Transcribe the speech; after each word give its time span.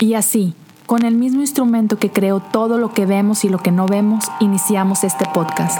Y 0.00 0.14
así, 0.14 0.54
con 0.86 1.04
el 1.04 1.16
mismo 1.16 1.40
instrumento 1.40 1.98
que 1.98 2.10
creó 2.10 2.38
todo 2.38 2.78
lo 2.78 2.94
que 2.94 3.04
vemos 3.04 3.44
y 3.44 3.48
lo 3.48 3.58
que 3.58 3.72
no 3.72 3.88
vemos, 3.88 4.26
iniciamos 4.38 5.02
este 5.02 5.24
podcast. 5.34 5.76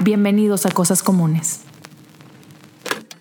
Bienvenidos 0.00 0.66
a 0.66 0.70
Cosas 0.72 1.02
Comunes. 1.02 1.64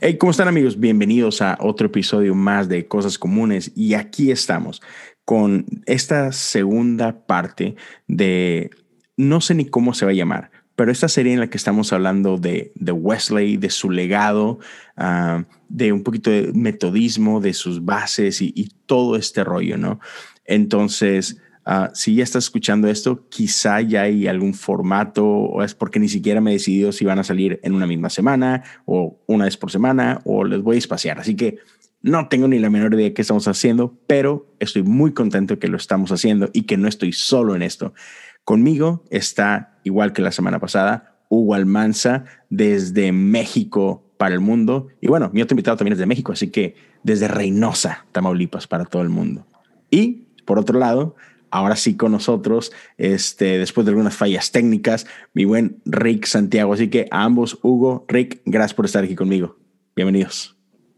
Hey, 0.02 0.18
¿cómo 0.18 0.32
están 0.32 0.50
amigos? 0.50 0.78
Bienvenidos 0.78 1.42
a 1.42 1.58
otro 1.62 1.88
episodio 1.88 2.36
más 2.36 2.68
de 2.68 2.86
Cosas 2.86 3.18
Comunes 3.18 3.72
y 3.76 3.94
aquí 3.94 4.30
estamos 4.30 4.82
con 5.24 5.66
esta 5.86 6.34
segunda 6.34 7.26
parte 7.26 7.78
de, 8.08 8.72
no 9.16 9.40
sé 9.40 9.56
ni 9.56 9.66
cómo 9.66 9.94
se 9.94 10.04
va 10.04 10.12
a 10.12 10.16
llamar, 10.16 10.52
pero 10.76 10.92
esta 10.92 11.08
serie 11.08 11.34
en 11.34 11.40
la 11.40 11.50
que 11.50 11.58
estamos 11.58 11.94
hablando 11.94 12.38
de, 12.38 12.72
de 12.76 12.92
Wesley, 12.92 13.58
de 13.58 13.70
su 13.70 13.90
legado, 13.90 14.60
uh, 14.98 15.44
de 15.70 15.94
un 15.94 16.04
poquito 16.04 16.30
de 16.30 16.52
metodismo, 16.54 17.40
de 17.40 17.54
sus 17.54 17.84
bases 17.84 18.42
y, 18.42 18.72
todo 18.86 19.16
este 19.16 19.44
rollo, 19.44 19.78
¿no? 19.78 20.00
Entonces, 20.46 21.42
uh, 21.66 21.88
si 21.96 22.16
ya 22.16 22.24
estás 22.24 22.44
escuchando 22.44 22.88
esto, 22.88 23.28
quizá 23.30 23.82
ya 23.82 24.04
hay 24.04 24.28
algún 24.28 24.54
formato 24.54 25.26
o 25.26 25.64
es 25.64 25.74
porque 25.74 26.00
ni 26.00 26.08
siquiera 26.08 26.40
me 26.40 26.52
he 26.52 26.54
decidido 26.54 26.92
si 26.92 27.04
van 27.04 27.18
a 27.18 27.24
salir 27.24 27.60
en 27.64 27.74
una 27.74 27.88
misma 27.88 28.12
semana 28.12 28.64
o 28.86 29.20
una 29.26 29.46
vez 29.46 29.58
por 29.58 29.72
semana 29.72 30.22
o 30.24 30.44
les 30.44 30.62
voy 30.62 30.76
a 30.76 30.80
espaciar. 30.80 31.20
Así 31.20 31.36
que 31.36 31.58
no 32.06 32.28
tengo 32.28 32.48
ni 32.48 32.60
la 32.60 32.70
menor 32.70 32.94
idea 32.94 33.06
de 33.06 33.14
qué 33.14 33.24
estamos 33.24 33.48
haciendo, 33.48 33.98
pero 34.06 34.54
estoy 34.60 34.84
muy 34.84 35.14
contento 35.14 35.58
que 35.58 35.68
lo 35.68 35.78
estamos 35.78 36.12
haciendo 36.12 36.52
y 36.54 36.64
que 36.64 36.78
no 36.78 36.88
estoy 36.88 37.12
solo 37.12 37.56
en 37.56 37.64
esto. 37.64 37.96
Conmigo 38.46 39.04
está, 39.10 39.80
igual 39.84 40.14
que 40.14 40.22
la 40.22 40.32
semana 40.32 40.60
pasada, 40.60 41.18
Hugo 41.30 41.56
Almanza 41.56 42.26
desde 42.52 43.12
México 43.12 44.04
para 44.18 44.36
el 44.36 44.40
mundo. 44.40 44.88
Y 45.02 45.08
bueno, 45.08 45.32
mi 45.34 45.42
otro 45.42 45.56
invitado 45.56 45.78
también 45.78 45.94
es 45.94 46.00
de 46.00 46.06
México, 46.06 46.32
así 46.32 46.52
que 46.52 46.76
desde 47.02 47.28
Reynosa, 47.28 48.06
Tamaulipas, 48.12 48.68
para 48.68 48.86
todo 48.86 49.02
el 49.02 49.10
mundo. 49.10 49.48
Y 49.90 50.28
por 50.46 50.60
otro 50.60 50.78
lado, 50.78 51.16
ahora 51.50 51.76
sí 51.76 51.98
con 51.98 52.12
nosotros, 52.12 52.72
este, 53.00 53.58
después 53.58 53.84
de 53.86 53.92
algunas 53.92 54.16
fallas 54.16 54.52
técnicas, 54.52 55.08
mi 55.34 55.46
buen 55.46 55.82
Rick 55.86 56.26
Santiago. 56.26 56.74
Así 56.74 56.90
que 56.90 57.08
a 57.10 57.24
ambos, 57.24 57.58
Hugo, 57.64 58.06
Rick, 58.08 58.42
gracias 58.46 58.76
por 58.76 58.86
estar 58.86 59.04
aquí 59.04 59.16
conmigo. 59.16 59.58
Bienvenidos. 59.96 60.56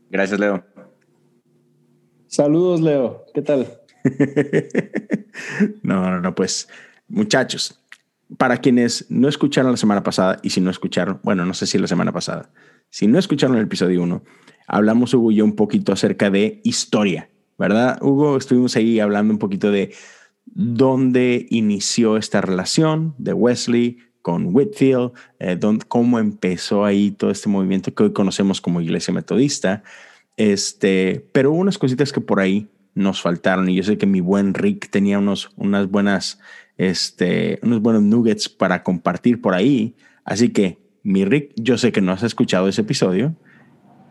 Gracias, 0.10 0.38
Leo. 0.38 0.66
Saludos, 2.28 2.82
Leo. 2.82 3.24
¿Qué 3.34 3.42
tal? 3.42 3.68
no, 5.84 6.10
no, 6.12 6.20
no, 6.20 6.36
pues 6.36 6.68
muchachos, 7.08 7.80
para 8.38 8.58
quienes 8.58 9.06
no 9.10 9.28
escucharon 9.30 9.72
la 9.72 9.78
semana 9.78 10.04
pasada 10.04 10.40
y 10.44 10.50
si 10.50 10.60
no 10.60 10.70
escucharon, 10.70 11.20
bueno, 11.24 11.46
no 11.46 11.54
sé 11.54 11.66
si 11.66 11.78
la 11.78 11.88
semana 11.88 12.12
pasada, 12.12 12.50
si 12.90 13.08
no 13.08 13.18
escucharon 13.20 13.58
el 13.58 13.64
episodio 13.64 14.02
1, 14.04 14.24
hablamos 14.68 15.14
Hugo 15.14 15.32
y 15.32 15.36
yo 15.36 15.46
un 15.46 15.56
poquito 15.56 15.94
acerca 15.94 16.30
de 16.30 16.60
historia, 16.64 17.30
¿verdad? 17.58 17.98
Hugo, 18.02 18.38
estuvimos 18.38 18.76
ahí 18.76 19.00
hablando 19.00 19.34
un 19.34 19.40
poquito 19.40 19.72
de 19.72 19.94
dónde 20.46 21.46
inició 21.50 22.18
esta 22.18 22.42
relación 22.42 23.16
de 23.18 23.34
Wesley 23.34 24.00
con 24.22 24.54
Whitfield, 24.54 25.12
eh, 25.40 25.56
dónde, 25.56 25.86
cómo 25.88 26.20
empezó 26.20 26.84
ahí 26.84 27.12
todo 27.12 27.32
este 27.32 27.48
movimiento 27.48 27.94
que 27.94 28.04
hoy 28.04 28.14
conocemos 28.14 28.60
como 28.60 28.82
Iglesia 28.82 29.14
Metodista. 29.14 29.84
Este, 30.36 31.26
pero 31.32 31.52
hubo 31.52 31.60
unas 31.60 31.78
cositas 31.78 32.12
que 32.12 32.22
por 32.22 32.40
ahí 32.40 32.68
nos 32.94 33.22
faltaron 33.22 33.70
y 33.70 33.76
yo 33.76 33.84
sé 33.84 33.98
que 33.98 34.06
mi 34.06 34.20
buen 34.20 34.54
Rick 34.54 34.90
tenía 34.90 35.20
unos, 35.20 35.52
unas 35.56 35.90
buenas 35.90 36.40
este, 36.78 37.60
unos 37.64 37.82
buenos 37.82 38.04
nuggets 38.04 38.50
para 38.50 38.84
compartir 38.84 39.42
por 39.42 39.54
ahí. 39.54 39.96
Así 40.24 40.50
que, 40.50 40.78
mi 41.04 41.26
Rick, 41.26 41.54
yo 41.56 41.78
sé 41.78 41.92
que 41.92 42.02
no 42.02 42.12
has 42.12 42.24
escuchado 42.24 42.68
ese 42.68 42.82
episodio, 42.82 43.36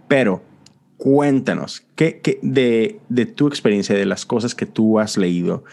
pero 0.09 0.43
cuéntanos 0.97 1.87
¿qué, 1.95 2.21
qué, 2.21 2.39
de, 2.43 3.01
de 3.09 3.27
tu 3.27 3.49
experiencia, 3.49 3.95
de 3.95 4.07
las 4.07 4.25
cosas 4.25 4.55
que 4.55 4.67
tú 4.67 4.99
has 4.99 5.17
leído, 5.17 5.65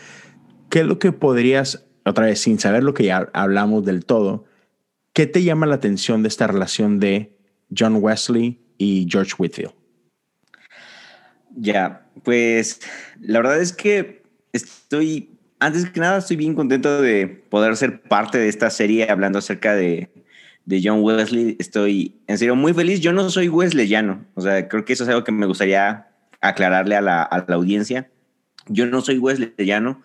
qué 0.69 0.81
es 0.81 0.85
lo 0.85 0.99
que 0.99 1.11
podrías, 1.11 1.85
otra 2.05 2.25
vez, 2.25 2.39
sin 2.39 2.59
saber 2.59 2.83
lo 2.83 2.93
que 2.93 3.05
ya 3.05 3.29
hablamos 3.33 3.85
del 3.85 4.05
todo, 4.05 4.45
qué 5.13 5.25
te 5.25 5.43
llama 5.43 5.65
la 5.65 5.75
atención 5.75 6.23
de 6.23 6.27
esta 6.27 6.47
relación 6.47 6.99
de 6.99 7.37
John 7.75 7.97
Wesley 8.01 8.59
y 8.77 9.07
George 9.09 9.33
Whitfield? 9.37 9.73
Ya, 11.55 12.07
pues 12.23 12.81
la 13.21 13.39
verdad 13.39 13.61
es 13.61 13.71
que 13.73 14.23
estoy 14.51 15.32
antes 15.63 15.89
que 15.89 15.99
nada, 15.99 16.17
estoy 16.17 16.35
bien 16.35 16.55
contento 16.55 17.01
de 17.01 17.27
poder 17.27 17.77
ser 17.77 18.01
parte 18.01 18.37
de 18.37 18.49
esta 18.49 18.69
serie 18.69 19.09
hablando 19.09 19.39
acerca 19.39 19.73
de, 19.73 20.09
de 20.65 20.81
John 20.83 21.01
Wesley. 21.01 21.55
Estoy 21.57 22.19
en 22.27 22.37
serio 22.37 22.55
muy 22.55 22.73
feliz. 22.73 22.99
Yo 22.99 23.13
no 23.13 23.29
soy 23.29 23.47
wesleyano. 23.47 24.25
O 24.35 24.41
sea, 24.41 24.67
creo 24.67 24.83
que 24.83 24.91
eso 24.91 25.03
es 25.03 25.09
algo 25.09 25.23
que 25.23 25.31
me 25.31 25.45
gustaría 25.45 26.07
aclararle 26.41 26.97
a 26.97 27.01
la, 27.01 27.23
a 27.23 27.45
la 27.47 27.55
audiencia. 27.55 28.09
Yo 28.67 28.85
no 28.87 28.99
soy 28.99 29.19
wesleyano 29.19 30.01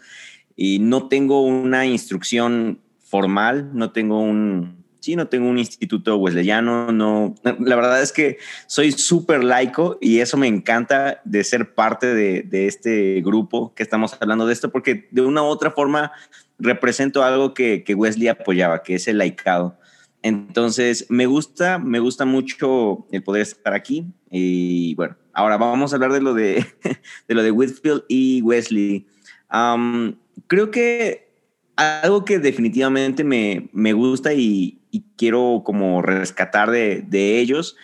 y 0.55 0.79
no 0.79 1.09
tengo 1.09 1.43
una 1.43 1.87
instrucción 1.87 2.79
formal, 3.01 3.71
no 3.75 3.91
tengo 3.91 4.21
un, 4.21 4.78
sí, 5.01 5.17
no 5.17 5.29
tengo 5.29 5.49
un 5.49 5.59
instituto 5.59 6.17
wesleyano, 6.17 6.93
no, 6.93 7.35
la 7.43 7.77
verdad 7.77 8.03
es 8.03 8.13
que 8.13 8.39
soy 8.67 8.93
súper 8.93 9.45
laico 9.45 9.99
y 10.01 10.21
eso 10.21 10.37
me 10.37 10.47
encanta 10.47 11.21
de 11.25 11.45
ser 11.45 11.75
parte 11.75 12.15
de, 12.15 12.43
de, 12.43 12.67
este 12.67 13.21
grupo 13.23 13.75
que 13.75 13.83
estamos 13.83 14.17
hablando 14.21 14.47
de 14.47 14.53
esto, 14.53 14.71
porque 14.71 15.09
de 15.11 15.23
una 15.23 15.43
u 15.43 15.47
otra 15.47 15.71
forma 15.71 16.13
represento 16.59 17.23
algo 17.23 17.55
que, 17.55 17.85
que 17.85 17.95
Wesley 17.95 18.29
apoyaba, 18.29 18.83
que 18.83 18.97
es 18.97 19.09
el 19.09 19.19
laicado. 19.19 19.79
Entonces, 20.23 21.07
me 21.09 21.27
gusta, 21.27 21.79
me 21.79 22.01
gusta 22.01 22.25
mucho 22.25 23.07
el 23.13 23.23
poder 23.23 23.43
estar 23.43 23.75
aquí. 23.75 24.07
Y 24.31 24.95
bueno, 24.97 25.17
ahora 25.33 25.57
vamos 25.57 25.93
a 25.93 25.97
hablar 25.97 26.13
de 26.13 26.21
lo 26.21 26.35
de, 26.35 26.67
de, 27.29 27.35
lo 27.35 27.43
de 27.43 27.51
Whitfield 27.51 28.05
y 28.09 28.43
Wesley. 28.43 29.07
Um, 29.53 30.17
creo 30.47 30.71
que 30.71 31.29
algo 31.77 32.25
que 32.25 32.41
definitivamente 32.41 33.23
me, 33.23 33.71
me 33.73 33.93
gusta 33.93 34.35
y, 34.35 34.78
y 34.91 35.05
quiero 35.17 35.63
como 35.65 36.03
rescatar 36.03 36.71
de, 36.71 37.03
de, 37.07 37.39
ellos 37.39 37.77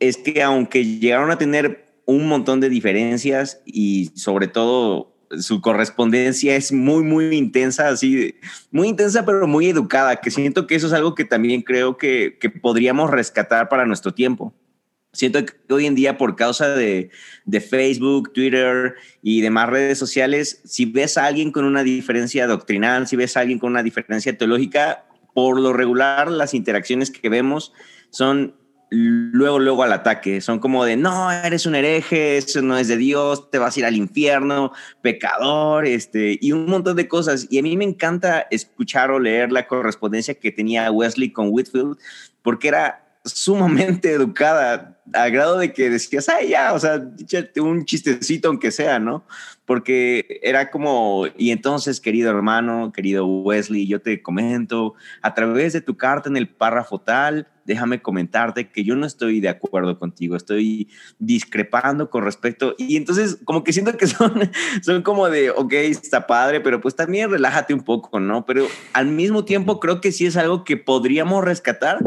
es 0.00 0.16
que 0.16 0.42
aunque 0.42 0.84
llegaron 0.84 1.30
a 1.30 1.38
tener 1.38 1.86
un 2.06 2.26
montón 2.26 2.60
de 2.60 2.68
diferencias 2.68 3.60
y 3.64 4.10
sobre 4.14 4.48
todo 4.48 5.12
su 5.38 5.60
correspondencia 5.60 6.56
es 6.56 6.72
muy, 6.72 7.02
muy 7.04 7.34
intensa, 7.36 7.88
así, 7.88 8.34
muy 8.70 8.88
intensa, 8.88 9.24
pero 9.24 9.46
muy 9.46 9.68
educada, 9.68 10.16
que 10.16 10.30
siento 10.30 10.66
que 10.66 10.74
eso 10.74 10.88
es 10.88 10.92
algo 10.92 11.14
que 11.14 11.24
también 11.24 11.62
creo 11.62 11.96
que, 11.96 12.36
que 12.40 12.50
podríamos 12.50 13.10
rescatar 13.10 13.68
para 13.68 13.86
nuestro 13.86 14.12
tiempo. 14.12 14.54
Siento 15.14 15.44
que 15.44 15.52
hoy 15.70 15.86
en 15.86 15.94
día, 15.94 16.16
por 16.16 16.36
causa 16.36 16.70
de, 16.74 17.10
de, 17.44 17.60
Facebook, 17.60 18.32
Twitter 18.32 18.94
y 19.22 19.42
demás 19.42 19.68
redes 19.68 19.98
sociales, 19.98 20.62
si 20.64 20.86
ves 20.86 21.18
a 21.18 21.26
alguien 21.26 21.52
con 21.52 21.66
una 21.66 21.82
diferencia 21.82 22.46
doctrinal, 22.46 23.06
si 23.06 23.16
ves 23.16 23.36
a 23.36 23.40
alguien 23.40 23.58
con 23.58 23.72
una 23.72 23.82
diferencia 23.82 24.36
teológica, 24.36 25.04
por 25.34 25.60
lo 25.60 25.72
regular 25.72 26.30
las 26.30 26.54
interacciones 26.54 27.10
que 27.10 27.28
vemos 27.28 27.72
son 28.10 28.54
luego, 28.92 29.58
luego 29.58 29.82
al 29.82 29.92
ataque. 29.92 30.40
Son 30.40 30.58
como 30.58 30.84
de, 30.84 30.96
no, 30.96 31.32
eres 31.32 31.66
un 31.66 31.74
hereje, 31.74 32.36
eso 32.36 32.62
no 32.62 32.76
es 32.76 32.88
de 32.88 32.96
Dios, 32.96 33.50
te 33.50 33.58
vas 33.58 33.76
a 33.76 33.80
ir 33.80 33.86
al 33.86 33.96
infierno, 33.96 34.72
pecador, 35.00 35.86
este, 35.86 36.38
y 36.40 36.52
un 36.52 36.66
montón 36.66 36.96
de 36.96 37.08
cosas. 37.08 37.46
Y 37.50 37.58
a 37.58 37.62
mí 37.62 37.76
me 37.76 37.84
encanta 37.84 38.46
escuchar 38.50 39.10
o 39.10 39.18
leer 39.18 39.50
la 39.50 39.66
correspondencia 39.66 40.34
que 40.34 40.52
tenía 40.52 40.90
Wesley 40.90 41.32
con 41.32 41.48
Whitfield, 41.50 41.96
porque 42.42 42.68
era 42.68 43.04
sumamente 43.24 44.12
educada, 44.12 45.00
a 45.12 45.28
grado 45.28 45.58
de 45.58 45.72
que 45.72 45.90
decías, 45.90 46.28
ay, 46.28 46.50
ya, 46.50 46.72
o 46.72 46.78
sea, 46.78 47.02
un 47.60 47.84
chistecito 47.84 48.48
aunque 48.48 48.70
sea, 48.70 48.98
¿no? 48.98 49.24
Porque 49.64 50.40
era 50.42 50.70
como, 50.70 51.26
y 51.36 51.50
entonces, 51.50 52.00
querido 52.00 52.30
hermano, 52.30 52.92
querido 52.92 53.26
Wesley, 53.26 53.86
yo 53.86 54.00
te 54.00 54.22
comento, 54.22 54.94
a 55.20 55.34
través 55.34 55.72
de 55.72 55.80
tu 55.80 55.96
carta 55.96 56.28
en 56.28 56.36
el 56.36 56.48
párrafo 56.48 57.00
tal, 57.00 57.48
déjame 57.64 58.00
comentarte 58.00 58.70
que 58.70 58.84
yo 58.84 58.96
no 58.96 59.06
estoy 59.06 59.40
de 59.40 59.48
acuerdo 59.48 59.98
contigo, 59.98 60.36
estoy 60.36 60.88
discrepando 61.18 62.10
con 62.10 62.24
respecto, 62.24 62.74
y 62.78 62.96
entonces 62.96 63.38
como 63.44 63.64
que 63.64 63.72
siento 63.72 63.96
que 63.96 64.06
son, 64.06 64.50
son 64.82 65.02
como 65.02 65.28
de, 65.28 65.50
ok, 65.50 65.72
está 65.72 66.26
padre, 66.26 66.60
pero 66.60 66.80
pues 66.80 66.94
también 66.94 67.30
relájate 67.30 67.74
un 67.74 67.82
poco, 67.82 68.20
¿no? 68.20 68.46
Pero 68.46 68.66
al 68.92 69.06
mismo 69.06 69.44
tiempo 69.44 69.80
creo 69.80 70.00
que 70.00 70.12
sí 70.12 70.26
es 70.26 70.36
algo 70.36 70.64
que 70.64 70.76
podríamos 70.76 71.44
rescatar 71.44 71.98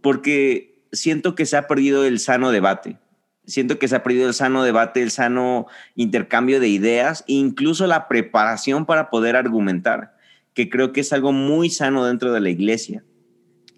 porque 0.00 0.73
siento 0.94 1.34
que 1.34 1.46
se 1.46 1.56
ha 1.56 1.66
perdido 1.66 2.04
el 2.04 2.18
sano 2.18 2.50
debate. 2.50 2.98
Siento 3.46 3.78
que 3.78 3.88
se 3.88 3.96
ha 3.96 4.02
perdido 4.02 4.26
el 4.26 4.34
sano 4.34 4.62
debate, 4.62 5.02
el 5.02 5.10
sano 5.10 5.66
intercambio 5.94 6.60
de 6.60 6.68
ideas, 6.68 7.24
incluso 7.26 7.86
la 7.86 8.08
preparación 8.08 8.86
para 8.86 9.10
poder 9.10 9.36
argumentar, 9.36 10.16
que 10.54 10.70
creo 10.70 10.92
que 10.92 11.02
es 11.02 11.12
algo 11.12 11.32
muy 11.32 11.68
sano 11.68 12.06
dentro 12.06 12.32
de 12.32 12.40
la 12.40 12.48
iglesia. 12.48 13.04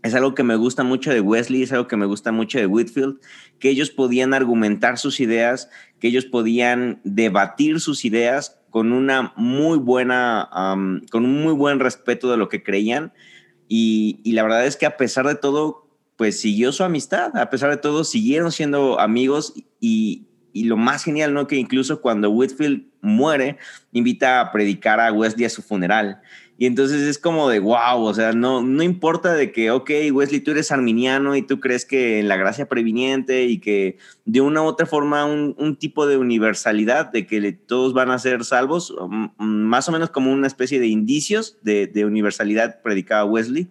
Es 0.04 0.14
algo 0.14 0.36
que 0.36 0.44
me 0.44 0.54
gusta 0.54 0.84
mucho 0.84 1.10
de 1.10 1.20
Wesley, 1.20 1.64
es 1.64 1.72
algo 1.72 1.88
que 1.88 1.96
me 1.96 2.06
gusta 2.06 2.30
mucho 2.30 2.58
de 2.58 2.66
Whitfield, 2.66 3.18
que 3.58 3.68
ellos 3.68 3.90
podían 3.90 4.34
argumentar 4.34 4.98
sus 4.98 5.18
ideas, 5.18 5.68
que 5.98 6.06
ellos 6.06 6.26
podían 6.26 7.00
debatir 7.02 7.80
sus 7.80 8.04
ideas 8.04 8.60
con 8.70 8.92
una 8.92 9.32
muy 9.34 9.78
buena, 9.78 10.48
con 11.10 11.24
un 11.24 11.42
muy 11.42 11.54
buen 11.54 11.80
respeto 11.80 12.30
de 12.30 12.36
lo 12.36 12.48
que 12.48 12.62
creían. 12.62 13.12
Y 13.66 14.20
la 14.26 14.44
verdad 14.44 14.64
es 14.64 14.76
que 14.76 14.86
a 14.86 14.96
pesar 14.96 15.26
de 15.26 15.34
todo, 15.34 15.85
pues 16.16 16.40
siguió 16.40 16.72
su 16.72 16.82
amistad, 16.84 17.36
a 17.36 17.50
pesar 17.50 17.70
de 17.70 17.76
todo, 17.76 18.04
siguieron 18.04 18.52
siendo 18.52 18.98
amigos 18.98 19.54
y, 19.80 20.26
y 20.52 20.64
lo 20.64 20.76
más 20.76 21.04
genial, 21.04 21.34
¿no? 21.34 21.46
Que 21.46 21.56
incluso 21.56 22.00
cuando 22.00 22.30
Whitfield 22.30 22.86
muere, 23.02 23.58
invita 23.92 24.40
a 24.40 24.52
predicar 24.52 25.00
a 25.00 25.12
Wesley 25.12 25.44
a 25.44 25.50
su 25.50 25.62
funeral. 25.62 26.20
Y 26.58 26.64
entonces 26.64 27.02
es 27.02 27.18
como 27.18 27.50
de 27.50 27.58
wow, 27.58 28.00
o 28.00 28.14
sea, 28.14 28.32
no, 28.32 28.62
no 28.62 28.82
importa 28.82 29.34
de 29.34 29.52
que, 29.52 29.70
ok, 29.70 29.90
Wesley, 30.10 30.40
tú 30.40 30.52
eres 30.52 30.72
arminiano 30.72 31.36
y 31.36 31.42
tú 31.42 31.60
crees 31.60 31.84
que 31.84 32.18
en 32.18 32.28
la 32.28 32.36
gracia 32.36 32.66
previniente 32.66 33.44
y 33.44 33.58
que 33.58 33.98
de 34.24 34.40
una 34.40 34.62
u 34.62 34.64
otra 34.64 34.86
forma 34.86 35.26
un, 35.26 35.54
un 35.58 35.76
tipo 35.76 36.06
de 36.06 36.16
universalidad, 36.16 37.12
de 37.12 37.26
que 37.26 37.52
todos 37.52 37.92
van 37.92 38.10
a 38.10 38.18
ser 38.18 38.42
salvos, 38.44 38.94
mm, 38.98 39.44
más 39.44 39.88
o 39.90 39.92
menos 39.92 40.08
como 40.08 40.32
una 40.32 40.46
especie 40.46 40.80
de 40.80 40.86
indicios 40.86 41.58
de, 41.62 41.86
de 41.86 42.06
universalidad 42.06 42.80
predicaba 42.82 43.26
Wesley. 43.26 43.68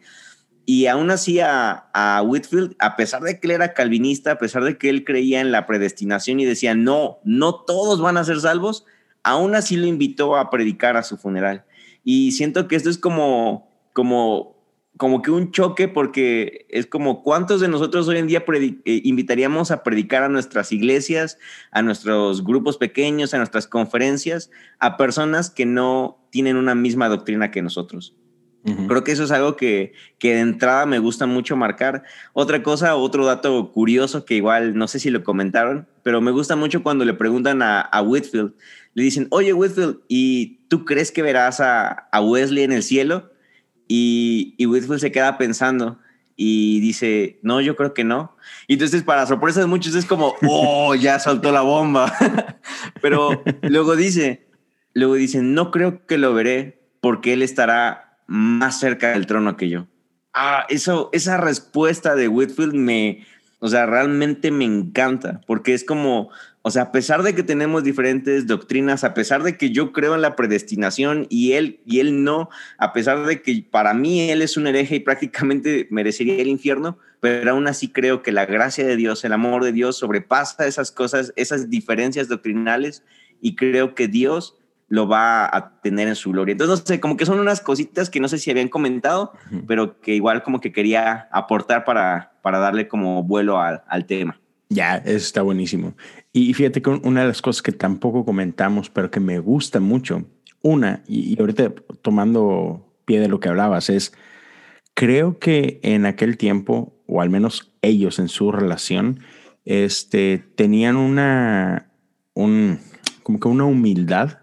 Y 0.65 0.87
aún 0.87 1.11
así 1.11 1.39
a, 1.39 1.89
a, 1.93 2.21
Whitfield, 2.23 2.75
a 2.79 2.95
pesar 2.95 3.21
de 3.21 3.39
que 3.39 3.47
él 3.47 3.51
era 3.51 3.73
calvinista, 3.73 4.31
a 4.31 4.37
pesar 4.39 4.63
de 4.63 4.77
que 4.77 4.89
él 4.89 5.03
creía 5.05 5.39
en 5.39 5.51
la 5.51 5.67
predestinación 5.67 6.39
y 6.39 6.45
decía, 6.45 6.73
no, 6.73 7.19
no 7.23 7.55
todos 7.55 8.01
van 8.01 8.17
a 8.17 8.23
ser 8.23 8.39
salvos, 8.39 8.85
aún 9.21 9.55
así 9.55 9.75
lo 9.75 9.85
invitó 9.85 10.35
a 10.35 10.49
predicar 10.49 10.97
a 10.97 11.03
su 11.03 11.17
funeral. 11.17 11.65
Y 12.03 12.31
siento 12.31 12.67
que 12.67 12.75
esto 12.75 12.89
es 12.89 12.97
como, 12.97 13.69
como, 13.93 14.55
como 14.97 15.21
que 15.21 15.31
un 15.31 15.51
choque 15.51 15.87
porque 15.87 16.65
es 16.69 16.87
como 16.87 17.23
cuántos 17.23 17.61
de 17.61 17.67
nosotros 17.67 18.07
hoy 18.07 18.17
en 18.17 18.27
día 18.27 18.43
eh, 18.47 19.01
invitaríamos 19.03 19.71
a 19.71 19.83
predicar 19.83 20.23
a 20.23 20.29
nuestras 20.29 20.71
iglesias, 20.71 21.37
a 21.71 21.81
nuestros 21.81 22.43
grupos 22.43 22.77
pequeños, 22.77 23.33
a 23.33 23.37
nuestras 23.37 23.67
conferencias, 23.67 24.49
a 24.79 24.97
personas 24.97 25.49
que 25.49 25.65
no 25.65 26.27
tienen 26.31 26.55
una 26.55 26.75
misma 26.75 27.09
doctrina 27.09 27.51
que 27.51 27.61
nosotros. 27.61 28.15
Creo 28.87 29.03
que 29.03 29.11
eso 29.11 29.23
es 29.23 29.31
algo 29.31 29.55
que, 29.55 29.93
que, 30.17 30.33
de 30.33 30.39
entrada 30.39 30.87
me 30.87 30.97
gusta 30.97 31.27
mucho 31.27 31.55
marcar. 31.55 32.03
Otra 32.33 32.63
cosa, 32.63 32.95
otro 32.95 33.23
dato 33.23 33.71
curioso 33.71 34.25
que 34.25 34.35
igual 34.35 34.75
no 34.75 34.87
sé 34.87 34.99
si 34.99 35.11
lo 35.11 35.23
comentaron, 35.23 35.87
pero 36.01 36.19
me 36.19 36.31
gusta 36.31 36.55
mucho 36.55 36.81
cuando 36.81 37.05
le 37.05 37.13
preguntan 37.13 37.61
a, 37.61 37.81
a 37.81 38.01
Whitfield, 38.01 38.53
le 38.95 39.03
dicen, 39.03 39.27
oye 39.29 39.53
Whitfield, 39.53 39.99
¿y 40.07 40.61
tú 40.67 40.83
crees 40.83 41.11
que 41.11 41.21
verás 41.21 41.59
a, 41.59 42.07
a 42.11 42.21
Wesley 42.21 42.63
en 42.63 42.71
el 42.71 42.81
cielo? 42.81 43.31
Y, 43.87 44.55
y, 44.57 44.65
Whitfield 44.65 44.99
se 44.99 45.11
queda 45.11 45.37
pensando 45.37 45.99
y 46.35 46.79
dice, 46.79 47.39
no, 47.43 47.61
yo 47.61 47.75
creo 47.75 47.93
que 47.93 48.03
no. 48.03 48.35
Y 48.67 48.73
entonces 48.73 49.03
para 49.03 49.27
sorpresa 49.27 49.59
de 49.59 49.67
muchos 49.67 49.93
es 49.93 50.05
como, 50.05 50.33
oh, 50.49 50.95
ya 50.95 51.19
saltó 51.19 51.51
la 51.51 51.61
bomba. 51.61 52.11
pero 53.01 53.43
luego 53.61 53.95
dice, 53.95 54.47
luego 54.93 55.13
dice, 55.13 55.43
no 55.43 55.69
creo 55.69 56.05
que 56.07 56.17
lo 56.17 56.33
veré 56.33 56.81
porque 56.99 57.33
él 57.33 57.43
estará 57.43 58.04
más 58.27 58.79
cerca 58.79 59.09
del 59.09 59.25
trono 59.25 59.57
que 59.57 59.69
yo. 59.69 59.87
Ah, 60.33 60.65
eso, 60.69 61.09
esa 61.13 61.37
respuesta 61.37 62.15
de 62.15 62.27
Whitfield 62.27 62.73
me, 62.73 63.25
o 63.59 63.69
sea, 63.69 63.85
realmente 63.85 64.51
me 64.51 64.65
encanta, 64.65 65.41
porque 65.47 65.73
es 65.73 65.83
como, 65.83 66.29
o 66.61 66.71
sea, 66.71 66.83
a 66.83 66.91
pesar 66.91 67.23
de 67.23 67.33
que 67.33 67.43
tenemos 67.43 67.83
diferentes 67.83 68.47
doctrinas, 68.47 69.03
a 69.03 69.13
pesar 69.13 69.43
de 69.43 69.57
que 69.57 69.69
yo 69.69 69.91
creo 69.93 70.15
en 70.15 70.21
la 70.21 70.35
predestinación 70.35 71.27
y 71.29 71.53
él, 71.53 71.79
y 71.85 71.99
él 71.99 72.23
no, 72.23 72.49
a 72.77 72.91
pesar 72.91 73.25
de 73.25 73.41
que 73.41 73.65
para 73.69 73.93
mí 73.93 74.29
él 74.29 74.41
es 74.41 74.57
un 74.57 74.67
hereje 74.67 74.95
y 74.95 74.99
prácticamente 74.99 75.87
merecería 75.91 76.41
el 76.41 76.47
infierno, 76.47 76.97
pero 77.21 77.51
aún 77.51 77.67
así 77.67 77.87
creo 77.87 78.21
que 78.21 78.31
la 78.31 78.45
gracia 78.45 78.85
de 78.85 78.97
Dios, 78.97 79.23
el 79.23 79.33
amor 79.33 79.63
de 79.63 79.71
Dios 79.71 79.97
sobrepasa 79.97 80.67
esas 80.67 80.91
cosas, 80.91 81.33
esas 81.35 81.69
diferencias 81.69 82.27
doctrinales 82.27 83.03
y 83.41 83.55
creo 83.55 83.95
que 83.95 84.07
Dios 84.07 84.57
lo 84.87 85.07
va 85.07 85.45
a 85.45 85.79
tener 85.81 86.07
en 86.07 86.15
su 86.15 86.31
gloria. 86.31 86.51
Entonces, 86.53 86.79
no 86.79 86.85
sé, 86.85 86.99
como 86.99 87.17
que 87.17 87.25
son 87.25 87.39
unas 87.39 87.61
cositas 87.61 88.09
que 88.09 88.19
no 88.19 88.27
sé 88.27 88.37
si 88.37 88.51
habían 88.51 88.69
comentado, 88.69 89.33
pero 89.67 89.99
que 89.99 90.15
igual 90.15 90.43
como 90.43 90.61
que 90.61 90.71
quería 90.71 91.27
aportar 91.31 91.85
para, 91.85 92.33
para 92.41 92.59
darle 92.59 92.87
como 92.87 93.23
vuelo 93.23 93.59
al, 93.59 93.83
al 93.87 94.05
tema. 94.05 94.39
Ya, 94.69 94.97
eso 94.97 95.17
está 95.17 95.41
buenísimo. 95.41 95.95
Y 96.33 96.53
fíjate 96.53 96.81
que 96.81 96.89
una 96.89 97.21
de 97.21 97.27
las 97.27 97.41
cosas 97.41 97.61
que 97.61 97.71
tampoco 97.71 98.25
comentamos, 98.25 98.89
pero 98.89 99.11
que 99.11 99.19
me 99.19 99.39
gusta 99.39 99.79
mucho, 99.79 100.25
una, 100.61 101.03
y, 101.07 101.39
ahorita 101.39 101.73
tomando 102.01 102.91
pie 103.05 103.19
de 103.19 103.27
lo 103.27 103.39
que 103.39 103.49
hablabas, 103.49 103.89
es, 103.89 104.13
creo 104.95 105.37
que 105.37 105.79
en 105.83 106.05
aquel 106.05 106.37
tiempo, 106.37 106.95
o 107.07 107.21
al 107.21 107.29
menos 107.29 107.71
ellos 107.81 108.17
en 108.17 108.27
su 108.27 108.51
relación, 108.51 109.19
este, 109.63 110.43
tenían 110.55 110.95
una, 110.95 111.91
un, 112.33 112.79
como 113.21 113.39
que 113.39 113.47
una 113.47 113.65
humildad 113.65 114.39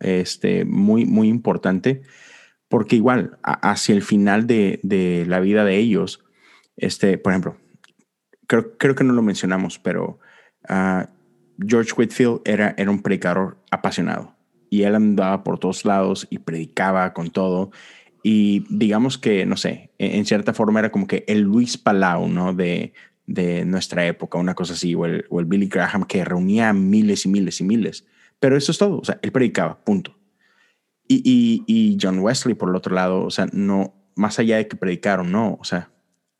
este, 0.00 0.64
muy, 0.64 1.04
muy 1.04 1.28
importante, 1.28 2.02
porque 2.68 2.96
igual 2.96 3.38
hacia 3.42 3.94
el 3.94 4.02
final 4.02 4.46
de, 4.46 4.80
de, 4.82 5.24
la 5.26 5.40
vida 5.40 5.64
de 5.64 5.78
ellos, 5.78 6.24
este, 6.76 7.18
por 7.18 7.32
ejemplo, 7.32 7.56
creo, 8.46 8.76
creo 8.78 8.94
que 8.94 9.04
no 9.04 9.12
lo 9.12 9.22
mencionamos, 9.22 9.78
pero 9.78 10.18
uh, 10.68 11.04
George 11.64 11.92
Whitfield 11.96 12.40
era, 12.44 12.74
era 12.76 12.90
un 12.90 13.02
predicador 13.02 13.58
apasionado 13.70 14.34
y 14.74 14.82
él 14.82 14.96
andaba 14.96 15.44
por 15.44 15.60
todos 15.60 15.84
lados 15.84 16.26
y 16.30 16.38
predicaba 16.38 17.12
con 17.12 17.30
todo. 17.30 17.70
Y 18.24 18.64
digamos 18.70 19.18
que, 19.18 19.46
no 19.46 19.56
sé, 19.56 19.92
en, 19.98 20.24
cierta 20.24 20.52
forma 20.52 20.80
era 20.80 20.90
como 20.90 21.06
que 21.06 21.24
el 21.28 21.42
Luis 21.42 21.78
Palau, 21.78 22.26
¿no? 22.26 22.54
De, 22.54 22.92
de 23.26 23.64
nuestra 23.66 24.04
época, 24.06 24.38
una 24.38 24.54
cosa 24.54 24.72
así, 24.72 24.94
o 24.96 25.04
el, 25.04 25.26
o 25.30 25.38
el 25.38 25.46
Billy 25.46 25.68
Graham 25.68 26.04
que 26.04 26.24
reunía 26.24 26.72
miles 26.72 27.24
y 27.24 27.28
miles 27.28 27.60
y 27.60 27.64
miles. 27.64 28.04
Pero 28.44 28.58
eso 28.58 28.72
es 28.72 28.76
todo. 28.76 28.98
O 28.98 29.04
sea, 29.06 29.18
él 29.22 29.32
predicaba, 29.32 29.82
punto. 29.84 30.18
Y, 31.08 31.22
y, 31.24 31.64
y, 31.66 31.96
John 31.98 32.18
Wesley, 32.18 32.54
por 32.54 32.68
el 32.68 32.76
otro 32.76 32.94
lado, 32.94 33.22
o 33.22 33.30
sea, 33.30 33.46
no, 33.54 33.94
más 34.16 34.38
allá 34.38 34.58
de 34.58 34.68
que 34.68 34.76
predicaron, 34.76 35.32
no, 35.32 35.56
o 35.58 35.64
sea, 35.64 35.94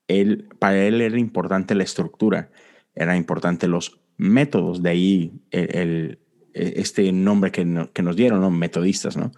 él, 0.06 0.50
para 0.58 0.84
él 0.84 1.00
era 1.00 1.18
importante 1.18 1.74
la 1.74 1.82
estructura, 1.82 2.50
era 2.94 3.16
importante 3.16 3.68
los 3.68 4.02
métodos, 4.18 4.82
de 4.82 4.90
ahí 4.90 5.32
el, 5.50 6.18
este 6.52 7.10
nombre 7.10 7.50
que, 7.50 7.88
que, 7.94 8.02
nos 8.02 8.16
dieron, 8.16 8.42
¿no? 8.42 8.50
Metodistas, 8.50 9.16
¿no? 9.16 9.32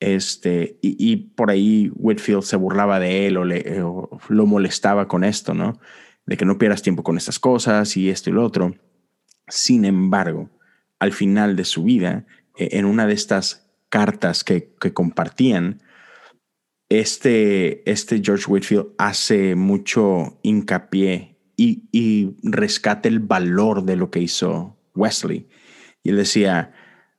Este, 0.00 0.78
y, 0.80 0.96
y, 0.98 1.16
por 1.16 1.50
ahí 1.50 1.90
Whitfield 1.94 2.40
se 2.40 2.56
burlaba 2.56 3.00
de 3.00 3.26
él 3.26 3.36
o, 3.36 3.44
le, 3.44 3.82
o 3.82 4.18
lo 4.30 4.46
molestaba 4.46 5.08
con 5.08 5.24
esto, 5.24 5.52
¿no? 5.52 5.78
De 6.24 6.38
que 6.38 6.46
no 6.46 6.56
pierdas 6.56 6.80
tiempo 6.80 7.02
con 7.02 7.18
estas 7.18 7.38
cosas 7.38 7.98
y 7.98 8.08
esto 8.08 8.30
y 8.30 8.32
lo 8.32 8.46
otro. 8.46 8.74
Sin 9.46 9.84
embargo, 9.84 10.48
al 10.98 11.12
final 11.12 11.56
de 11.56 11.64
su 11.64 11.84
vida, 11.84 12.26
eh, 12.56 12.70
en 12.72 12.84
una 12.84 13.06
de 13.06 13.14
estas 13.14 13.70
cartas 13.88 14.44
que, 14.44 14.74
compartían, 14.92 15.82
este, 16.88 17.90
este 17.90 18.20
George 18.22 18.46
Whitfield 18.48 18.88
hace 18.98 19.54
mucho 19.54 20.38
hincapié 20.42 21.36
y, 21.56 21.88
y 21.92 22.36
rescata 22.42 23.08
el 23.08 23.20
valor 23.20 23.84
de 23.84 23.96
lo 23.96 24.10
que 24.10 24.20
hizo 24.20 24.76
Wesley. 24.94 25.48
Y 26.02 26.10
él 26.10 26.16
decía, 26.16 26.72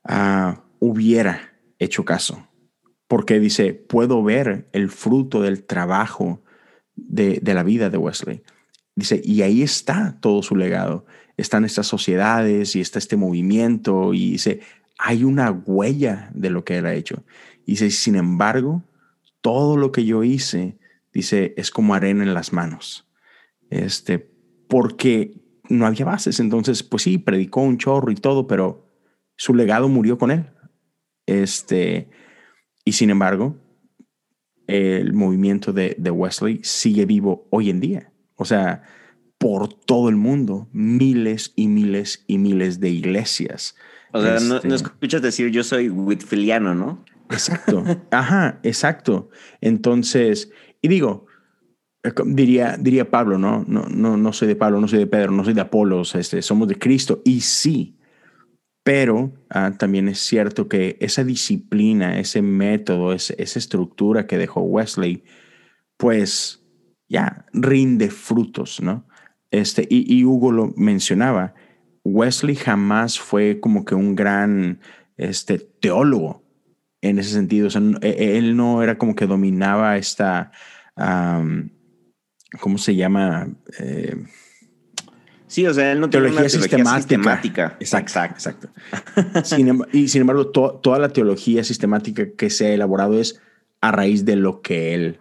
ah, 0.03 0.63
hubiera 0.79 1.53
hecho 1.77 2.05
caso, 2.05 2.47
porque 3.07 3.39
dice, 3.39 3.73
puedo 3.73 4.23
ver 4.23 4.67
el 4.71 4.89
fruto 4.89 5.41
del 5.41 5.63
trabajo 5.63 6.43
de, 6.95 7.39
de 7.41 7.53
la 7.53 7.63
vida 7.63 7.89
de 7.89 7.97
Wesley. 7.97 8.43
Dice, 8.99 9.21
y 9.23 9.41
ahí 9.41 9.63
está 9.63 10.17
todo 10.19 10.43
su 10.43 10.55
legado 10.55 11.05
están 11.39 11.65
estas 11.65 11.87
sociedades 11.87 12.75
y 12.75 12.81
está 12.81 12.99
este 12.99 13.15
movimiento 13.15 14.13
y 14.13 14.31
dice, 14.31 14.59
hay 14.97 15.23
una 15.23 15.51
huella 15.51 16.29
de 16.33 16.49
lo 16.49 16.65
que 16.65 16.77
él 16.77 16.85
ha 16.85 16.93
hecho. 16.93 17.23
Y 17.65 17.71
dice, 17.71 17.89
sin 17.91 18.15
embargo, 18.15 18.83
todo 19.41 19.77
lo 19.77 19.91
que 19.91 20.05
yo 20.05 20.23
hice, 20.23 20.77
dice, 21.13 21.53
es 21.55 21.71
como 21.71 21.93
arena 21.93 22.23
en 22.23 22.33
las 22.33 22.51
manos. 22.51 23.07
Este, 23.69 24.19
porque 24.67 25.41
no 25.69 25.85
había 25.85 26.05
bases. 26.05 26.39
Entonces, 26.39 26.83
pues 26.83 27.03
sí, 27.03 27.17
predicó 27.17 27.61
un 27.61 27.77
chorro 27.77 28.11
y 28.11 28.15
todo, 28.15 28.47
pero 28.47 28.85
su 29.37 29.55
legado 29.55 29.87
murió 29.87 30.17
con 30.17 30.31
él. 30.31 30.45
Este, 31.25 32.09
y 32.83 32.93
sin 32.93 33.11
embargo, 33.11 33.55
el 34.67 35.13
movimiento 35.13 35.71
de, 35.71 35.95
de 35.97 36.11
Wesley 36.11 36.59
sigue 36.63 37.05
vivo 37.05 37.47
hoy 37.49 37.69
en 37.69 37.79
día. 37.79 38.11
O 38.39 38.45
sea, 38.45 38.83
por 39.37 39.67
todo 39.73 40.09
el 40.09 40.15
mundo, 40.15 40.69
miles 40.71 41.51
y 41.55 41.67
miles 41.67 42.23
y 42.25 42.37
miles 42.37 42.79
de 42.79 42.89
iglesias. 42.89 43.75
O 44.13 44.21
sea, 44.21 44.39
no, 44.39 44.55
este 44.55 44.73
escuchas 44.73 45.21
decir 45.21 45.51
yo 45.51 45.63
soy 45.63 45.89
Whitfieldiano, 45.89 46.73
¿no? 46.73 47.03
Exacto, 47.29 47.83
ajá, 48.11 48.59
exacto. 48.63 49.29
Entonces, 49.59 50.51
y 50.81 50.87
digo, 50.87 51.27
eh, 52.03 52.13
diría, 52.27 52.77
diría 52.79 53.11
Pablo, 53.11 53.37
¿no? 53.37 53.65
No, 53.67 53.87
no, 53.89 54.15
no 54.15 54.31
soy 54.31 54.47
de 54.47 54.55
Pablo, 54.55 54.79
no 54.79 54.87
soy 54.87 54.99
de 54.99 55.07
Pedro, 55.07 55.33
no 55.33 55.43
soy 55.43 55.53
de 55.53 55.61
Apolos, 55.61 56.15
este, 56.15 56.41
somos 56.41 56.69
de 56.69 56.79
Cristo. 56.79 57.21
Y 57.25 57.41
sí, 57.41 57.97
pero 58.83 59.33
ah, 59.49 59.73
también 59.77 60.07
es 60.07 60.19
cierto 60.19 60.69
que 60.69 60.95
esa 61.01 61.25
disciplina, 61.25 62.19
ese 62.19 62.41
método, 62.41 63.11
esa 63.11 63.59
estructura 63.59 64.27
que 64.27 64.37
dejó 64.37 64.61
Wesley, 64.61 65.25
pues 65.97 66.58
ya 67.09 67.45
rinde 67.51 68.09
frutos, 68.09 68.81
¿no? 68.81 69.05
Este, 69.51 69.87
y, 69.89 70.23
Hugo 70.23 70.51
lo 70.51 70.73
mencionaba, 70.77 71.55
Wesley 72.03 72.55
jamás 72.55 73.19
fue 73.19 73.59
como 73.59 73.83
que 73.83 73.95
un 73.95 74.15
gran 74.15 74.79
este, 75.17 75.57
teólogo 75.57 76.43
en 77.01 77.17
ese 77.17 77.31
sentido. 77.31 77.67
O 77.67 77.69
sea, 77.71 77.81
e, 78.01 78.37
él 78.37 78.55
no 78.55 78.83
era 78.83 78.97
como 78.97 79.15
que 79.15 79.25
dominaba 79.25 79.97
esta, 79.97 80.51
¿cómo 82.59 82.77
se 82.77 82.95
llama? 82.95 83.49
Eh, 83.79 84.23
sí, 85.47 85.65
o 85.65 85.73
sea, 85.73 85.91
él 85.91 85.99
no 85.99 86.11
teología 86.11 86.45
tiene 86.45 86.83
una 86.83 86.99
sistemática. 86.99 86.99
sistemática. 87.01 87.77
Exacto, 87.79 88.19
exacto. 88.35 88.69
Sin 89.43 89.83
y 89.91 90.09
sin 90.09 90.21
embargo, 90.21 90.49
toda 90.49 90.99
la 90.99 91.09
teología 91.09 91.63
sistemática 91.63 92.27
que 92.37 92.51
se 92.51 92.67
ha 92.67 92.73
elaborado 92.73 93.19
es 93.19 93.41
a 93.81 93.91
raíz 93.91 94.25
de 94.25 94.35
lo 94.35 94.61
que 94.61 94.93
él 94.93 95.19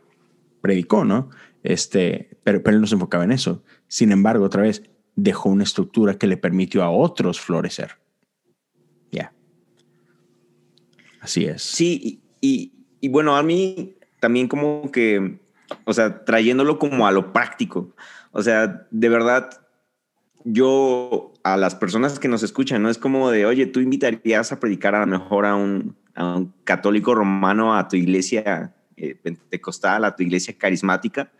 predicó, 0.60 1.04
¿no? 1.04 1.30
Este, 1.62 2.38
pero, 2.44 2.62
pero 2.62 2.76
él 2.76 2.80
no 2.80 2.86
se 2.86 2.94
enfocaba 2.94 3.24
en 3.24 3.32
eso. 3.32 3.62
Sin 3.86 4.12
embargo, 4.12 4.44
otra 4.44 4.62
vez, 4.62 4.82
dejó 5.16 5.48
una 5.48 5.64
estructura 5.64 6.14
que 6.14 6.26
le 6.26 6.36
permitió 6.36 6.82
a 6.82 6.90
otros 6.90 7.40
florecer. 7.40 7.98
Ya. 9.10 9.32
Así 11.20 11.44
es. 11.46 11.62
Sí, 11.62 12.22
y, 12.40 12.72
y, 13.00 13.08
bueno, 13.08 13.36
a 13.36 13.42
mí 13.42 13.96
también 14.20 14.46
como 14.46 14.90
que, 14.92 15.40
o 15.84 15.92
sea, 15.92 16.24
trayéndolo 16.24 16.78
como 16.78 17.06
a 17.06 17.10
lo 17.10 17.32
práctico, 17.32 17.94
o 18.30 18.42
sea, 18.42 18.86
de 18.90 19.08
verdad, 19.08 19.50
yo 20.44 21.34
a 21.42 21.56
las 21.56 21.74
personas 21.74 22.20
que 22.20 22.28
nos 22.28 22.44
escuchan, 22.44 22.82
¿no? 22.82 22.90
Es 22.90 22.98
como 22.98 23.30
de, 23.30 23.44
oye, 23.46 23.66
tú 23.66 23.80
invitarías 23.80 24.52
a 24.52 24.60
predicar 24.60 24.94
a 24.94 25.00
lo 25.00 25.06
mejor 25.06 25.46
a 25.46 25.56
un, 25.56 25.96
a 26.14 26.36
un 26.36 26.54
católico 26.62 27.14
romano 27.14 27.76
a 27.76 27.88
tu 27.88 27.96
iglesia 27.96 28.74
eh, 29.00 29.14
pentecostal, 29.22 30.04
a 30.04 30.14
tu 30.14 30.22
iglesia 30.22 30.56
carismática. 30.56 31.30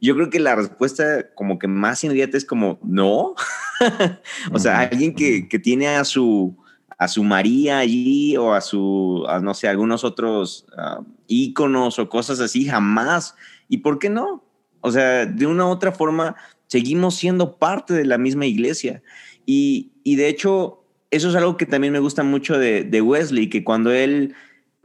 Yo 0.00 0.14
creo 0.14 0.30
que 0.30 0.40
la 0.40 0.54
respuesta 0.54 1.26
como 1.34 1.58
que 1.58 1.68
más 1.68 2.04
inmediata 2.04 2.36
es 2.36 2.44
como, 2.44 2.78
no. 2.82 3.34
o 4.52 4.58
sea, 4.58 4.80
alguien 4.80 5.14
que, 5.14 5.48
que, 5.48 5.58
tiene 5.58 5.88
a 5.88 6.04
su, 6.04 6.56
a 6.98 7.08
su 7.08 7.22
María 7.24 7.78
allí 7.78 8.36
o 8.36 8.52
a 8.52 8.60
su, 8.60 9.24
no 9.42 9.54
sé, 9.54 9.68
algunos 9.68 10.04
otros 10.04 10.66
uh, 10.76 11.04
íconos 11.26 11.98
o 11.98 12.08
cosas 12.08 12.40
así, 12.40 12.66
jamás. 12.66 13.34
¿Y 13.68 13.78
por 13.78 13.98
qué 13.98 14.10
no? 14.10 14.44
O 14.80 14.90
sea, 14.90 15.26
de 15.26 15.46
una 15.46 15.66
u 15.66 15.70
otra 15.70 15.92
forma, 15.92 16.36
seguimos 16.66 17.14
siendo 17.14 17.56
parte 17.56 17.94
de 17.94 18.04
la 18.04 18.18
misma 18.18 18.46
iglesia. 18.46 19.02
Y, 19.46 19.92
y 20.02 20.16
de 20.16 20.28
hecho, 20.28 20.84
eso 21.10 21.28
es 21.28 21.34
algo 21.34 21.56
que 21.56 21.66
también 21.66 21.92
me 21.92 22.00
gusta 22.00 22.22
mucho 22.22 22.58
de, 22.58 22.84
de 22.84 23.00
Wesley, 23.00 23.48
que 23.48 23.64
cuando 23.64 23.92
él, 23.92 24.34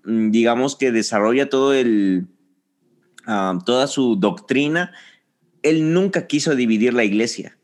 digamos 0.06 0.76
que 0.76 0.92
desarrolla 0.92 1.50
todo 1.50 1.74
el, 1.74 2.28
uh, 3.28 3.60
toda 3.64 3.88
su 3.88 4.16
doctrina, 4.16 4.92
él 5.64 5.94
nunca 5.94 6.28
quiso 6.28 6.56
dividir 6.56 6.94
la 6.94 7.04
iglesia. 7.04 7.58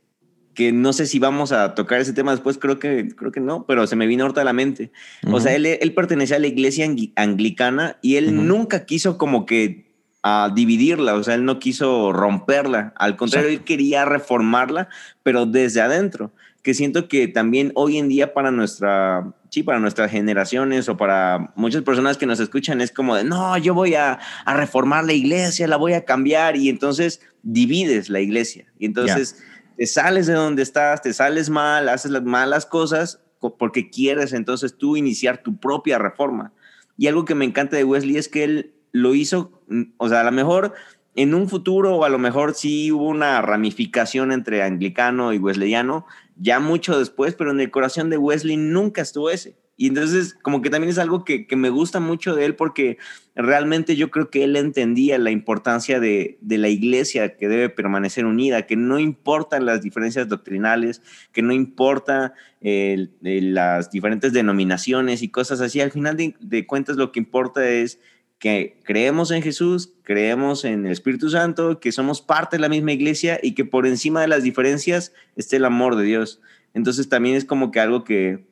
Que 0.53 0.71
no 0.71 0.93
sé 0.93 1.05
si 1.05 1.19
vamos 1.19 1.51
a 1.51 1.75
tocar 1.75 1.99
ese 1.99 2.13
tema 2.13 2.31
después, 2.31 2.57
creo 2.57 2.79
que, 2.79 3.09
creo 3.09 3.31
que 3.31 3.41
no, 3.41 3.65
pero 3.65 3.87
se 3.87 3.97
me 3.97 4.07
vino 4.07 4.23
ahorita 4.23 4.41
a 4.41 4.45
la 4.45 4.53
mente. 4.53 4.91
O 5.29 5.41
sea, 5.41 5.53
él, 5.53 5.65
él 5.65 5.93
pertenecía 5.93 6.37
a 6.37 6.39
la 6.39 6.47
iglesia 6.47 6.89
anglicana 7.15 7.97
y 8.01 8.15
él 8.15 8.47
nunca 8.47 8.85
quiso 8.85 9.17
como 9.17 9.45
que 9.45 9.85
a 10.27 10.49
dividirla, 10.49 11.13
o 11.13 11.23
sea, 11.23 11.35
él 11.35 11.45
no 11.45 11.59
quiso 11.59 12.11
romperla, 12.11 12.93
al 12.97 13.15
contrario, 13.15 13.47
él 13.47 13.63
quería 13.63 14.05
reformarla, 14.05 14.89
pero 15.21 15.45
desde 15.45 15.81
adentro, 15.81 16.31
que 16.65 16.73
siento 16.73 17.07
que 17.07 17.27
también 17.27 17.71
hoy 17.75 17.99
en 17.99 18.09
día 18.09 18.33
para 18.33 18.49
nuestra, 18.49 19.35
sí, 19.51 19.61
para 19.61 19.79
nuestras 19.79 20.09
generaciones 20.09 20.89
o 20.89 20.97
para 20.97 21.53
muchas 21.55 21.83
personas 21.83 22.17
que 22.17 22.25
nos 22.25 22.39
escuchan 22.39 22.81
es 22.81 22.91
como 22.91 23.15
de, 23.15 23.23
no, 23.23 23.55
yo 23.59 23.75
voy 23.75 23.93
a, 23.93 24.17
a 24.45 24.57
reformar 24.57 25.05
la 25.05 25.13
iglesia, 25.13 25.67
la 25.67 25.77
voy 25.77 25.93
a 25.93 26.05
cambiar 26.05 26.55
y 26.55 26.69
entonces 26.69 27.21
divides 27.43 28.09
la 28.09 28.19
iglesia. 28.19 28.65
Y 28.79 28.87
entonces 28.87 29.43
te 29.77 29.85
sales 29.85 30.25
de 30.25 30.33
donde 30.33 30.63
estás, 30.63 31.03
te 31.03 31.13
sales 31.13 31.51
mal, 31.51 31.87
haces 31.87 32.09
las 32.09 32.23
malas 32.23 32.65
cosas 32.65 33.21
porque 33.59 33.91
quieres 33.91 34.33
entonces 34.33 34.75
tú 34.75 34.97
iniciar 34.97 35.43
tu 35.43 35.59
propia 35.59 35.99
reforma. 35.99 36.51
Y 36.97 37.05
algo 37.05 37.25
que 37.25 37.35
me 37.35 37.45
encanta 37.45 37.77
de 37.77 37.83
Wesley 37.83 38.17
es 38.17 38.27
que 38.27 38.43
él 38.43 38.73
lo 38.91 39.13
hizo, 39.13 39.61
mm, 39.67 39.83
o 39.97 40.09
sea, 40.09 40.21
a 40.21 40.23
lo 40.23 40.31
mejor 40.31 40.73
en 41.15 41.35
un 41.35 41.47
futuro 41.47 41.95
o 41.95 42.05
a 42.05 42.09
lo 42.09 42.17
mejor 42.17 42.55
sí 42.55 42.91
hubo 42.91 43.07
una 43.07 43.41
ramificación 43.41 44.31
entre 44.31 44.63
anglicano 44.63 45.31
y 45.31 45.37
wesleyano, 45.37 46.05
ya 46.35 46.59
mucho 46.59 46.97
después, 46.97 47.35
pero 47.35 47.51
en 47.51 47.59
el 47.59 47.71
corazón 47.71 48.09
de 48.09 48.17
Wesley 48.17 48.57
nunca 48.57 49.01
estuvo 49.01 49.29
ese. 49.29 49.57
Y 49.77 49.87
entonces, 49.87 50.33
como 50.41 50.61
que 50.61 50.69
también 50.69 50.89
es 50.89 50.97
algo 50.97 51.25
que, 51.25 51.47
que, 51.47 51.57
me 51.57 51.69
gusta 51.69 51.99
mucho 51.99 52.33
de 52.33 52.45
él 52.45 52.55
porque 52.55 52.97
realmente 53.35 53.97
yo 53.97 54.09
creo 54.09 54.29
que 54.29 54.45
él 54.45 54.55
entendía 54.55 55.17
la 55.17 55.31
importancia 55.31 55.99
de, 55.99 56.37
de, 56.39 56.57
la 56.57 56.69
iglesia 56.69 57.35
que 57.35 57.49
debe 57.49 57.67
permanecer 57.67 58.25
unida, 58.25 58.67
que 58.67 58.77
no 58.77 58.99
importan 58.99 59.65
las 59.65 59.81
diferencias 59.81 60.29
doctrinales, 60.29 61.01
que 61.33 61.41
no 61.41 61.51
importa 61.51 62.33
las 62.61 63.91
diferentes 63.91 64.31
denominaciones 64.31 65.21
y 65.21 65.29
cosas 65.29 65.59
así. 65.59 65.81
Al 65.81 65.91
final 65.91 66.15
de 66.15 66.65
cuentas, 66.65 66.95
lo 66.95 67.11
que 67.11 67.19
importa 67.19 67.67
es 67.69 67.99
que 68.39 68.79
creemos 68.83 69.31
en 69.31 69.41
Jesús, 69.41 69.93
creemos 70.03 70.65
en 70.65 70.85
el 70.85 70.91
Espíritu 70.91 71.29
Santo, 71.29 71.79
que 71.79 71.91
somos 71.91 72.21
parte 72.21 72.57
de 72.57 72.61
la 72.61 72.69
misma 72.69 72.91
iglesia 72.91 73.39
y 73.41 73.53
que 73.53 73.65
por 73.65 73.87
encima 73.87 74.21
de 74.21 74.27
las 74.27 74.43
diferencias 74.43 75.13
esté 75.35 75.55
el 75.55 75.65
amor 75.65 75.95
de 75.95 76.03
Dios. 76.03 76.41
Entonces 76.73 77.09
también 77.09 77.35
es 77.35 77.45
como 77.45 77.71
que 77.71 77.79
algo 77.79 78.03
que 78.03 78.45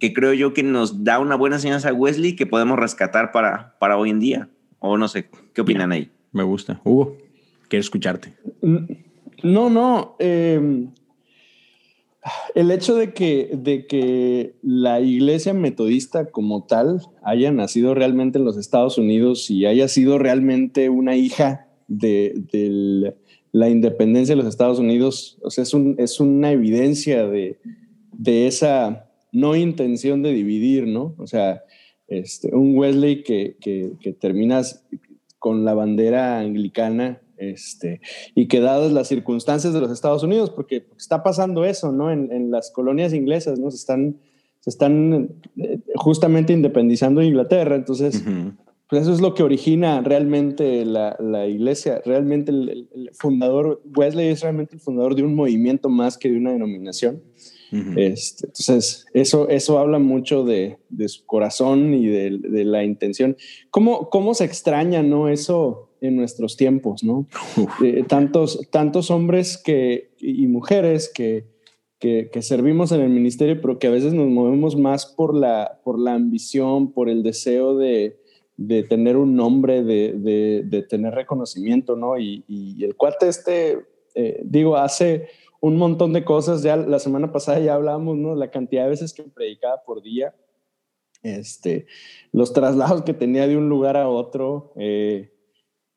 que 0.00 0.12
creo 0.12 0.32
yo 0.32 0.52
que 0.52 0.64
nos 0.64 1.04
da 1.04 1.20
una 1.20 1.36
buena 1.36 1.56
enseñanza 1.56 1.90
a 1.90 1.92
Wesley 1.92 2.34
que 2.34 2.46
podemos 2.46 2.78
rescatar 2.78 3.30
para, 3.30 3.76
para 3.78 3.96
hoy 3.96 4.10
en 4.10 4.18
día. 4.18 4.48
O 4.80 4.96
no 4.96 5.06
sé, 5.06 5.28
¿qué 5.52 5.60
opinan 5.60 5.92
ahí? 5.92 6.10
Me 6.32 6.42
gusta. 6.42 6.80
Hugo, 6.82 7.18
quiero 7.68 7.82
escucharte. 7.82 8.32
No, 9.42 9.70
no. 9.70 10.16
Em, 10.18 10.90
el 12.54 12.70
hecho 12.70 12.96
de 12.96 13.12
que, 13.12 13.50
de 13.52 13.86
que 13.86 14.54
la 14.62 15.00
iglesia 15.00 15.54
metodista 15.54 16.26
como 16.26 16.64
tal 16.64 17.00
haya 17.22 17.50
nacido 17.52 17.94
realmente 17.94 18.38
en 18.38 18.44
los 18.44 18.56
Estados 18.56 18.98
Unidos 18.98 19.50
y 19.50 19.66
haya 19.66 19.88
sido 19.88 20.18
realmente 20.18 20.90
una 20.90 21.16
hija 21.16 21.68
de, 21.88 23.14
la 23.52 23.68
independencia 23.68 24.34
de 24.34 24.42
los 24.42 24.48
Estados 24.48 24.78
Unidos, 24.78 25.38
o 25.42 25.50
sea, 25.50 25.62
es, 25.62 25.74
un, 25.74 25.96
es 25.98 26.20
una 26.20 26.52
evidencia 26.52 27.26
de, 27.26 27.58
esa 28.24 29.10
no 29.32 29.56
intención 29.56 30.22
de 30.22 30.32
dividir, 30.32 30.86
¿no? 30.86 31.14
O 31.18 31.26
sea, 31.26 31.64
este, 32.06 32.54
un 32.54 32.76
Wesley 32.76 33.22
que, 33.22 33.56
que 33.60 34.12
terminas 34.12 34.84
con 35.38 35.64
la 35.64 35.74
bandera 35.74 36.38
anglicana 36.38 37.20
este, 37.40 38.00
y 38.34 38.46
que 38.46 38.60
dadas 38.60 38.92
las 38.92 39.08
circunstancias 39.08 39.74
de 39.74 39.80
los 39.80 39.90
Estados 39.90 40.22
Unidos, 40.22 40.50
porque 40.50 40.86
está 40.96 41.22
pasando 41.22 41.64
eso, 41.64 41.90
¿no? 41.90 42.10
En, 42.10 42.30
en 42.32 42.50
las 42.50 42.70
colonias 42.70 43.12
inglesas, 43.12 43.58
¿no? 43.58 43.70
Se 43.70 43.78
están, 43.78 44.18
se 44.60 44.70
están 44.70 45.30
eh, 45.56 45.80
justamente 45.96 46.52
independizando 46.52 47.20
de 47.20 47.26
Inglaterra, 47.26 47.76
entonces, 47.76 48.22
pues 48.88 49.02
eso 49.02 49.12
es 49.12 49.20
lo 49.20 49.34
que 49.34 49.42
origina 49.42 50.00
realmente 50.02 50.84
la, 50.84 51.16
la 51.18 51.46
iglesia, 51.46 52.00
realmente 52.04 52.52
el, 52.52 52.88
el, 52.94 53.10
fundador, 53.14 53.82
Wesley 53.96 54.28
es 54.28 54.42
realmente 54.42 54.74
el 54.74 54.80
fundador 54.80 55.14
de 55.14 55.22
un 55.22 55.34
movimiento 55.34 55.88
más 55.88 56.18
que 56.18 56.30
de 56.30 56.36
una 56.36 56.52
denominación 56.52 57.22
este, 57.96 58.46
entonces, 58.46 59.06
eso, 59.14 59.48
eso 59.48 59.78
habla 59.78 59.98
mucho 59.98 60.44
de, 60.44 60.78
de 60.88 61.08
su 61.08 61.24
corazón 61.24 61.94
y 61.94 62.06
de, 62.06 62.38
de, 62.42 62.64
la 62.64 62.82
intención. 62.82 63.36
¿Cómo, 63.70 64.10
¿Cómo 64.10 64.34
se 64.34 64.44
extraña, 64.44 65.02
no? 65.02 65.28
Eso 65.28 65.89
en 66.00 66.16
nuestros 66.16 66.56
tiempos, 66.56 67.04
¿no? 67.04 67.26
Eh, 67.84 68.04
tantos, 68.06 68.68
tantos 68.70 69.10
hombres 69.10 69.58
que, 69.58 70.12
y 70.18 70.46
mujeres 70.46 71.10
que, 71.12 71.46
que, 71.98 72.30
que, 72.32 72.42
servimos 72.42 72.92
en 72.92 73.00
el 73.00 73.10
ministerio, 73.10 73.60
pero 73.60 73.78
que 73.78 73.86
a 73.86 73.90
veces 73.90 74.14
nos 74.14 74.28
movemos 74.28 74.76
más 74.76 75.06
por 75.06 75.34
la, 75.34 75.80
por 75.84 75.98
la 75.98 76.14
ambición, 76.14 76.92
por 76.92 77.08
el 77.08 77.22
deseo 77.22 77.76
de, 77.76 78.20
de 78.56 78.82
tener 78.82 79.16
un 79.16 79.36
nombre, 79.36 79.82
de, 79.82 80.12
de, 80.64 80.82
tener 80.82 81.14
reconocimiento, 81.14 81.96
¿no? 81.96 82.18
Y, 82.18 82.44
y 82.46 82.84
el 82.84 82.96
cuate 82.96 83.28
este, 83.28 83.86
eh, 84.14 84.40
digo, 84.44 84.76
hace 84.76 85.28
un 85.60 85.76
montón 85.76 86.12
de 86.12 86.24
cosas. 86.24 86.62
Ya 86.62 86.76
la 86.76 86.98
semana 86.98 87.32
pasada 87.32 87.58
ya 87.60 87.74
hablábamos, 87.74 88.16
¿no? 88.16 88.34
La 88.34 88.50
cantidad 88.50 88.84
de 88.84 88.90
veces 88.90 89.14
que 89.14 89.22
predicaba 89.22 89.82
por 89.82 90.02
día, 90.02 90.34
este, 91.22 91.86
los 92.32 92.52
traslados 92.52 93.02
que 93.02 93.14
tenía 93.14 93.46
de 93.46 93.56
un 93.56 93.68
lugar 93.68 93.96
a 93.96 94.08
otro. 94.08 94.72
Eh, 94.76 95.29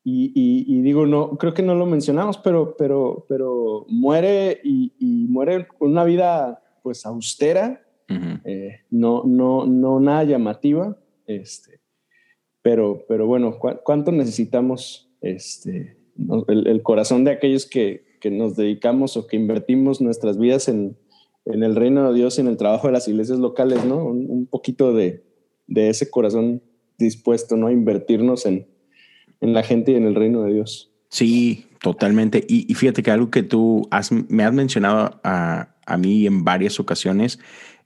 y, 0.06 0.32
y, 0.68 0.82
digo, 0.82 1.06
no, 1.06 1.38
creo 1.38 1.54
que 1.54 1.62
no 1.62 1.74
lo 1.74 1.86
mencionamos, 1.86 2.36
pero, 2.36 2.76
pero, 2.76 3.24
pero 3.26 3.86
muere 3.88 4.60
y, 4.62 4.92
y 4.98 5.26
muere 5.28 5.66
con 5.66 5.92
una 5.92 6.04
vida 6.04 6.62
pues 6.82 7.06
austera, 7.06 7.82
eh, 8.44 8.80
no, 8.90 9.22
no, 9.24 9.64
no 9.64 10.00
nada 10.00 10.24
llamativa, 10.24 10.98
este, 11.26 11.80
pero, 12.60 13.06
pero 13.08 13.26
bueno, 13.26 13.58
¿cuánto 13.58 14.12
necesitamos 14.12 15.10
este, 15.22 15.96
el, 16.48 16.66
el 16.66 16.82
corazón 16.82 17.24
de 17.24 17.30
aquellos 17.30 17.64
que, 17.64 18.04
que 18.20 18.30
nos 18.30 18.56
dedicamos 18.56 19.16
o 19.16 19.26
que 19.26 19.36
invertimos 19.36 20.02
nuestras 20.02 20.38
vidas 20.38 20.68
en, 20.68 20.98
en 21.46 21.62
el 21.62 21.74
reino 21.74 22.10
de 22.12 22.18
Dios 22.18 22.36
y 22.36 22.42
en 22.42 22.48
el 22.48 22.58
trabajo 22.58 22.88
de 22.88 22.92
las 22.92 23.08
iglesias 23.08 23.38
locales, 23.38 23.84
¿no? 23.84 24.04
Un, 24.04 24.26
un 24.30 24.46
poquito 24.46 24.92
de, 24.92 25.24
de, 25.66 25.88
ese 25.88 26.10
corazón 26.10 26.62
dispuesto, 26.98 27.56
¿no? 27.56 27.66
A 27.68 27.72
invertirnos 27.72 28.46
en, 28.46 28.66
en, 29.44 29.54
la 29.54 29.62
gente 29.62 29.92
y 29.92 29.94
en 29.96 30.04
el 30.04 30.14
reino 30.14 30.42
de 30.42 30.54
Dios. 30.54 30.92
Sí, 31.08 31.66
totalmente. 31.80 32.44
Y, 32.48 32.72
fíjate 32.74 33.02
que 33.02 33.10
algo 33.10 33.30
que 33.30 33.42
tú 33.42 33.86
has, 33.90 34.10
me 34.10 34.44
has 34.44 34.52
mencionado 34.52 35.20
a, 35.22 35.74
a, 35.86 35.96
mí 35.96 36.26
en 36.26 36.44
varias 36.44 36.80
ocasiones, 36.80 37.38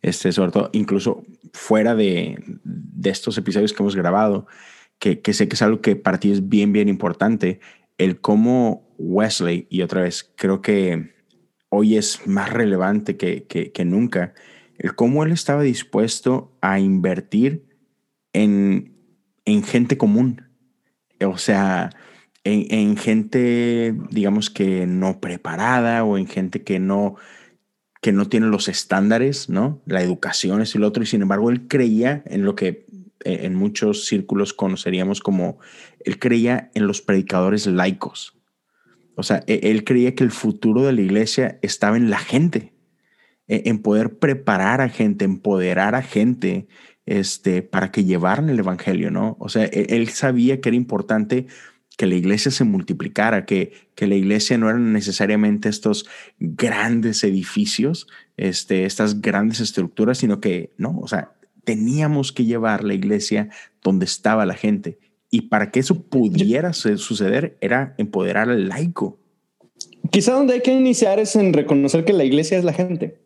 este, 0.02 0.32
sobre 0.32 0.52
todo 0.52 0.70
incluso 0.72 1.24
fuera 1.52 1.94
de, 1.94 2.42
de 2.64 3.10
estos 3.10 3.36
episodios 3.36 3.72
que 3.72 3.82
hemos 3.82 3.96
grabado, 3.96 4.46
que, 4.98 5.20
que 5.20 5.32
sé 5.32 5.48
que 5.48 5.54
es 5.54 5.62
algo 5.62 5.80
que 5.80 5.96
para 5.96 6.18
ti 6.18 6.30
es 6.30 6.48
bien, 6.48 6.72
bien 6.72 6.88
importante, 6.88 7.60
el 7.98 8.20
cómo 8.20 8.88
Wesley, 8.98 9.66
y 9.70 9.82
otra 9.82 10.02
vez, 10.02 10.32
creo 10.36 10.62
que 10.62 11.12
hoy 11.68 11.96
es 11.96 12.26
más 12.26 12.50
relevante 12.52 13.16
que, 13.16 13.44
que, 13.44 13.84
nunca, 13.84 14.34
el 14.78 14.94
cómo 14.94 15.24
él 15.24 15.32
estaba 15.32 15.62
dispuesto 15.62 16.56
a 16.60 16.80
invertir 16.80 17.66
en, 18.32 18.96
en 19.44 19.62
gente 19.62 19.98
común. 19.98 20.47
O 21.24 21.38
sea, 21.38 21.90
en, 22.44 22.66
en, 22.70 22.96
gente, 22.96 23.94
digamos 24.10 24.50
que 24.50 24.86
no 24.86 25.20
preparada 25.20 26.04
o 26.04 26.18
en 26.18 26.26
gente 26.26 26.62
que 26.62 26.78
no, 26.78 27.16
que 28.00 28.12
no 28.12 28.28
tiene 28.28 28.46
los 28.46 28.68
estándares, 28.68 29.48
¿no? 29.48 29.80
La 29.86 30.02
educación 30.02 30.62
es 30.62 30.74
el 30.74 30.84
otro, 30.84 31.02
y 31.02 31.06
sin 31.06 31.22
embargo 31.22 31.50
él 31.50 31.66
creía 31.66 32.22
en 32.26 32.44
lo 32.44 32.54
que 32.54 32.86
eh, 33.24 33.40
en 33.42 33.54
muchos 33.54 34.06
círculos 34.06 34.52
conoceríamos 34.52 35.20
como, 35.20 35.58
él 36.04 36.18
creía 36.18 36.70
en 36.74 36.86
los 36.86 37.02
predicadores 37.02 37.66
laicos. 37.66 38.38
O 39.16 39.24
sea, 39.24 39.42
e, 39.48 39.60
él 39.64 39.82
creía 39.82 40.14
que 40.14 40.22
el 40.22 40.30
futuro 40.30 40.82
de 40.82 40.92
la 40.92 41.00
iglesia 41.00 41.58
estaba 41.62 41.96
en 41.96 42.10
la 42.10 42.18
gente, 42.18 42.72
e, 43.48 43.64
en 43.66 43.80
poder 43.80 44.18
preparar 44.18 44.80
a 44.80 44.88
gente, 44.88 45.24
empoderar 45.24 45.96
a 45.96 46.02
gente 46.02 46.68
este, 47.08 47.62
para 47.62 47.90
que 47.90 48.04
llevaran 48.04 48.50
el 48.50 48.58
evangelio, 48.58 49.10
¿no? 49.10 49.36
O 49.40 49.48
sea, 49.48 49.64
e, 49.64 49.86
él 49.96 50.08
sabía 50.10 50.60
que 50.60 50.68
era 50.68 50.76
importante 50.76 51.46
que 51.96 52.06
la 52.06 52.14
iglesia 52.14 52.50
se 52.50 52.64
multiplicara, 52.64 53.46
que, 53.46 53.72
que 53.94 54.06
la 54.06 54.14
iglesia 54.14 54.58
no 54.58 54.68
eran 54.68 54.92
necesariamente 54.92 55.70
estos 55.70 56.06
grandes 56.38 57.24
edificios, 57.24 58.06
este, 58.36 58.84
estas 58.84 59.22
grandes 59.22 59.60
estructuras, 59.60 60.18
sino 60.18 60.38
que, 60.38 60.74
no, 60.76 60.98
o 61.00 61.08
sea, 61.08 61.32
teníamos 61.64 62.30
que 62.30 62.44
llevar 62.44 62.84
la 62.84 62.94
iglesia 62.94 63.48
donde 63.82 64.04
estaba 64.04 64.46
la 64.46 64.54
gente. 64.54 64.98
Y 65.30 65.42
para 65.42 65.70
que 65.70 65.80
eso 65.80 66.02
pudiera 66.02 66.72
suceder 66.74 67.56
era 67.60 67.94
empoderar 67.98 68.50
al 68.50 68.68
laico. 68.68 69.18
Quizá 70.10 70.34
donde 70.34 70.54
hay 70.54 70.60
que 70.62 70.72
iniciar 70.72 71.18
es 71.18 71.36
en 71.36 71.52
reconocer 71.52 72.04
que 72.04 72.12
la 72.12 72.24
iglesia 72.24 72.58
es 72.58 72.64
la 72.64 72.72
gente. 72.72 73.18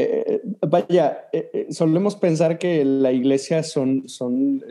Eh, 0.00 0.40
vaya, 0.60 1.28
eh, 1.32 1.50
eh, 1.52 1.66
solemos 1.70 2.14
pensar 2.14 2.56
que 2.56 2.84
la 2.84 3.10
iglesia 3.10 3.64
son, 3.64 4.08
son, 4.08 4.62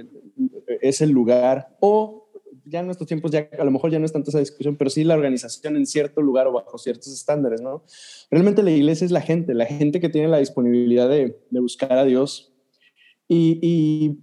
es 0.80 1.02
el 1.02 1.10
lugar 1.10 1.76
o 1.82 2.30
ya 2.64 2.80
en 2.80 2.86
nuestros 2.86 3.10
tiempos 3.10 3.32
ya 3.32 3.50
a 3.60 3.66
lo 3.66 3.72
mejor 3.72 3.92
ya 3.92 4.00
no 4.00 4.06
es 4.06 4.14
tanto 4.14 4.30
esa 4.30 4.40
discusión, 4.40 4.78
pero 4.78 4.90
sí 4.90 5.04
la 5.04 5.16
organización 5.16 5.76
en 5.76 5.86
cierto 5.86 6.22
lugar 6.22 6.48
o 6.48 6.54
bajo 6.54 6.78
ciertos 6.78 7.08
estándares, 7.08 7.62
¿no? 7.62 7.84
Realmente 8.32 8.64
la 8.64 8.72
iglesia 8.72 9.04
es 9.04 9.12
la 9.12 9.20
gente, 9.20 9.54
la 9.54 9.66
gente 9.66 10.00
que 10.00 10.08
tiene 10.08 10.30
la 10.30 10.38
disponibilidad 10.38 11.10
de, 11.10 11.38
de 11.50 11.60
buscar 11.60 11.92
a 11.98 12.06
Dios 12.06 12.54
y, 13.28 14.20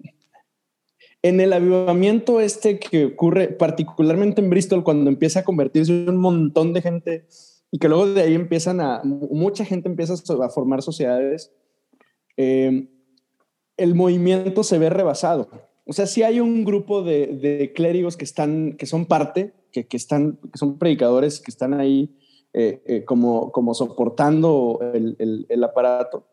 en 1.20 1.40
el 1.40 1.52
avivamiento 1.52 2.40
este 2.40 2.78
que 2.78 3.06
ocurre 3.06 3.48
particularmente 3.48 4.40
en 4.40 4.48
Bristol 4.48 4.84
cuando 4.84 5.10
empieza 5.10 5.40
a 5.40 5.44
convertirse 5.44 5.92
un 5.92 6.16
montón 6.18 6.72
de 6.72 6.82
gente 6.82 7.26
y 7.74 7.78
que 7.78 7.88
luego 7.88 8.06
de 8.06 8.22
ahí 8.22 8.34
empiezan 8.34 8.80
a, 8.80 9.00
mucha 9.02 9.64
gente 9.64 9.88
empieza 9.88 10.14
a 10.14 10.48
formar 10.48 10.82
sociedades, 10.82 11.52
eh, 12.36 12.88
el 13.76 13.94
movimiento 13.94 14.62
se 14.62 14.78
ve 14.78 14.90
rebasado. 14.90 15.48
O 15.84 15.92
sea, 15.92 16.06
sí 16.06 16.22
hay 16.22 16.38
un 16.38 16.64
grupo 16.64 17.02
de, 17.02 17.72
clérigos 17.74 18.16
que, 18.16 18.24
están, 18.24 18.76
que 18.76 18.86
son 18.86 19.06
parte, 19.06 19.54
que, 19.72 19.86
están, 19.90 20.38
que 20.52 20.58
son 20.58 20.78
predicadores, 20.78 21.40
que 21.40 21.50
están 21.50 21.74
ahí 21.74 22.16
eh, 22.52 22.82
eh, 22.86 23.04
como, 23.04 23.50
como 23.50 23.74
soportando 23.74 24.78
el, 24.94 25.46
el 25.48 25.64
aparato 25.64 26.28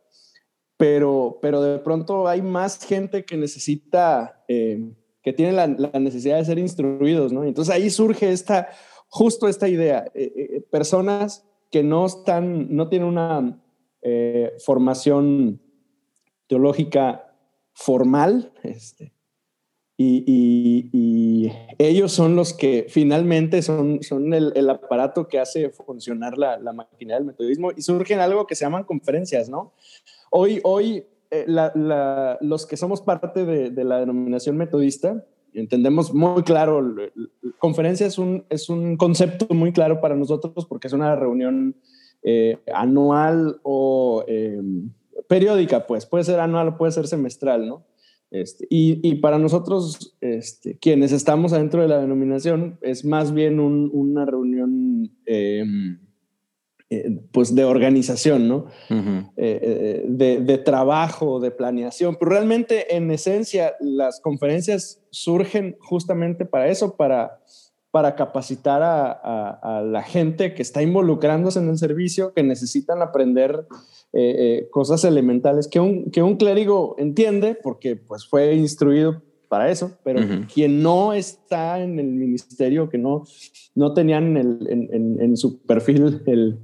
pero, 0.81 1.37
pero 1.43 1.61
de 1.61 1.77
pronto 1.77 2.27
hay 2.27 2.41
más 2.41 2.83
gente 2.83 3.23
que 3.23 3.37
necesita, 3.37 4.43
eh, 4.47 4.91
que 5.21 5.31
tiene 5.31 5.51
la, 5.51 5.67
necesidad 5.67 6.37
de 6.37 6.45
ser 6.45 6.57
instruidos, 6.57 7.31
¿no? 7.31 7.43
Entonces 7.43 7.71
ahí 7.71 7.91
surge 7.91 8.31
esta, 8.31 8.69
justo 9.11 9.47
esta 9.47 9.67
idea, 9.67 10.05
eh, 10.15 10.33
eh, 10.35 10.61
personas 10.71 11.45
que 11.69 11.83
no 11.83 12.05
están, 12.05 12.75
no 12.75 12.89
tienen 12.89 13.07
una 13.07 13.57
formación 14.65 15.61
teológica 16.47 17.35
formal, 17.71 18.51
este, 18.63 19.13
y, 19.95 21.51
ellos 21.77 22.11
son 22.11 22.35
los 22.35 22.53
que 22.53 22.87
finalmente 22.89 23.61
son, 23.61 24.01
son 24.01 24.33
el, 24.33 24.69
aparato 24.69 25.27
que 25.27 25.39
hace 25.39 25.69
funcionar 25.69 26.37
la, 26.39 26.57
la 26.57 26.73
máquina 26.73 27.13
del 27.13 27.25
metodismo 27.25 27.71
y 27.75 27.83
surgen 27.83 28.19
algo 28.19 28.47
que 28.47 28.55
se 28.55 28.65
llaman 28.65 28.85
conferencias, 28.85 29.49
¿no? 29.49 29.73
Hoy, 30.31 30.59
hoy 30.63 31.05
eh, 31.33 31.45
los 32.41 32.65
que 32.65 32.75
somos 32.75 33.01
parte 33.01 33.45
de, 33.45 33.83
la 33.85 34.01
denominación 34.01 34.57
metodista, 34.57 35.25
entendemos 35.53 36.13
muy 36.13 36.43
claro, 36.43 36.95
conferencia 37.59 38.07
es 38.07 38.17
un, 38.17 38.45
es 38.49 38.69
un 38.69 38.97
concepto 38.97 39.53
muy 39.53 39.71
claro 39.71 40.01
para 40.01 40.15
nosotros 40.15 40.65
porque 40.65 40.87
es 40.87 40.93
una 40.93 41.15
reunión 41.15 41.75
eh, 42.23 42.59
anual 42.73 43.59
o 43.63 44.23
em, 44.27 44.91
periódica, 45.27 45.87
pues 45.87 46.05
puede 46.05 46.23
ser 46.23 46.39
anual 46.39 46.69
o 46.69 46.77
puede 46.77 46.91
ser 46.91 47.07
semestral, 47.07 47.67
¿no? 47.67 47.85
Este, 48.31 48.65
y, 48.69 49.15
para 49.15 49.37
nosotros, 49.37 50.15
este, 50.21 50.77
quienes 50.77 51.11
estamos 51.11 51.51
adentro 51.51 51.81
de 51.81 51.89
la 51.89 51.99
denominación, 51.99 52.77
es 52.81 53.03
más 53.03 53.33
bien 53.33 53.59
una 53.59 54.25
reunión 54.25 55.11
em, 55.25 55.99
eh, 56.93 57.09
pues 57.31 57.55
de 57.55 57.63
organización, 57.63 58.49
¿no? 58.49 58.65
Eh, 58.89 59.23
eh, 59.37 60.05
de, 60.09 60.57
trabajo, 60.57 61.39
de 61.39 61.49
planeación. 61.49 62.17
Pero 62.19 62.31
realmente, 62.31 62.97
en 62.97 63.09
esencia, 63.11 63.75
las 63.79 64.19
conferencias 64.19 64.99
surgen 65.09 65.77
justamente 65.79 66.43
para 66.45 66.67
eso, 66.67 66.97
para, 66.97 67.39
para 67.91 68.15
capacitar 68.15 68.81
a, 68.83 69.81
la 69.85 70.03
gente 70.03 70.53
que 70.53 70.61
está 70.61 70.81
involucrándose 70.81 71.59
en 71.59 71.69
el 71.69 71.77
servicio, 71.77 72.33
que 72.33 72.43
necesitan 72.43 73.01
aprender 73.01 73.65
cosas 74.69 75.05
elementales 75.05 75.69
que 75.69 75.79
un, 75.79 76.11
que 76.11 76.21
un 76.21 76.35
clérigo 76.35 76.95
entiende, 76.97 77.55
porque 77.55 77.95
pues 77.95 78.27
fue 78.27 78.53
instruido 78.55 79.21
para 79.47 79.71
eso, 79.71 79.93
pero 80.03 80.19
quien 80.53 80.83
no 80.83 81.13
está 81.13 81.81
en 81.81 81.99
el 81.99 82.07
ministerio, 82.07 82.89
que 82.89 82.97
no, 82.97 83.23
no 83.75 83.93
tenían 83.93 84.35
en, 84.35 85.17
en 85.21 85.37
su 85.37 85.61
perfil 85.61 86.21
el 86.25 86.59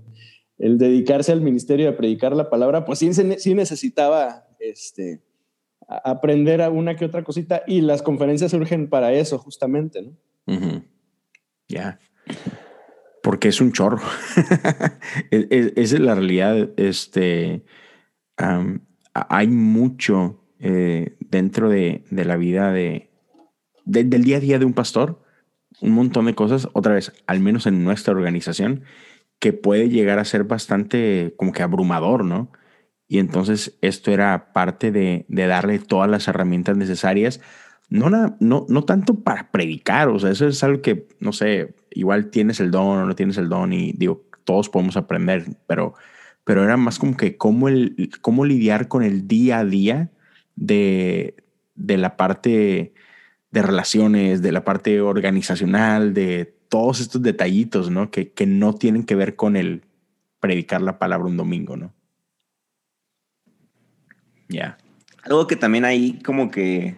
el 0.58 0.78
dedicarse 0.78 1.32
al 1.32 1.42
ministerio 1.42 1.90
a 1.90 1.98
predicar 1.98 2.36
la 2.36 2.50
palabra, 2.50 2.86
pues 2.86 3.00
sí, 3.00 3.10
necesitaba 3.54 4.48
este, 4.60 5.22
aprender 5.88 6.62
a 6.62 6.70
una 6.70 6.96
que 6.96 7.06
otra 7.06 7.24
cosita 7.24 7.64
y 7.68 7.82
las 7.82 8.02
conferencias 8.02 8.52
surgen 8.52 8.90
para 8.90 9.14
eso 9.14 9.38
justamente, 9.38 10.02
¿no? 10.02 10.84
Ya. 11.68 12.00
Porque 13.22 13.50
es 13.50 13.62
un 13.62 13.72
chorro. 13.72 14.02
es, 15.32 15.74
es, 15.76 16.00
la 16.00 16.16
realidad. 16.16 16.70
Este, 16.78 17.64
hay 19.14 19.48
mucho 19.48 20.44
eh, 20.60 21.18
dentro 21.20 21.70
de, 21.70 22.04
la 22.10 22.38
vida 22.38 22.72
de, 22.72 23.12
del 23.86 24.24
día 24.24 24.38
a 24.38 24.40
día 24.40 24.60
de 24.60 24.66
un 24.66 24.74
pastor. 24.74 25.22
Un 25.82 25.92
montón 25.92 26.26
de 26.26 26.36
cosas. 26.36 26.70
Otra 26.74 26.94
vez, 26.94 27.12
al 27.28 27.42
menos 27.42 27.68
en 27.68 27.84
nuestra 27.84 28.14
organización 28.14 28.84
que 29.40 29.54
puede 29.54 29.90
llegar 29.90 30.20
a 30.20 30.26
ser 30.26 30.44
bastante 30.46 31.34
como 31.38 31.52
que 31.52 31.64
abrumador, 31.64 32.26
¿no? 32.26 32.52
Y 33.08 33.20
entonces 33.20 33.78
esto 33.82 34.12
era 34.12 34.52
parte 34.52 34.92
de, 34.92 35.26
darle 35.30 35.80
todas 35.80 36.10
las 36.10 36.28
herramientas 36.28 36.76
necesarias, 36.76 37.40
no, 37.90 38.10
no, 38.10 38.66
no 38.68 38.84
tanto 38.84 39.16
para 39.24 39.50
predicar, 39.50 40.10
o 40.10 40.20
sea, 40.20 40.32
eso 40.32 40.48
es 40.48 40.62
algo 40.64 40.82
que, 40.82 41.08
no 41.22 41.32
sé, 41.32 41.74
igual 41.92 42.30
tienes 42.30 42.60
el 42.60 42.70
don 42.70 42.98
o 42.98 43.06
no 43.06 43.16
tienes 43.16 43.38
el 43.38 43.48
don 43.48 43.72
y 43.72 43.94
digo, 43.94 44.26
todos 44.44 44.68
podemos 44.70 44.98
aprender, 44.98 45.46
pero, 45.68 45.94
pero 46.44 46.66
era 46.66 46.76
más 46.76 47.00
como 47.00 47.16
que 47.16 47.38
cómo, 47.38 47.70
el, 47.70 48.10
cómo 48.22 48.44
lidiar 48.44 48.90
con 48.90 49.04
el 49.04 49.28
día 49.28 49.60
a 49.60 49.66
día 49.66 50.12
de, 50.56 51.36
de 51.76 51.98
la 51.98 52.18
parte 52.18 52.94
de 53.52 53.62
relaciones, 53.62 54.42
de 54.42 54.52
la 54.52 54.66
parte 54.66 55.00
organizacional, 55.00 56.14
de 56.14 56.57
todos 56.70 57.00
estos 57.00 57.22
detallitos, 57.22 57.90
¿no? 57.90 58.12
Que, 58.12 58.32
que 58.32 58.46
no 58.46 58.74
tienen 58.74 59.04
que 59.04 59.16
ver 59.16 59.36
con 59.36 59.56
el 59.56 59.84
predicar 60.40 60.82
la 60.82 61.00
palabra 61.00 61.28
un 61.28 61.38
domingo, 61.38 61.78
¿no? 61.78 61.94
Ya. 64.50 64.78
Algo 65.24 65.48
que 65.48 65.56
también 65.56 65.86
ahí 65.86 66.20
como 66.24 66.50
que 66.52 66.96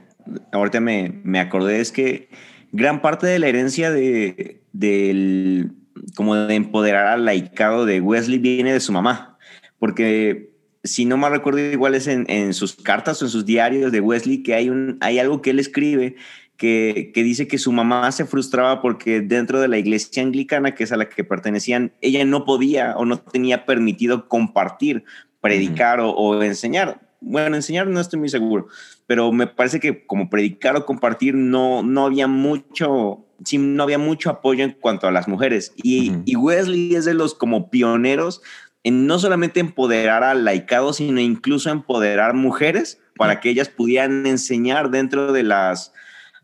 ahorita 0.52 0.80
me, 0.80 1.20
me, 1.24 1.40
acordé 1.40 1.80
es 1.80 1.92
que 1.92 2.30
gran 2.72 3.02
parte 3.02 3.26
de 3.26 3.40
la 3.40 3.48
herencia 3.48 3.92
de, 3.92 4.62
del, 4.72 5.72
como 6.16 6.36
de 6.36 6.56
empoderar 6.56 7.08
al 7.08 7.26
laicado 7.26 7.86
de 7.86 8.02
Wesley 8.02 8.38
viene 8.38 8.74
de 8.74 8.80
su 8.80 8.92
mamá, 8.92 9.38
porque 9.80 10.54
si 10.84 11.06
no 11.06 11.18
me 11.18 11.30
recuerdo 11.30 11.60
igual 11.60 11.96
es 11.96 12.08
en, 12.08 12.26
en, 12.30 12.54
sus 12.54 12.76
cartas 12.76 13.22
o 13.22 13.26
en 13.26 13.32
sus 13.32 13.46
diarios 13.46 13.92
de 13.92 14.02
Wesley 14.02 14.44
que 14.44 14.54
hay, 14.54 14.70
un, 14.70 14.98
hay 15.02 15.20
algo 15.20 15.42
que 15.42 15.50
él 15.50 15.60
escribe 15.60 16.16
que, 16.60 17.12
dice 17.16 17.48
que 17.48 17.58
su 17.58 17.72
mamá 17.72 18.12
se 18.12 18.26
frustraba 18.26 18.82
porque 18.82 19.22
dentro 19.22 19.62
de 19.62 19.70
la 19.70 19.78
iglesia 19.78 20.22
anglicana, 20.22 20.76
que 20.76 20.84
es 20.84 20.92
a 20.92 20.98
la 20.98 21.08
que 21.08 21.24
pertenecían, 21.24 21.94
ella 22.02 22.24
no 22.26 22.44
podía 22.44 22.96
o 22.98 23.06
no 23.06 23.18
tenía 23.18 23.66
permitido 23.66 24.28
compartir, 24.28 25.06
predicar 25.40 26.02
o, 26.02 26.44
enseñar. 26.44 27.00
Bueno, 27.22 27.56
enseñar 27.56 27.88
no 27.88 28.02
estoy 28.02 28.20
muy 28.20 28.28
seguro, 28.28 28.68
pero 29.08 29.32
me 29.32 29.48
parece 29.48 29.80
que 29.80 30.06
como 30.06 30.30
predicar 30.30 30.76
o 30.76 30.86
compartir 30.86 31.34
no, 31.34 31.82
no 31.82 32.06
había 32.06 32.28
mucho, 32.28 33.26
sí, 33.46 33.58
no 33.58 33.84
había 33.84 33.98
mucho 33.98 34.30
apoyo 34.30 34.66
en 34.66 34.72
cuanto 34.72 35.08
a 35.08 35.12
las 35.12 35.30
mujeres. 35.30 35.74
Y, 35.78 36.12
y 36.26 36.36
Wesley 36.36 36.94
es 36.94 37.06
de 37.06 37.14
los 37.14 37.36
como 37.36 37.70
pioneros 37.70 38.42
en 38.84 39.08
no 39.08 39.18
solamente 39.18 39.62
empoderar 39.62 40.26
al 40.26 40.44
laicado, 40.44 40.92
sino 40.92 41.22
incluso 41.22 41.70
empoderar 41.70 42.34
mujeres 42.34 43.00
para 43.16 43.40
que 43.40 43.50
ellas 43.50 43.70
pudieran 43.70 44.26
enseñar 44.26 44.90
dentro 44.92 45.32
de 45.32 45.44
las 45.44 45.94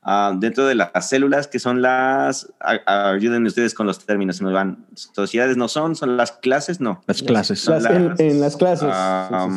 Ah, 0.08 0.36
dentro 0.38 0.68
de 0.68 0.76
las 0.76 1.10
células 1.10 1.48
que 1.48 1.58
son 1.58 1.82
las, 1.82 2.54
ayúdenme 2.86 3.48
ustedes 3.48 3.74
con 3.74 3.88
los 3.88 4.06
términos, 4.06 4.38
se 4.38 4.44
me 4.44 4.54
van, 4.54 4.86
sociedades 4.94 5.58
no 5.58 5.68
son, 5.68 5.96
son 5.96 6.16
las 6.16 6.32
clases, 6.32 6.80
no. 6.80 7.02
Las 7.08 7.24
clases. 7.24 7.68
en, 8.20 8.40
las 8.40 8.56
clases. 8.56 8.88
Ah, 8.92 9.50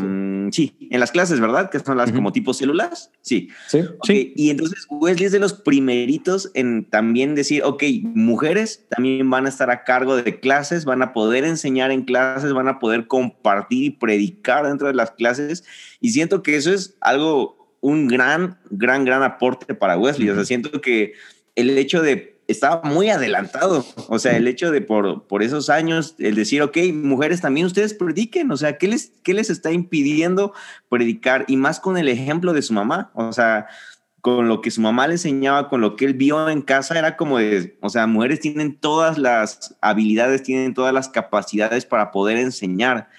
sí, 0.51 0.75
en 0.91 1.01
las 1.01 1.13
clases, 1.13 1.39
¿verdad? 1.39 1.69
Que 1.69 1.81
son 1.81 1.99
las 1.99 2.13
como 2.13 2.33
tipo 2.33 2.55
células. 2.55 3.11
Sí. 3.21 3.51
Sí. 3.67 3.85
sí. 4.05 4.33
Y 4.37 4.49
entonces 4.49 4.87
Wesley 4.89 5.27
es 5.27 5.33
de 5.33 5.39
los 5.39 5.53
primeritos 5.53 6.51
en 6.55 6.89
también 6.89 7.35
decir, 7.35 7.63
ok, 7.63 7.85
mujeres 8.15 8.87
también 8.89 9.29
van 9.29 9.45
a 9.45 9.51
estar 9.51 9.71
a 9.71 9.85
cargo 9.85 10.17
de 10.17 10.41
clases, 10.41 10.87
van 10.87 11.03
a 11.03 11.13
poder 11.13 11.45
enseñar 11.45 11.91
en 11.91 12.05
clases, 12.05 12.55
van 12.55 12.69
a 12.69 12.79
poder 12.79 13.07
compartir 13.07 13.85
y 13.85 13.91
predicar 13.91 14.67
dentro 14.67 14.87
de 14.89 14.95
las 14.95 15.11
clases. 15.11 15.65
Y 16.01 16.09
siento 16.13 16.43
que 16.43 16.57
eso 16.57 16.73
es 16.73 16.97
algo 17.03 17.58
un 17.81 18.09
gran, 18.09 18.59
gran, 18.71 19.05
gran 19.05 19.23
aporte 19.23 19.75
para 19.75 19.99
Wesley. 19.99 20.31
O 20.31 20.35
sea, 20.35 20.45
siento 20.45 20.81
que 20.81 21.15
el 21.55 21.77
hecho 21.79 22.03
de 22.03 22.39
estaba 22.49 22.81
muy 22.83 23.11
adelantado. 23.11 23.85
O 24.09 24.19
sea, 24.19 24.37
el 24.37 24.49
hecho 24.49 24.71
de 24.71 24.81
por, 24.81 25.27
por 25.27 25.43
esos 25.43 25.69
años, 25.69 26.17
el 26.19 26.35
decir, 26.35 26.63
ok, 26.63 26.79
mujeres 26.95 27.43
también 27.43 27.67
ustedes 27.67 27.95
prediquen. 27.95 28.51
O 28.51 28.57
sea, 28.57 28.79
¿qué 28.79 28.89
les, 28.89 29.13
¿qué 29.23 29.35
les 29.35 29.51
está 29.51 29.71
impidiendo 29.71 30.55
predicar? 30.89 31.45
Y 31.47 31.57
más 31.57 31.79
con 31.79 31.99
el 31.99 32.09
ejemplo 32.09 32.55
de 32.55 32.63
su 32.63 32.73
mamá. 32.73 33.11
O 33.15 33.33
sea, 33.33 33.67
con 34.23 34.49
lo 34.49 34.63
que 34.63 34.71
su 34.71 34.81
mamá 34.81 35.07
le 35.07 35.15
enseñaba, 35.15 35.69
con 35.69 35.83
lo 35.83 35.95
que 35.95 36.07
él 36.07 36.15
vio 36.15 36.49
en 36.49 36.63
casa, 36.63 36.99
era 36.99 37.17
como 37.17 37.39
de, 37.39 37.79
o 37.83 37.91
sea, 37.91 38.07
mujeres 38.07 38.41
tienen 38.41 38.77
todas 38.77 39.19
las 39.19 39.77
habilidades, 39.81 40.43
tienen 40.43 40.75
todas 40.75 40.93
las 40.93 41.09
capacidades 41.09 41.85
para 41.85 42.11
poder 42.11 42.39
enseñar. 42.39 43.11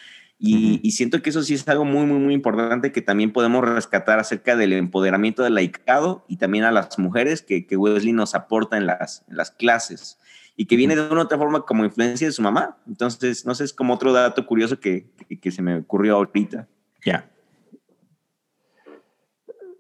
Y, 0.42 0.92
siento 0.92 1.22
que 1.22 1.32
eso 1.32 1.44
sí 1.44 1.54
es 1.54 1.68
algo 1.68 1.84
muy, 1.84 2.06
muy, 2.06 2.18
muy 2.18 2.34
importante 2.34 2.94
que 2.94 3.02
también 3.02 3.34
podemos 3.34 3.68
rescatar 3.68 4.20
acerca 4.20 4.56
del 4.56 4.72
empoderamiento 4.72 5.44
del 5.44 5.56
laicado 5.56 6.24
y 6.30 6.38
también 6.38 6.64
a 6.64 6.72
las 6.72 6.98
mujeres 6.98 7.42
que, 7.42 7.68
que 7.68 7.76
Wesley 7.76 8.14
nos 8.14 8.36
aporta 8.36 8.78
en 8.78 8.86
las, 8.86 9.26
en 9.28 9.36
las 9.36 9.52
clases 9.52 10.18
y 10.56 10.66
que 10.66 10.78
viene 10.78 10.96
de 10.96 11.10
una 11.10 11.22
u 11.22 11.24
otra 11.24 11.38
forma 11.38 11.66
como 11.66 11.84
influencia 11.84 12.28
de 12.28 12.32
su 12.32 12.42
mamá. 12.42 12.78
Entonces, 12.88 13.46
no 13.46 13.54
sé, 13.54 13.66
es 13.66 13.74
como 13.74 13.94
otro 13.94 14.14
dato 14.14 14.46
curioso 14.46 14.80
que, 14.80 15.08
que, 15.42 15.52
se 15.52 15.62
me 15.62 15.78
ocurrió 15.78 16.16
ahorita. 16.16 16.68
Ya. 17.06 17.30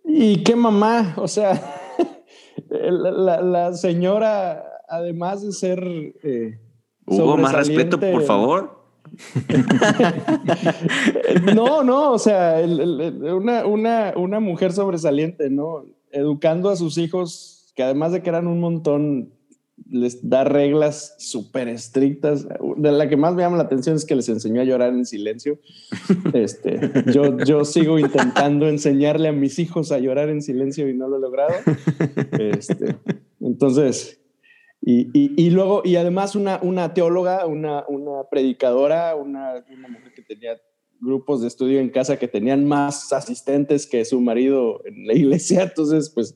¿Y 0.05 0.43
qué 0.43 0.57
mamá? 0.57 1.13
O 1.17 1.27
sea, 1.27 1.61
la, 2.69 3.41
la, 3.41 3.73
señora, 3.73 4.63
además 4.89 5.41
de 5.41 5.51
ser... 5.53 5.83
Eh, 6.23 6.59
Hugo, 7.05 7.37
más 7.37 7.53
respeto, 7.53 7.99
por 7.99 8.23
favor. 8.23 8.78
no, 11.55 11.83
no, 11.83 12.13
o 12.13 12.19
sea, 12.19 12.61
una, 12.65 13.65
una, 13.65 14.13
una, 14.15 14.39
mujer 14.39 14.71
sobresaliente, 14.71 15.49
¿no? 15.49 15.85
Educando 16.11 16.69
a 16.69 16.75
sus 16.75 16.97
hijos, 16.97 17.71
que 17.75 17.83
además 17.83 18.11
de 18.11 18.21
que 18.21 18.29
eran 18.29 18.47
un 18.47 18.59
montón, 18.59 19.33
les 19.89 20.29
da 20.29 20.43
reglas 20.43 21.15
súper 21.19 21.67
estrictas. 21.67 22.47
De 22.77 22.91
la 22.91 23.09
que 23.09 23.17
más 23.17 23.35
me 23.35 23.43
llama 23.43 23.57
la 23.57 23.63
atención 23.63 23.95
es 23.95 24.05
que 24.05 24.15
les 24.15 24.29
enseñó 24.29 24.61
a 24.61 24.65
llorar 24.65 24.93
en 24.93 25.05
silencio. 25.05 25.59
Este, 26.33 26.91
yo, 27.11 27.37
yo 27.39 27.65
sigo 27.65 27.99
intentando 27.99 28.67
enseñarle 28.67 29.29
a 29.29 29.31
mis 29.31 29.59
hijos 29.59 29.91
a 29.91 29.99
llorar 29.99 30.29
en 30.29 30.41
silencio 30.41 30.89
y 30.89 30.93
no 30.93 31.07
lo 31.07 31.17
he 31.17 31.21
logrado. 31.21 31.53
Este, 32.39 32.95
entonces, 33.39 34.18
y, 34.81 35.09
y, 35.13 35.49
luego, 35.49 35.81
y 35.83 35.97
además 35.97 36.35
una, 36.35 36.59
una 36.61 36.93
teóloga, 36.93 37.45
una, 37.45 37.83
una 37.87 38.23
predicadora, 38.31 39.15
una, 39.15 39.63
una, 39.69 39.87
mujer 39.89 40.13
que 40.13 40.21
tenía 40.21 40.57
grupos 41.01 41.41
de 41.41 41.47
estudio 41.47 41.79
en 41.79 41.89
casa 41.89 42.17
que 42.17 42.27
tenían 42.27 42.65
más 42.65 43.11
asistentes 43.11 43.85
que 43.85 44.05
su 44.05 44.21
marido 44.21 44.81
en 44.85 45.05
la 45.05 45.13
iglesia. 45.15 45.63
Entonces, 45.63 46.09
pues, 46.09 46.35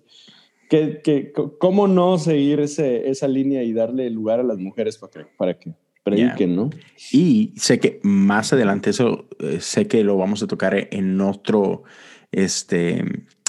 ¿qué, 0.69 0.99
qué, 1.03 1.31
cómo 1.57 1.87
no 1.87 2.17
seguir 2.17 2.59
ese, 2.59 3.09
esa 3.09 3.27
línea 3.27 3.63
y 3.63 3.71
darle 3.71 4.09
lugar 4.09 4.41
a 4.41 4.43
las 4.43 4.57
mujeres 4.57 4.97
para 4.97 5.11
que, 5.11 5.31
para 5.37 5.57
que 5.57 5.73
prediquen, 6.03 6.55
no? 6.55 6.69
Y 7.11 7.53
sé 7.55 7.79
que 7.79 8.01
más 8.03 8.51
adelante, 8.51 8.89
eso 8.89 9.29
eh, 9.39 9.61
sé 9.61 9.87
que 9.87 10.03
lo 10.03 10.17
vamos 10.17 10.43
a 10.43 10.47
tocar 10.47 10.89
en 10.91 11.21
otro, 11.21 11.83
este, 12.31 13.05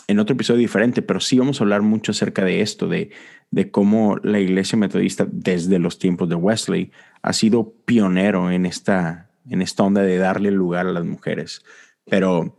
en 0.06 0.18
otro 0.18 0.34
episodio 0.34 0.60
diferente, 0.60 1.02
pero 1.02 1.20
sí 1.20 1.38
vamos 1.38 1.60
a 1.60 1.64
hablar 1.64 1.82
mucho 1.82 2.12
acerca 2.12 2.44
de 2.44 2.60
esto, 2.60 2.88
de 2.88 3.10
de 3.54 3.70
cómo 3.70 4.16
la 4.24 4.40
iglesia 4.40 4.76
metodista 4.76 5.28
desde 5.30 5.78
los 5.78 6.00
tiempos 6.00 6.28
de 6.28 6.34
Wesley 6.34 6.90
ha 7.22 7.32
sido 7.32 7.72
pionero 7.84 8.50
en 8.50 8.66
esta, 8.66 9.30
en 9.48 9.62
esta 9.62 9.84
onda 9.84 10.02
de 10.02 10.18
darle 10.18 10.50
lugar 10.50 10.88
a 10.88 10.92
las 10.92 11.04
mujeres. 11.04 11.64
Pero 12.04 12.58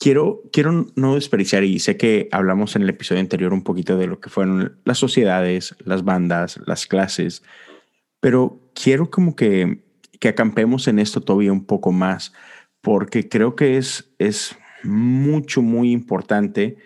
quiero, 0.00 0.42
quiero 0.52 0.86
no 0.96 1.14
desperdiciar, 1.14 1.62
y 1.62 1.78
sé 1.78 1.96
que 1.96 2.28
hablamos 2.32 2.74
en 2.74 2.82
el 2.82 2.88
episodio 2.88 3.20
anterior 3.20 3.52
un 3.52 3.62
poquito 3.62 3.96
de 3.96 4.08
lo 4.08 4.18
que 4.18 4.28
fueron 4.28 4.80
las 4.84 4.98
sociedades, 4.98 5.76
las 5.84 6.02
bandas, 6.02 6.58
las 6.66 6.88
clases, 6.88 7.44
pero 8.18 8.60
quiero 8.74 9.08
como 9.08 9.36
que, 9.36 9.84
que 10.18 10.26
acampemos 10.26 10.88
en 10.88 10.98
esto 10.98 11.20
todavía 11.20 11.52
un 11.52 11.66
poco 11.66 11.92
más, 11.92 12.32
porque 12.80 13.28
creo 13.28 13.54
que 13.54 13.76
es, 13.76 14.10
es 14.18 14.56
mucho, 14.82 15.62
muy 15.62 15.92
importante 15.92 16.76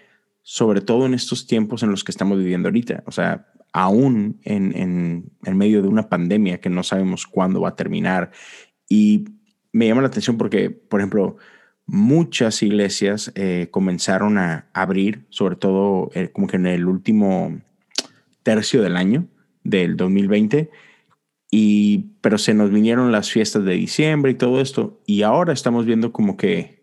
sobre 0.42 0.80
todo 0.80 1.06
en 1.06 1.14
estos 1.14 1.46
tiempos 1.46 1.82
en 1.82 1.90
los 1.90 2.02
que 2.02 2.12
estamos 2.12 2.38
viviendo 2.38 2.68
ahorita. 2.68 3.04
O 3.06 3.12
sea, 3.12 3.46
aún 3.72 4.40
en, 4.42 4.74
en, 5.44 5.56
medio 5.56 5.82
de 5.82 5.88
una 5.88 6.08
pandemia 6.08 6.60
que 6.60 6.70
no 6.70 6.82
sabemos 6.82 7.26
cuándo 7.26 7.60
va 7.60 7.70
a 7.70 7.76
terminar. 7.76 8.32
Y 8.88 9.26
me 9.72 9.86
llama 9.86 10.02
la 10.02 10.08
atención 10.08 10.38
porque, 10.38 10.70
por 10.70 11.00
ejemplo, 11.00 11.36
muchas 11.86 12.62
iglesias 12.62 13.32
eh, 13.34 13.68
comenzaron 13.70 14.38
a 14.38 14.68
abrir, 14.72 15.26
sobre 15.28 15.56
todo 15.56 16.10
eh, 16.14 16.30
como 16.32 16.46
que 16.46 16.56
en 16.56 16.66
el 16.66 16.86
último 16.86 17.60
tercio 18.42 18.82
del 18.82 18.96
año 18.96 19.26
del 19.62 19.96
2020, 19.96 20.70
y, 21.52 22.10
pero 22.20 22.38
se 22.38 22.54
nos 22.54 22.70
vinieron 22.70 23.12
las 23.12 23.30
fiestas 23.30 23.64
de 23.64 23.74
diciembre 23.74 24.32
y 24.32 24.36
todo 24.36 24.60
esto, 24.60 25.00
y 25.06 25.22
ahora 25.22 25.52
estamos 25.52 25.84
viendo 25.84 26.12
como 26.12 26.36
que 26.36 26.79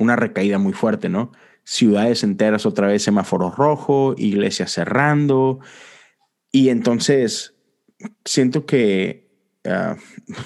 una 0.00 0.16
recaída 0.16 0.58
muy 0.58 0.72
fuerte, 0.72 1.08
¿no? 1.08 1.30
ciudades 1.64 2.24
enteras 2.24 2.66
otra 2.66 2.88
vez 2.88 3.02
semáforo 3.02 3.50
rojo, 3.50 4.14
iglesias 4.18 4.72
cerrando. 4.72 5.60
Y 6.50 6.68
entonces 6.70 7.54
siento 8.24 8.66
que 8.66 9.30
ah, 9.64 9.96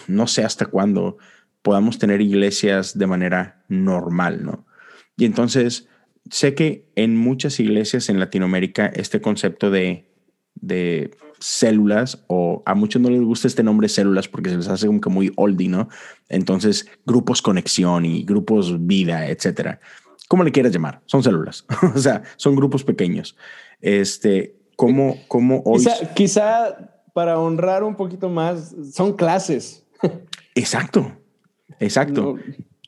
no 0.07 0.27
sé 0.27 0.45
hasta 0.45 0.67
cuándo 0.67 1.17
podamos 1.63 1.99
tener 1.99 2.21
iglesias 2.21 2.99
de 2.99 3.07
manera 3.07 3.65
normal, 3.69 4.45
¿no? 4.45 4.67
Y 5.17 5.25
entonces 5.25 5.89
sé 6.31 6.55
que 6.55 6.91
en 6.95 7.17
muchas 7.17 7.59
iglesias 7.59 8.11
en 8.11 8.21
Latinoamérica 8.21 8.87
este 8.87 9.23
concepto 9.23 9.71
de, 9.71 10.13
de 10.57 11.17
células, 11.39 12.25
o 12.27 12.63
a 12.67 12.75
muchos 12.75 13.01
no 13.01 13.11
les 13.11 13.21
gusta 13.21 13.49
este 13.49 13.63
nombre 13.63 13.89
células 13.89 14.29
porque 14.29 14.51
se 14.51 14.57
les 14.57 14.69
hace 14.69 14.87
como 14.87 15.01
que 15.01 15.11
muy 15.11 15.33
oldie, 15.37 15.69
¿no? 15.69 15.89
Entonces, 16.29 16.87
grupos 17.07 17.43
conexión 17.43 18.05
y 18.05 18.25
grupos 18.25 18.87
vida, 18.87 19.29
etcétera. 19.29 19.81
¿Cómo 20.29 20.45
le 20.45 20.53
quieras 20.53 20.73
llamar? 20.73 21.03
Son 21.07 21.23
células, 21.23 21.67
o 21.95 21.99
sea, 21.99 22.23
son 22.37 22.57
grupos 22.57 22.85
pequeños. 22.85 23.37
Este, 23.81 24.57
¿cómo, 24.77 25.17
cómo 25.29 25.63
hoy... 25.65 25.85
Quizá, 26.15 27.01
para 27.13 27.39
honrar 27.39 27.85
un 27.85 27.95
poquito 27.95 28.29
más, 28.29 28.75
son 28.93 29.15
clases. 29.15 29.85
Exacto, 30.55 31.13
exacto. 31.79 32.37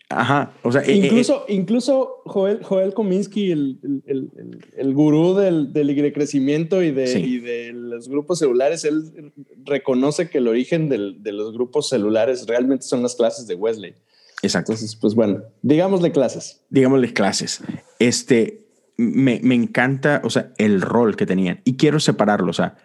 Ajá, 0.08 0.52
o 0.62 0.70
sea... 0.70 0.82
Eh, 0.82 0.92
eh, 0.92 0.96
incluso, 0.96 1.44
eh, 1.48 1.54
incluso 1.54 2.22
Joel, 2.26 2.62
Joel 2.62 2.94
Kominsky, 2.94 3.50
el, 3.50 4.02
el, 4.06 4.30
el, 4.76 4.94
gurú 4.94 5.34
del, 5.34 5.72
del 5.72 6.12
crecimiento 6.12 6.80
y 6.82 6.92
de, 6.92 7.18
y 7.18 7.38
de, 7.40 7.72
los 7.72 8.08
grupos 8.08 8.38
celulares, 8.38 8.84
él 8.84 9.32
reconoce 9.64 10.30
que 10.30 10.38
el 10.38 10.46
origen 10.46 10.88
del, 10.88 11.22
de 11.24 11.32
los 11.32 11.52
grupos 11.52 11.88
celulares 11.88 12.46
realmente 12.46 12.84
son 12.84 13.02
las 13.02 13.16
clases 13.16 13.48
de 13.48 13.56
Wesley. 13.56 13.94
Exacto. 14.42 14.72
Entonces, 14.72 14.94
pues 14.94 15.14
bueno, 15.14 15.42
digámosle 15.62 16.12
clases. 16.12 16.64
Digámosle 16.70 17.12
clases. 17.12 17.62
Este, 17.98 18.68
me, 18.96 19.40
me 19.42 19.56
encanta, 19.56 20.20
o 20.22 20.30
sea, 20.30 20.52
el 20.58 20.82
rol 20.82 21.16
que 21.16 21.26
tenían 21.26 21.62
y 21.64 21.76
quiero 21.76 21.98
separarlo. 21.98 22.50
O 22.50 22.54
sea, 22.54 22.76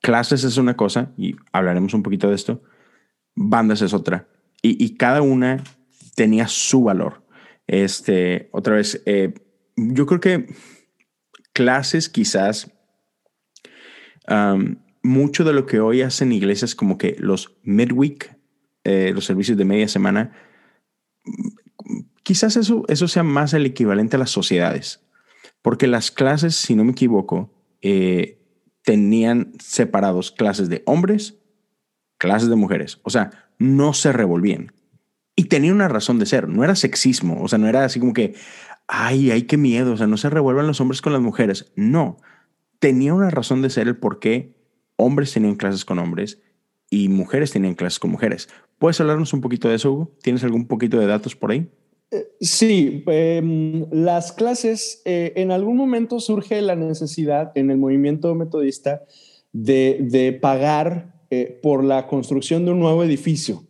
clases 0.00 0.44
es 0.44 0.56
una 0.56 0.76
cosa 0.78 1.12
y 1.18 1.36
hablaremos 1.52 1.92
un 1.92 2.02
poquito 2.02 2.30
de 2.30 2.36
esto. 2.36 2.62
Bandas 3.34 3.82
es 3.82 3.92
otra. 3.92 4.28
Y, 4.62 4.82
y 4.82 4.96
cada 4.96 5.20
una 5.20 5.62
tenía 6.20 6.48
su 6.48 6.82
valor. 6.82 7.24
Este, 7.66 8.50
otra 8.52 8.74
vez, 8.74 9.02
eh, 9.06 9.32
yo 9.74 10.04
creo 10.04 10.20
que 10.20 10.54
clases 11.54 12.10
quizás 12.10 12.70
mucho 15.02 15.44
de 15.44 15.54
lo 15.54 15.64
que 15.64 15.80
hoy 15.80 16.02
hacen 16.02 16.30
iglesias 16.30 16.74
como 16.74 16.98
que 16.98 17.16
los 17.18 17.56
midweek, 17.62 18.36
eh, 18.84 19.12
los 19.14 19.24
servicios 19.24 19.56
de 19.56 19.64
media 19.64 19.88
semana, 19.88 20.36
quizás 22.22 22.58
eso, 22.58 22.84
eso 22.88 23.08
sea 23.08 23.22
más 23.22 23.54
el 23.54 23.64
equivalente 23.64 24.16
a 24.16 24.18
las 24.18 24.30
sociedades, 24.30 25.00
porque 25.62 25.86
las 25.86 26.10
clases, 26.10 26.54
si 26.54 26.74
no 26.74 26.84
me 26.84 26.92
equivoco, 26.92 27.50
eh, 27.80 28.42
tenían 28.82 29.54
separados 29.58 30.32
clases 30.32 30.68
de 30.68 30.82
hombres, 30.84 31.40
clases 32.18 32.50
de 32.50 32.56
mujeres. 32.56 33.00
O 33.04 33.08
sea, 33.10 33.30
no 33.58 33.94
se 33.94 34.12
revolvían. 34.12 34.70
Y 35.40 35.44
tenía 35.44 35.72
una 35.72 35.88
razón 35.88 36.18
de 36.18 36.26
ser, 36.26 36.48
no 36.48 36.64
era 36.64 36.76
sexismo, 36.76 37.42
o 37.42 37.48
sea, 37.48 37.58
no 37.58 37.66
era 37.66 37.82
así 37.82 37.98
como 37.98 38.12
que, 38.12 38.34
ay, 38.88 39.30
ay, 39.30 39.44
qué 39.44 39.56
miedo, 39.56 39.94
o 39.94 39.96
sea, 39.96 40.06
no 40.06 40.18
se 40.18 40.28
revuelvan 40.28 40.66
los 40.66 40.82
hombres 40.82 41.00
con 41.00 41.14
las 41.14 41.22
mujeres. 41.22 41.72
No, 41.76 42.18
tenía 42.78 43.14
una 43.14 43.30
razón 43.30 43.62
de 43.62 43.70
ser 43.70 43.88
el 43.88 43.96
por 43.96 44.18
qué 44.18 44.54
hombres 44.96 45.32
tenían 45.32 45.54
clases 45.54 45.86
con 45.86 45.98
hombres 45.98 46.42
y 46.90 47.08
mujeres 47.08 47.52
tenían 47.52 47.74
clases 47.74 47.98
con 47.98 48.10
mujeres. 48.10 48.50
¿Puedes 48.76 49.00
hablarnos 49.00 49.32
un 49.32 49.40
poquito 49.40 49.70
de 49.70 49.76
eso, 49.76 49.90
Hugo? 49.90 50.12
¿Tienes 50.22 50.44
algún 50.44 50.66
poquito 50.66 50.98
de 50.98 51.06
datos 51.06 51.34
por 51.34 51.52
ahí? 51.52 51.70
Eh, 52.10 52.26
sí, 52.42 53.02
em, 53.06 53.86
las 53.92 54.32
clases, 54.32 55.00
eh, 55.06 55.32
en 55.36 55.52
algún 55.52 55.78
momento 55.78 56.20
surge 56.20 56.60
la 56.60 56.76
necesidad 56.76 57.50
en 57.54 57.70
el 57.70 57.78
movimiento 57.78 58.34
metodista 58.34 59.04
de, 59.54 60.38
pagar 60.42 61.14
eh, 61.30 61.58
por 61.62 61.82
la 61.82 62.06
construcción 62.08 62.66
de 62.66 62.72
un 62.72 62.80
nuevo 62.80 63.02
edificio. 63.02 63.64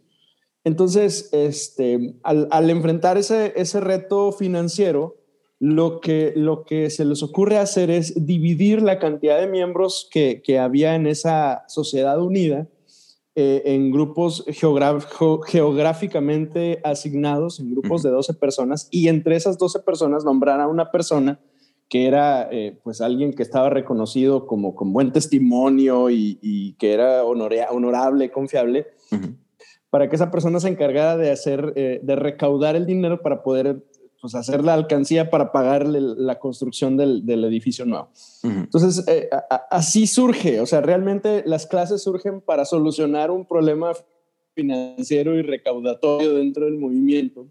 Entonces, 0.65 1.31
este, 1.33 2.15
al, 2.23 2.71
enfrentar 2.71 3.17
ese, 3.17 3.55
ese 3.57 3.81
reto 3.81 4.33
financiero, 4.33 5.17
lo 5.59 6.01
que, 6.01 6.33
lo 6.37 6.65
que 6.65 6.91
se 6.91 7.05
les 7.05 7.23
ocurre 7.23 7.59
hacer 7.59 7.91
es 7.91 8.27
dividir 8.27 8.83
la 8.83 8.99
cantidad 8.99 9.41
de 9.41 9.47
miembros 9.47 10.09
que, 10.11 10.43
que 10.43 10.59
había 10.59 10.95
en 10.95 11.07
esa 11.07 11.65
sociedad 11.69 12.21
unida 12.21 12.69
eh, 13.37 13.63
en 13.65 13.93
grupos 13.93 14.45
geográficamente 14.49 16.81
asignados, 16.83 17.61
en 17.61 17.71
grupos 17.71 18.03
de 18.03 18.11
12 18.11 18.35
personas, 18.35 18.89
y 18.91 19.07
entre 19.07 19.37
esas 19.37 19.57
12 19.57 19.79
personas 19.81 20.25
nombrar 20.25 20.61
a 20.61 20.67
una 20.67 20.91
persona 20.91 21.39
que 21.89 22.07
era 22.07 22.49
eh, 22.51 22.77
pues 22.83 23.01
alguien 23.01 23.33
que 23.33 23.45
estaba 23.45 23.71
reconocido 23.71 24.47
como 24.47 24.75
con 24.75 24.93
buen 24.93 25.13
testimonio 25.13 26.11
y, 26.11 26.75
que 26.79 26.93
era 26.93 27.25
honorable, 27.25 28.31
confiable, 28.31 28.89
para 29.91 30.09
que 30.09 30.17
esa 30.17 30.31
persona 30.31 30.61
se 30.61 30.69
encargara 30.69 31.17
de 31.17 31.31
hacer, 31.31 31.73
eh, 31.77 32.01
de 32.03 32.17
recaudar 32.17 32.77
el 32.77 32.87
dinero 32.87 33.21
para 33.23 33.43
poder 33.43 33.85
pues, 34.21 34.35
hacer 34.35 34.63
la 34.63 34.75
alcancía 34.75 35.31
para 35.31 35.51
pagarle 35.51 36.01
la 36.01 36.39
construcción 36.39 36.97
del, 36.97 37.27
del 37.27 37.45
edificio 37.45 37.85
nuevo. 37.85 38.09
Entonces, 38.43 39.05
eh, 39.09 39.29
así 39.71 40.07
surge, 40.07 40.61
o 40.61 40.67
sea, 40.67 40.81
realmente 40.81 41.43
las 41.45 41.67
clases 41.67 42.03
surgen 42.03 42.41
para 42.41 42.65
solucionar 42.65 43.31
un 43.31 43.45
problema 43.45 43.93
financiero 44.55 45.35
y 45.37 45.43
recaudatorio 45.43 46.35
dentro 46.35 46.67
del 46.67 46.79
movimiento. 46.79 47.47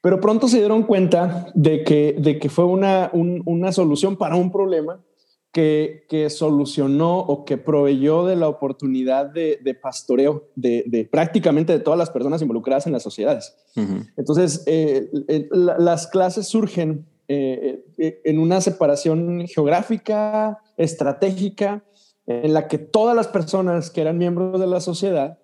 Pero 0.00 0.20
pronto 0.20 0.48
se 0.48 0.58
dieron 0.58 0.82
cuenta 0.82 1.46
de 1.54 1.82
que, 1.82 2.16
de 2.18 2.38
que 2.38 2.48
fue 2.48 2.66
una, 2.66 3.10
una 3.12 3.72
solución 3.72 4.16
para 4.16 4.36
un 4.36 4.50
problema 4.52 5.00
que, 5.54 6.26
solucionó 6.30 7.20
o 7.20 7.44
que 7.44 7.56
proveyó 7.56 8.26
de 8.26 8.34
la 8.34 8.48
oportunidad 8.48 9.26
de, 9.26 9.78
pastoreo 9.80 10.48
de, 10.56 11.08
prácticamente 11.10 11.72
de 11.72 11.78
todas 11.78 11.98
las 11.98 12.10
personas 12.10 12.42
involucradas 12.42 12.86
en 12.86 12.92
las 12.92 13.04
sociedades. 13.04 13.56
Entonces, 14.16 14.64
eh, 14.66 15.08
eh, 15.28 15.48
las 15.52 16.08
clases 16.08 16.48
surgen 16.48 17.06
eh, 17.28 17.84
en 17.96 18.38
una 18.38 18.60
separación 18.60 19.46
geográfica, 19.46 20.58
estratégica, 20.76 21.84
en 22.26 22.52
la 22.52 22.68
que 22.68 22.78
todas 22.78 23.14
las 23.14 23.28
personas 23.28 23.90
que 23.90 24.00
eran 24.00 24.18
miembros 24.18 24.58
de 24.58 24.66
la 24.66 24.80
sociedad 24.80 25.38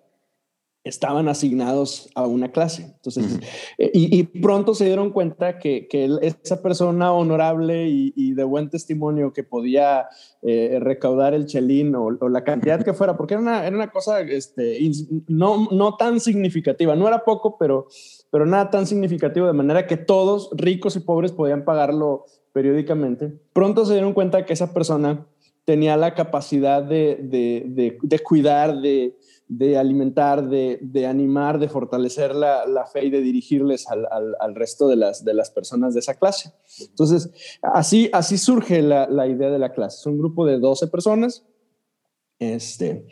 estaban 0.83 1.27
asignados 1.27 2.09
a 2.15 2.25
una 2.25 2.51
clase. 2.51 2.93
Entonces, 2.95 3.39
eh, 3.77 3.91
y, 3.93 4.23
pronto 4.41 4.73
se 4.73 4.85
dieron 4.85 5.11
cuenta 5.11 5.59
que, 5.59 5.87
que 5.87 6.09
esa 6.21 6.61
persona 6.61 7.13
honorable 7.13 7.87
y, 7.87 8.33
de 8.33 8.43
buen 8.43 8.69
testimonio 8.69 9.33
que 9.33 9.43
podía 9.43 10.07
eh, 10.41 10.79
recaudar 10.81 11.33
el 11.33 11.45
chelín 11.45 11.93
o, 11.95 12.11
la 12.11 12.43
cantidad 12.43 12.83
que 12.83 12.93
fuera, 12.93 13.15
porque 13.17 13.35
era 13.35 13.41
una, 13.41 13.67
era 13.67 13.75
una 13.75 13.91
cosa 13.91 14.21
este, 14.21 14.79
no, 15.27 15.67
no 15.71 15.95
tan 15.97 16.19
significativa, 16.19 16.95
no 16.95 17.07
era 17.07 17.23
poco, 17.23 17.57
pero, 17.57 17.87
pero 18.31 18.45
nada 18.45 18.71
tan 18.71 18.87
significativo, 18.87 19.45
de 19.47 19.53
manera 19.53 19.85
que 19.85 19.97
todos, 19.97 20.49
ricos 20.53 20.95
y 20.95 21.01
pobres, 21.01 21.31
podían 21.31 21.65
pagarlo 21.65 22.25
periódicamente. 22.53 23.33
Pronto 23.53 23.85
se 23.85 23.93
dieron 23.93 24.13
cuenta 24.13 24.45
que 24.45 24.53
esa 24.53 24.73
persona 24.73 25.27
tenía 25.71 25.95
la 25.95 26.13
capacidad 26.15 26.83
de, 26.83 27.17
de, 27.21 27.63
de, 27.65 27.97
de 28.01 28.19
cuidar, 28.19 28.81
de, 28.81 29.17
de 29.47 29.77
alimentar, 29.77 30.49
de, 30.49 30.79
de, 30.81 31.07
animar, 31.07 31.59
de 31.59 31.69
fortalecer 31.69 32.35
la, 32.35 32.65
la, 32.65 32.85
fe 32.85 33.05
y 33.05 33.09
de 33.09 33.21
dirigirles 33.21 33.87
al, 33.87 34.05
al, 34.37 34.53
resto 34.53 34.89
de 34.89 34.97
las, 34.97 35.23
de 35.23 35.33
las 35.33 35.49
personas 35.49 35.93
de 35.93 36.01
esa 36.01 36.15
clase. 36.15 36.51
Entonces, 36.81 37.31
así, 37.61 38.09
así 38.11 38.37
surge 38.37 38.81
la, 38.81 39.07
la 39.07 39.27
idea 39.27 39.49
de 39.49 39.59
la 39.59 39.71
clase. 39.71 39.99
Es 40.01 40.05
un 40.07 40.17
grupo 40.17 40.45
de 40.45 40.59
12 40.59 40.87
personas 40.87 41.45
este, 42.37 43.07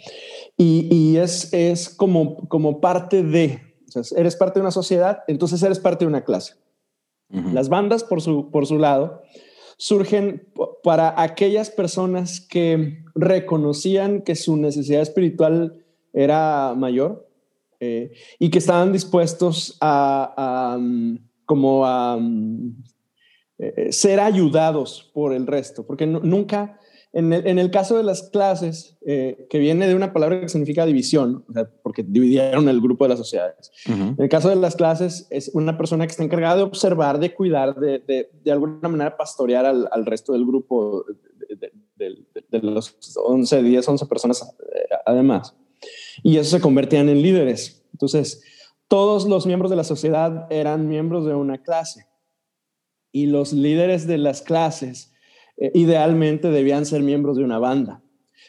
y, 0.58 0.94
y 0.94 1.16
es, 1.16 1.54
es 1.54 1.88
como, 1.88 2.46
como 2.50 2.82
parte 2.82 3.24
de, 3.24 3.62
o 3.88 4.04
sea, 4.04 4.20
eres 4.20 4.36
parte 4.36 4.60
de 4.60 4.64
una 4.64 4.72
sociedad, 4.72 5.20
entonces 5.30 5.64
eres 5.64 5.80
parte 5.80 6.04
de 6.04 6.10
una 6.10 6.26
clase. 6.26 6.56
Las 7.30 7.70
bandas, 7.70 8.04
por 8.04 8.22
su, 8.22 8.52
por 8.52 8.66
su 8.66 8.80
lado, 8.80 9.22
surgen 9.80 10.46
para 10.84 11.20
aquellas 11.22 11.70
personas 11.70 12.42
que 12.42 13.02
reconocían 13.16 14.22
que 14.22 14.36
su 14.36 14.58
necesidad 14.58 15.02
espiritual 15.02 15.86
era 16.12 16.74
mayor 16.76 17.26
eh, 17.80 18.12
y 18.40 18.50
que 18.50 18.58
estaban 18.58 18.92
dispuestos 18.92 19.78
a, 19.80 20.78
mm, 20.78 21.16
como 21.46 21.86
a 21.86 22.18
mm, 22.18 22.84
eh, 23.60 23.92
ser 23.94 24.20
ayudados 24.20 25.10
por 25.14 25.34
el 25.34 25.48
resto, 25.48 25.88
porque 25.88 26.06
nunca, 26.06 26.78
en 27.12 27.34
el, 27.34 27.72
caso 27.72 27.98
de 27.98 28.04
las 28.04 28.30
clases, 28.30 28.98
eh, 29.06 29.48
que 29.50 29.58
viene 29.58 29.88
de 29.88 29.96
una 29.96 30.14
palabra 30.14 30.42
que 30.42 30.50
significa 30.50 30.86
división, 30.86 31.44
porque 31.82 32.04
dividieron 32.04 32.70
el 32.70 32.82
grupo 32.82 33.06
de 33.06 33.10
las 33.10 33.20
sociedades. 33.20 33.72
En 33.86 34.16
el 34.20 34.30
caso 34.30 34.50
de 34.50 34.56
las 34.56 34.76
clases, 34.76 35.28
es 35.32 35.50
una 35.54 35.78
persona 35.78 36.06
que 36.06 36.12
está 36.12 36.24
encargada 36.24 36.58
de 36.58 36.64
observar, 36.64 37.20
de 37.20 37.34
cuidar, 37.34 37.76
de, 37.76 38.30
de, 38.44 38.52
alguna 38.52 38.88
manera 38.90 39.18
pastorear 39.18 39.66
al, 39.66 39.90
al 39.92 40.06
resto 40.06 40.34
del 40.34 40.46
grupo 40.46 41.04
de, 41.98 42.16
de, 42.50 42.60
los 42.62 42.96
11, 43.18 43.64
10, 43.64 43.88
11 43.88 44.06
personas 44.06 44.56
además 45.06 45.56
y 46.24 46.38
eso 46.38 46.58
se 46.58 46.62
convertían 46.62 47.10
en 47.10 47.22
líderes. 47.22 47.84
Entonces, 47.94 48.44
todos 48.88 49.28
los 49.28 49.46
miembros 49.46 49.70
de 49.70 49.78
la 49.78 49.84
sociedad 49.84 50.48
eran 50.50 50.88
miembros 50.88 51.26
de 51.26 51.36
una 51.36 51.62
clase 51.62 52.08
y 53.12 53.28
los 53.28 53.54
líderes 53.54 54.08
de 54.08 54.18
las 54.18 54.42
clases 54.42 55.14
eh, 55.60 55.72
idealmente 55.74 56.50
debían 56.50 56.86
ser 56.86 57.04
miembros 57.04 57.38
de 57.38 57.44
una 57.44 57.60
banda, 57.60 58.02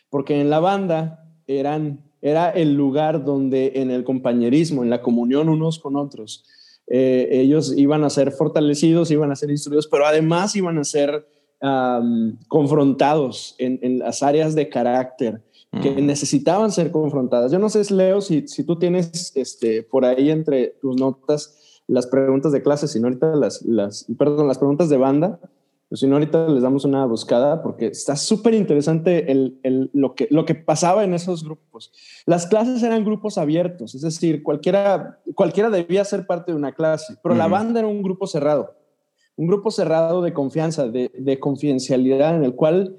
porque 0.08 0.40
en 0.40 0.48
la 0.48 0.60
banda 0.60 1.24
eran, 1.46 2.04
era 2.22 2.50
el 2.50 2.74
lugar 2.74 3.24
donde 3.24 3.72
en 3.74 3.90
el 3.90 4.04
compañerismo, 4.04 4.82
en 4.82 4.90
la 4.90 5.02
comunión 5.02 5.48
unos 5.48 5.78
con 5.78 5.96
otros, 5.96 6.44
eh, 6.86 7.28
ellos 7.30 7.74
iban 7.76 8.04
a 8.04 8.10
ser 8.10 8.32
fortalecidos, 8.32 9.10
iban 9.10 9.30
a 9.30 9.36
ser 9.36 9.50
instruidos, 9.50 9.86
pero 9.86 10.06
además 10.06 10.56
iban 10.56 10.78
a 10.78 10.84
ser 10.84 11.26
confrontados 12.48 13.54
en, 13.58 13.78
en, 13.82 13.98
las 13.98 14.22
áreas 14.22 14.54
de 14.54 14.70
carácter, 14.70 15.42
que 15.82 15.90
necesitaban 16.00 16.72
ser 16.72 16.90
confrontadas. 16.90 17.52
Yo 17.52 17.58
no 17.58 17.68
sé, 17.68 17.82
Leo, 17.92 18.22
si, 18.22 18.48
si 18.48 18.64
tú 18.64 18.78
tienes 18.78 19.32
este, 19.36 19.82
por 19.82 20.06
ahí 20.06 20.30
entre 20.30 20.68
tus 20.80 20.96
notas 20.96 21.82
las 21.86 22.06
preguntas 22.06 22.52
de 22.52 22.62
clase, 22.62 22.88
si 22.88 22.98
no 22.98 23.08
ahorita 23.08 23.34
las, 23.36 23.62
las, 23.62 24.06
perdón, 24.16 24.48
las 24.48 24.58
preguntas 24.58 24.88
de 24.88 24.96
banda, 24.96 25.40
pues 25.90 26.00
si 26.00 26.06
no 26.06 26.14
ahorita 26.14 26.48
les 26.48 26.62
damos 26.62 26.84
una 26.84 27.04
buscada 27.04 27.62
porque 27.62 27.88
está 27.88 28.14
súper 28.14 28.54
interesante 28.54 29.30
el, 29.30 29.58
el, 29.64 29.90
lo, 29.92 30.14
que, 30.14 30.28
lo 30.30 30.44
que 30.44 30.54
pasaba 30.54 31.02
en 31.02 31.14
esos 31.14 31.44
grupos. 31.44 31.92
Las 32.26 32.46
clases 32.46 32.80
eran 32.84 33.04
grupos 33.04 33.36
abiertos, 33.36 33.96
es 33.96 34.02
decir, 34.02 34.44
cualquiera, 34.44 35.20
cualquiera 35.34 35.68
debía 35.68 36.04
ser 36.04 36.26
parte 36.26 36.52
de 36.52 36.56
una 36.56 36.72
clase, 36.72 37.16
pero 37.22 37.34
la 37.34 37.48
banda 37.48 37.80
era 37.80 37.88
un 37.88 38.02
grupo 38.02 38.28
cerrado, 38.28 38.76
un 39.34 39.48
grupo 39.48 39.72
cerrado 39.72 40.22
de 40.22 40.32
confianza, 40.32 40.86
de, 40.86 41.10
de 41.12 41.40
confidencialidad 41.40 42.36
en 42.36 42.44
el 42.44 42.54
cual 42.54 42.96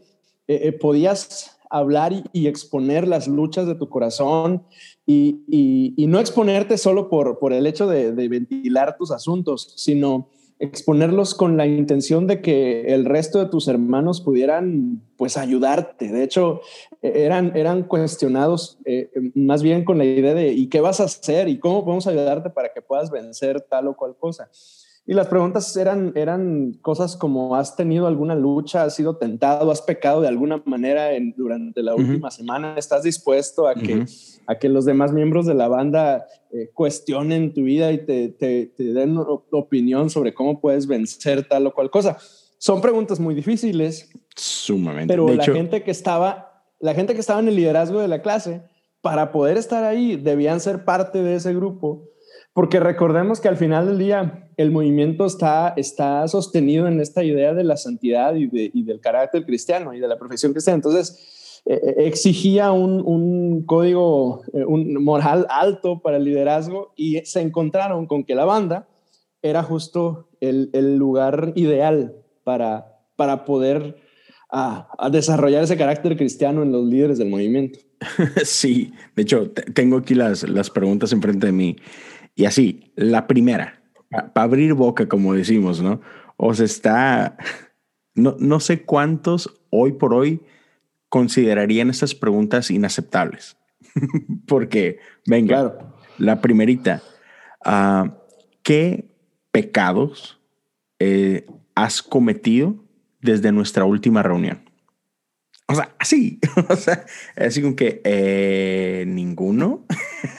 eh, 0.50 0.68
eh, 0.68 0.72
podías 0.74 1.58
hablar 1.70 2.12
y, 2.34 2.48
exponer 2.48 3.08
las 3.08 3.30
luchas 3.30 3.68
de 3.68 3.76
tu 3.76 3.88
corazón 3.88 4.64
y, 5.06 5.96
no 6.10 6.20
exponerte 6.20 6.78
solo 6.78 7.10
por, 7.10 7.40
por 7.40 7.54
el 7.54 7.66
hecho 7.66 7.88
de, 7.88 8.12
ventilar 8.28 8.98
tus 8.98 9.12
asuntos, 9.12 9.74
sino 9.78 10.28
exponerlos 10.62 11.34
con 11.34 11.58
la 11.58 11.66
intención 11.66 12.28
de 12.28 12.40
que 12.40 12.94
el 12.94 13.06
resto 13.06 13.40
de 13.40 13.48
tus 13.50 13.68
hermanos 13.68 14.22
pudieran 14.22 15.02
pues 15.18 15.36
ayudarte. 15.36 16.10
De 16.10 16.24
hecho, 16.24 16.62
e, 17.02 17.26
eran, 17.26 17.58
eran 17.58 17.84
cuestionados 17.84 18.78
eh, 18.86 19.10
más 19.34 19.64
bien 19.64 19.84
con 19.84 19.98
la 19.98 20.06
idea 20.06 20.36
de 20.36 20.54
¿y 20.54 20.68
qué 20.68 20.80
vas 20.80 21.00
a 21.00 21.06
hacer? 21.06 21.50
¿Y 21.50 21.58
cómo 21.58 21.84
podemos 21.84 22.06
ayudarte 22.06 22.52
para 22.52 22.72
que 22.72 22.82
puedas 22.82 23.10
vencer 23.10 23.62
tal 23.62 23.88
o 23.88 23.98
cual 23.98 24.16
cosa? 24.16 24.52
Y 25.12 25.14
las 25.14 25.28
preguntas 25.28 25.76
eran, 25.76 26.14
eran 26.16 26.72
cosas 26.82 27.18
como, 27.18 27.58
¿has 27.58 27.76
tenido 27.76 28.08
alguna 28.08 28.34
lucha? 28.34 28.84
¿Has 28.84 28.96
sido 28.96 29.18
tentado? 29.18 29.70
¿Has 29.70 29.82
pecado 29.82 30.22
de 30.22 30.30
alguna 30.30 30.64
manera 30.64 31.12
en, 31.12 31.34
durante 31.36 31.84
la 31.84 31.96
última 31.96 32.32
semana? 32.32 32.76
¿Estás 32.78 33.04
dispuesto 33.04 33.68
a 33.68 33.76
que, 33.76 34.06
a 34.48 34.56
que 34.58 34.70
los 34.70 34.86
demás 34.86 35.12
miembros 35.12 35.46
de 35.46 35.54
la 35.54 35.68
banda 35.68 36.28
eh, 36.50 36.70
cuestionen 36.74 37.54
tu 37.54 37.64
vida 37.64 37.92
y 37.92 38.06
te, 38.06 38.30
te, 38.30 38.68
te 38.68 38.84
den 38.94 39.18
opinión 39.52 40.10
sobre 40.10 40.34
cómo 40.34 40.62
puedes 40.62 40.88
vencer 40.88 41.46
tal 41.46 41.68
o 41.68 41.74
cual 41.74 41.92
cosa? 41.92 42.16
Son 42.58 42.80
preguntas 42.80 43.20
muy 43.20 43.36
difíciles. 43.36 44.10
Sumamente. 44.34 45.14
Pero 45.14 45.28
la 45.28 45.44
gente 45.44 45.84
que 45.84 45.92
estaba 45.92 46.64
la 46.80 46.94
gente 46.94 47.16
que 47.16 47.20
estaba 47.20 47.42
en 47.42 47.50
el 47.50 47.58
liderazgo 47.58 48.00
de 48.00 48.08
la 48.08 48.22
clase, 48.22 48.62
para 49.02 49.34
poder 49.34 49.58
estar 49.58 49.84
ahí, 49.84 50.16
debían 50.16 50.62
ser 50.62 50.86
parte 50.86 51.22
de 51.22 51.36
ese 51.36 51.54
grupo, 51.54 52.08
porque 52.54 52.80
recordemos 52.80 53.40
que 53.40 53.48
al 53.48 53.58
final 53.58 53.88
del 53.88 53.98
día 53.98 54.50
el 54.58 54.72
movimiento 54.72 55.26
está, 55.26 55.74
está 55.78 56.28
sostenido 56.28 56.88
en 56.88 57.00
esta 57.00 57.24
idea 57.24 57.54
de 57.54 57.64
la 57.64 57.78
santidad 57.78 58.36
y, 58.36 58.84
del 58.84 59.00
carácter 59.00 59.46
cristiano 59.46 59.94
y 59.94 60.00
de 60.00 60.08
la 60.08 60.18
profesión 60.18 60.52
cristiana. 60.52 60.76
Entonces, 60.76 61.62
eh, 61.66 61.80
eh, 61.82 61.94
exigía 62.08 62.72
un, 62.72 63.66
código, 63.66 64.42
eh, 64.54 64.66
un 64.66 65.02
moral 65.04 65.48
alto 65.50 66.02
para 66.02 66.18
el 66.18 66.26
liderazgo 66.26 66.94
y 66.96 67.20
se 67.26 67.42
encontraron 67.42 68.06
con 68.06 68.26
que 68.26 68.36
la 68.36 68.46
banda 68.46 68.88
era 69.42 69.64
justo 69.64 70.30
el, 70.42 70.98
lugar 70.98 71.54
ideal 71.56 72.16
para, 72.44 73.00
para 73.16 73.46
poder 73.46 73.96
a, 74.50 75.10
desarrollar 75.12 75.64
ese 75.64 75.78
carácter 75.78 76.18
cristiano 76.18 76.64
en 76.64 76.72
los 76.72 76.86
líderes 76.86 77.18
del 77.18 77.30
movimiento. 77.30 77.80
Sí, 78.44 78.92
de 79.16 79.22
hecho, 79.22 79.52
tengo 79.52 79.98
aquí 79.98 80.16
las, 80.16 80.44
las 80.50 80.70
preguntas 80.70 81.14
enfrente 81.14 81.48
de 81.48 81.54
mí. 81.54 81.76
Y 82.36 82.46
así, 82.46 82.92
la 82.96 83.28
primera, 83.28 83.82
para 84.10 84.44
abrir 84.44 84.74
boca, 84.74 85.08
como 85.08 85.34
decimos, 85.34 85.82
¿no? 85.82 86.02
O 86.38 86.54
sea, 86.54 86.66
está, 86.66 87.38
no, 88.16 88.36
no 88.40 88.60
sé 88.60 88.84
cuántos 88.84 89.62
hoy 89.70 89.94
por 89.94 90.14
hoy 90.14 90.42
considerarían 91.10 91.90
estas 91.90 92.16
preguntas 92.16 92.72
inaceptables. 92.72 93.58
Porque, 94.48 95.00
venga, 95.28 95.94
la 96.18 96.42
primerita, 96.42 97.02
uh, 97.66 98.10
¿qué 98.64 99.10
pecados 99.52 100.40
eh, 101.00 101.46
has 101.76 102.02
cometido 102.02 102.76
desde 103.22 103.52
nuestra 103.52 103.86
última 103.86 104.24
reunión? 104.24 104.71
O 105.72 105.76
sea, 105.76 105.96
así, 106.00 106.40
o 106.70 106.76
sea, 106.76 107.06
así 107.36 107.62
como 107.62 107.76
que 107.76 108.02
eh, 108.04 109.06
ninguno. 109.08 109.86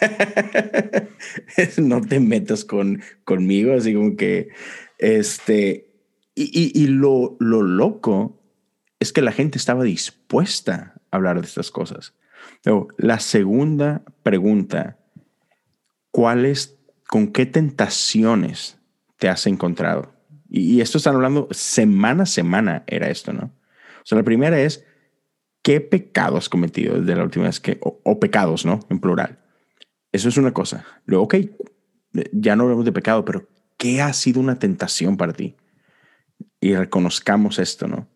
no 1.78 2.00
te 2.00 2.20
metas 2.20 2.64
con, 2.64 3.02
conmigo, 3.24 3.74
así 3.74 3.94
como 3.94 4.16
que, 4.16 4.48
este, 4.98 5.90
y, 6.34 6.72
y, 6.80 6.86
lo, 6.86 7.36
lo 7.40 7.62
loco 7.62 8.40
es 9.00 9.12
que 9.12 9.22
la 9.22 9.32
gente 9.32 9.58
estaba 9.58 9.84
dispuesta 9.84 10.94
a 11.10 11.16
hablar 11.16 11.40
de 11.40 11.46
estas 11.46 11.70
cosas. 11.70 12.14
Pero 12.62 12.88
la 12.96 13.18
segunda 13.20 14.02
pregunta, 14.22 14.98
¿cuáles, 16.10 16.78
con 17.08 17.28
qué 17.28 17.46
tentaciones 17.46 18.78
te 19.18 19.28
has 19.28 19.46
encontrado? 19.46 20.14
Y, 20.48 20.74
y 20.74 20.80
esto 20.80 20.98
están 20.98 21.16
hablando 21.16 21.48
semana 21.50 22.24
a 22.24 22.26
semana, 22.26 22.84
era 22.86 23.08
esto, 23.08 23.32
¿no? 23.32 23.52
O 24.02 24.04
sea, 24.04 24.18
la 24.18 24.24
primera 24.24 24.60
es, 24.60 24.84
¿qué 25.62 25.80
pecado 25.80 26.36
has 26.36 26.48
cometido 26.48 27.00
desde 27.00 27.16
la 27.16 27.24
última 27.24 27.46
vez 27.46 27.60
que, 27.60 27.78
o, 27.80 28.20
pecados, 28.20 28.66
¿no? 28.66 28.80
En 28.90 29.00
plural. 29.00 29.38
Eso 30.10 30.28
es 30.28 30.36
una 30.36 30.52
cosa. 30.52 30.84
Luego, 31.06 31.24
ok, 31.24 31.36
ya 32.32 32.56
no 32.56 32.64
hablamos 32.64 32.84
de 32.84 32.92
pecado, 32.92 33.24
pero 33.24 33.48
¿qué 33.78 34.02
ha 34.02 34.12
sido 34.12 34.40
una 34.40 34.58
tentación 34.58 35.16
para 35.16 35.32
ti? 35.32 35.56
Y 36.60 36.74
reconozcamos 36.74 37.58
esto, 37.58 37.88
¿no? 37.88 38.08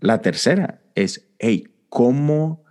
La 0.00 0.22
tercera 0.22 0.80
es, 0.94 1.28
hey, 1.38 1.68
¿cómo, 1.88 2.64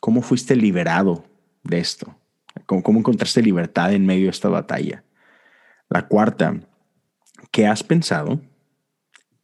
¿cómo 0.00 0.22
fuiste 0.22 0.54
liberado 0.54 1.24
de 1.64 1.78
esto? 1.78 2.16
¿Cómo, 2.66 2.82
¿Cómo 2.82 3.00
encontraste 3.00 3.42
libertad 3.42 3.92
en 3.92 4.06
medio 4.06 4.24
de 4.24 4.30
esta 4.30 4.48
batalla? 4.48 5.04
La 5.88 6.06
cuarta, 6.06 6.60
¿qué 7.50 7.66
has 7.66 7.82
pensado, 7.82 8.40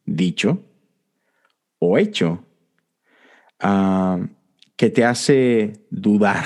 dicho 0.04 0.64
o 1.80 1.98
hecho 1.98 2.47
que 3.58 4.90
te 4.90 5.04
hace 5.04 5.84
dudar 5.90 6.44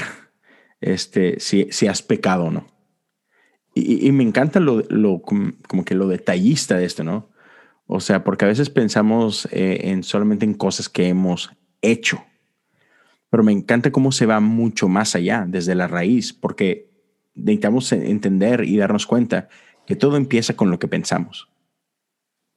este, 0.81 1.38
si, 1.40 1.68
si 1.70 1.87
has 1.87 2.03
pecado 2.03 2.44
o 2.44 2.51
no. 2.51 2.66
Y, 3.75 4.12
me 4.12 4.22
encanta 4.22 4.61
lo, 4.61 4.83
lo, 4.90 5.22
como 5.22 5.85
que 5.85 5.94
lo 5.94 6.07
detallista 6.09 6.77
de 6.77 6.85
esto, 6.85 7.05
¿no? 7.05 7.31
O 7.87 8.01
sea, 8.01 8.22
porque 8.22 8.44
a 8.44 8.48
veces 8.48 8.68
pensamos 8.68 9.48
eh, 9.51 9.81
en 9.85 10.03
solamente 10.03 10.44
en 10.44 10.55
cosas 10.55 10.90
que 10.90 11.09
hemos 11.09 11.51
hecho, 11.81 12.22
pero 13.31 13.42
me 13.42 13.53
encanta 13.53 13.90
cómo 13.90 14.12
se 14.12 14.27
va 14.27 14.40
mucho 14.40 14.88
más 14.88 15.14
allá, 15.14 15.46
desde 15.48 15.75
la 15.75 15.88
raíz, 15.88 16.35
porque 16.35 16.90
necesitamos 17.35 17.90
entender 17.92 18.64
y 18.64 18.77
darnos 18.77 19.07
cuenta 19.07 19.48
que 19.87 19.96
todo 19.96 20.18
empieza 20.18 20.55
con 20.55 20.70
lo 20.70 20.79
que 20.79 20.88
pensamos, 20.88 21.48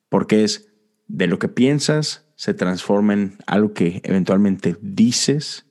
porque 0.10 0.44
es 0.44 0.74
de 1.08 1.28
lo 1.28 1.40
que 1.40 1.48
piensas 1.48 2.25
se 2.36 2.54
transforma 2.54 3.14
en 3.14 3.38
algo 3.48 3.74
que 3.74 4.02
eventualmente 4.04 4.76
dices 4.82 5.66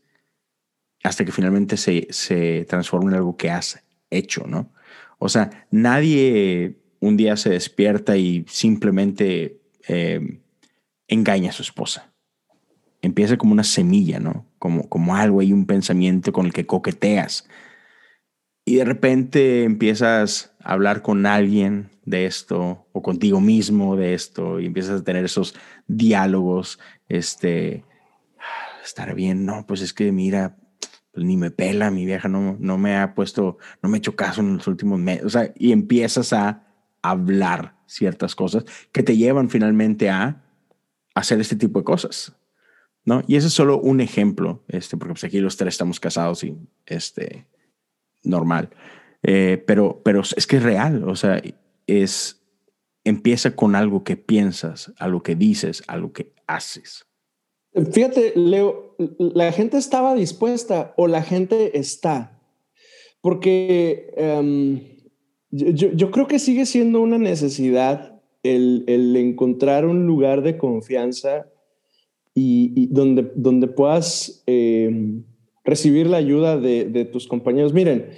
hasta 1.02 1.24
que 1.24 1.32
finalmente 1.32 1.76
se, 1.76 2.08
se 2.10 2.64
transforma 2.64 3.10
en 3.10 3.16
algo 3.16 3.36
que 3.36 3.50
has 3.50 3.84
hecho, 4.10 4.46
¿no? 4.46 4.72
O 5.18 5.28
sea, 5.28 5.66
nadie 5.70 6.78
un 7.00 7.16
día 7.16 7.36
se 7.36 7.50
despierta 7.50 8.16
y 8.16 8.46
simplemente 8.48 9.60
eh, 9.86 10.40
engaña 11.06 11.50
a 11.50 11.52
su 11.52 11.62
esposa. 11.62 12.12
Empieza 13.02 13.36
como 13.36 13.52
una 13.52 13.64
semilla, 13.64 14.18
¿no? 14.18 14.46
Como, 14.58 14.88
como 14.88 15.14
algo 15.14 15.42
y 15.42 15.52
un 15.52 15.66
pensamiento 15.66 16.32
con 16.32 16.46
el 16.46 16.54
que 16.54 16.66
coqueteas. 16.66 17.46
Y 18.64 18.76
de 18.76 18.86
repente 18.86 19.64
empiezas 19.64 20.53
hablar 20.64 21.02
con 21.02 21.26
alguien 21.26 21.90
de 22.04 22.26
esto 22.26 22.86
o 22.92 23.02
contigo 23.02 23.40
mismo 23.40 23.96
de 23.96 24.14
esto 24.14 24.60
y 24.60 24.66
empiezas 24.66 25.00
a 25.00 25.04
tener 25.04 25.24
esos 25.24 25.54
diálogos, 25.86 26.78
este, 27.08 27.84
estar 28.84 29.14
bien, 29.14 29.44
no, 29.44 29.66
pues 29.66 29.80
es 29.82 29.92
que 29.92 30.10
mira, 30.12 30.56
pues 31.12 31.24
ni 31.24 31.36
me 31.36 31.50
pela, 31.50 31.90
mi 31.90 32.04
vieja 32.04 32.28
no, 32.28 32.56
no 32.58 32.78
me 32.78 32.96
ha 32.96 33.14
puesto, 33.14 33.58
no 33.82 33.88
me 33.88 33.96
ha 33.96 33.98
hecho 33.98 34.16
caso 34.16 34.40
en 34.40 34.56
los 34.56 34.66
últimos 34.66 34.98
meses, 34.98 35.24
o 35.24 35.30
sea, 35.30 35.52
y 35.56 35.72
empiezas 35.72 36.32
a 36.32 36.64
hablar 37.02 37.76
ciertas 37.86 38.34
cosas 38.34 38.64
que 38.90 39.02
te 39.02 39.16
llevan 39.16 39.50
finalmente 39.50 40.10
a 40.10 40.42
hacer 41.14 41.40
este 41.40 41.56
tipo 41.56 41.78
de 41.78 41.84
cosas, 41.84 42.34
¿no? 43.04 43.22
Y 43.26 43.36
ese 43.36 43.48
es 43.48 43.52
solo 43.52 43.78
un 43.78 44.00
ejemplo, 44.00 44.64
este, 44.68 44.96
porque 44.96 45.12
pues 45.12 45.24
aquí 45.24 45.40
los 45.40 45.56
tres 45.56 45.74
estamos 45.74 46.00
casados 46.00 46.42
y, 46.42 46.56
este, 46.86 47.46
normal, 48.22 48.70
eh, 49.24 49.62
pero, 49.66 50.02
pero 50.04 50.20
es 50.20 50.46
que 50.46 50.56
es 50.56 50.62
real, 50.62 51.08
o 51.08 51.16
sea, 51.16 51.42
es, 51.86 52.42
empieza 53.04 53.56
con 53.56 53.74
algo 53.74 54.04
que 54.04 54.16
piensas, 54.16 54.92
algo 54.98 55.22
que 55.22 55.34
dices, 55.34 55.82
algo 55.86 56.12
que 56.12 56.32
haces. 56.46 57.06
Fíjate, 57.90 58.34
Leo, 58.36 58.94
la 59.18 59.50
gente 59.50 59.78
estaba 59.78 60.14
dispuesta 60.14 60.94
o 60.96 61.08
la 61.08 61.22
gente 61.22 61.78
está, 61.78 62.38
porque 63.20 64.12
em, 64.16 64.82
yo, 65.50 66.10
creo 66.10 66.26
que 66.26 66.38
sigue 66.38 66.66
siendo 66.66 67.00
una 67.00 67.18
necesidad 67.18 68.20
el, 68.42 69.16
encontrar 69.16 69.86
un 69.86 70.06
lugar 70.06 70.42
de 70.42 70.58
confianza 70.58 71.46
y, 72.34 72.88
donde, 72.88 73.32
donde 73.34 73.68
puedas 73.68 74.42
em, 74.46 75.24
recibir 75.64 76.08
la 76.08 76.18
ayuda 76.18 76.58
de, 76.58 77.08
tus 77.10 77.26
compañeros. 77.26 77.72
Miren, 77.72 78.10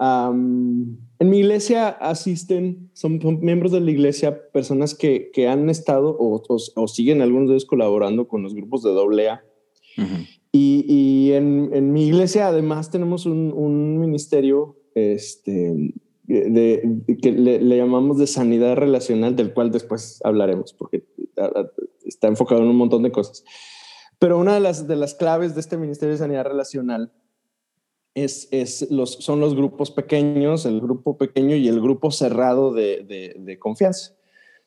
en 0.00 1.30
mi 1.30 1.38
iglesia 1.38 1.88
asisten, 1.88 2.90
son, 2.92 3.20
miembros 3.40 3.72
de 3.72 3.80
la 3.80 3.90
iglesia, 3.90 4.50
personas 4.52 4.94
que, 4.94 5.30
que 5.32 5.48
han 5.48 5.68
estado 5.70 6.16
o, 6.18 6.42
o, 6.48 6.88
siguen 6.88 7.20
algunos 7.22 7.48
de 7.48 7.54
ellos 7.54 7.66
colaborando 7.66 8.28
con 8.28 8.42
los 8.42 8.54
grupos 8.54 8.82
de 8.82 8.90
doble 8.90 9.28
A. 9.30 9.44
Y, 10.52 10.84
y 10.88 11.32
en, 11.32 11.70
en, 11.72 11.92
mi 11.92 12.06
iglesia 12.06 12.46
además 12.46 12.90
tenemos 12.90 13.26
un, 13.26 13.52
un 13.52 13.98
ministerio 13.98 14.76
este, 14.94 15.92
de, 16.28 17.02
que 17.20 17.32
le, 17.32 17.60
le, 17.60 17.76
llamamos 17.76 18.18
de 18.18 18.28
sanidad 18.28 18.76
relacional, 18.76 19.34
del 19.34 19.52
cual 19.52 19.72
después 19.72 20.20
hablaremos, 20.22 20.72
porque 20.72 21.04
está 22.04 22.28
enfocado 22.28 22.62
en 22.62 22.68
un 22.68 22.76
montón 22.76 23.02
de 23.02 23.10
cosas. 23.10 23.44
Pero 24.18 24.38
una 24.38 24.54
de 24.54 24.60
las, 24.60 24.86
de 24.86 24.96
las 24.96 25.14
claves 25.14 25.54
de 25.54 25.60
este 25.60 25.76
ministerio 25.76 26.12
de 26.12 26.18
sanidad 26.18 26.44
relacional 26.44 27.12
es, 28.14 28.90
los, 28.90 29.14
son 29.14 29.40
los 29.40 29.54
grupos 29.54 29.90
pequeños, 29.90 30.66
el 30.66 30.80
grupo 30.80 31.16
pequeño 31.16 31.56
y 31.56 31.68
el 31.68 31.80
grupo 31.80 32.10
cerrado 32.10 32.72
de, 32.72 33.56
confianza. 33.60 34.14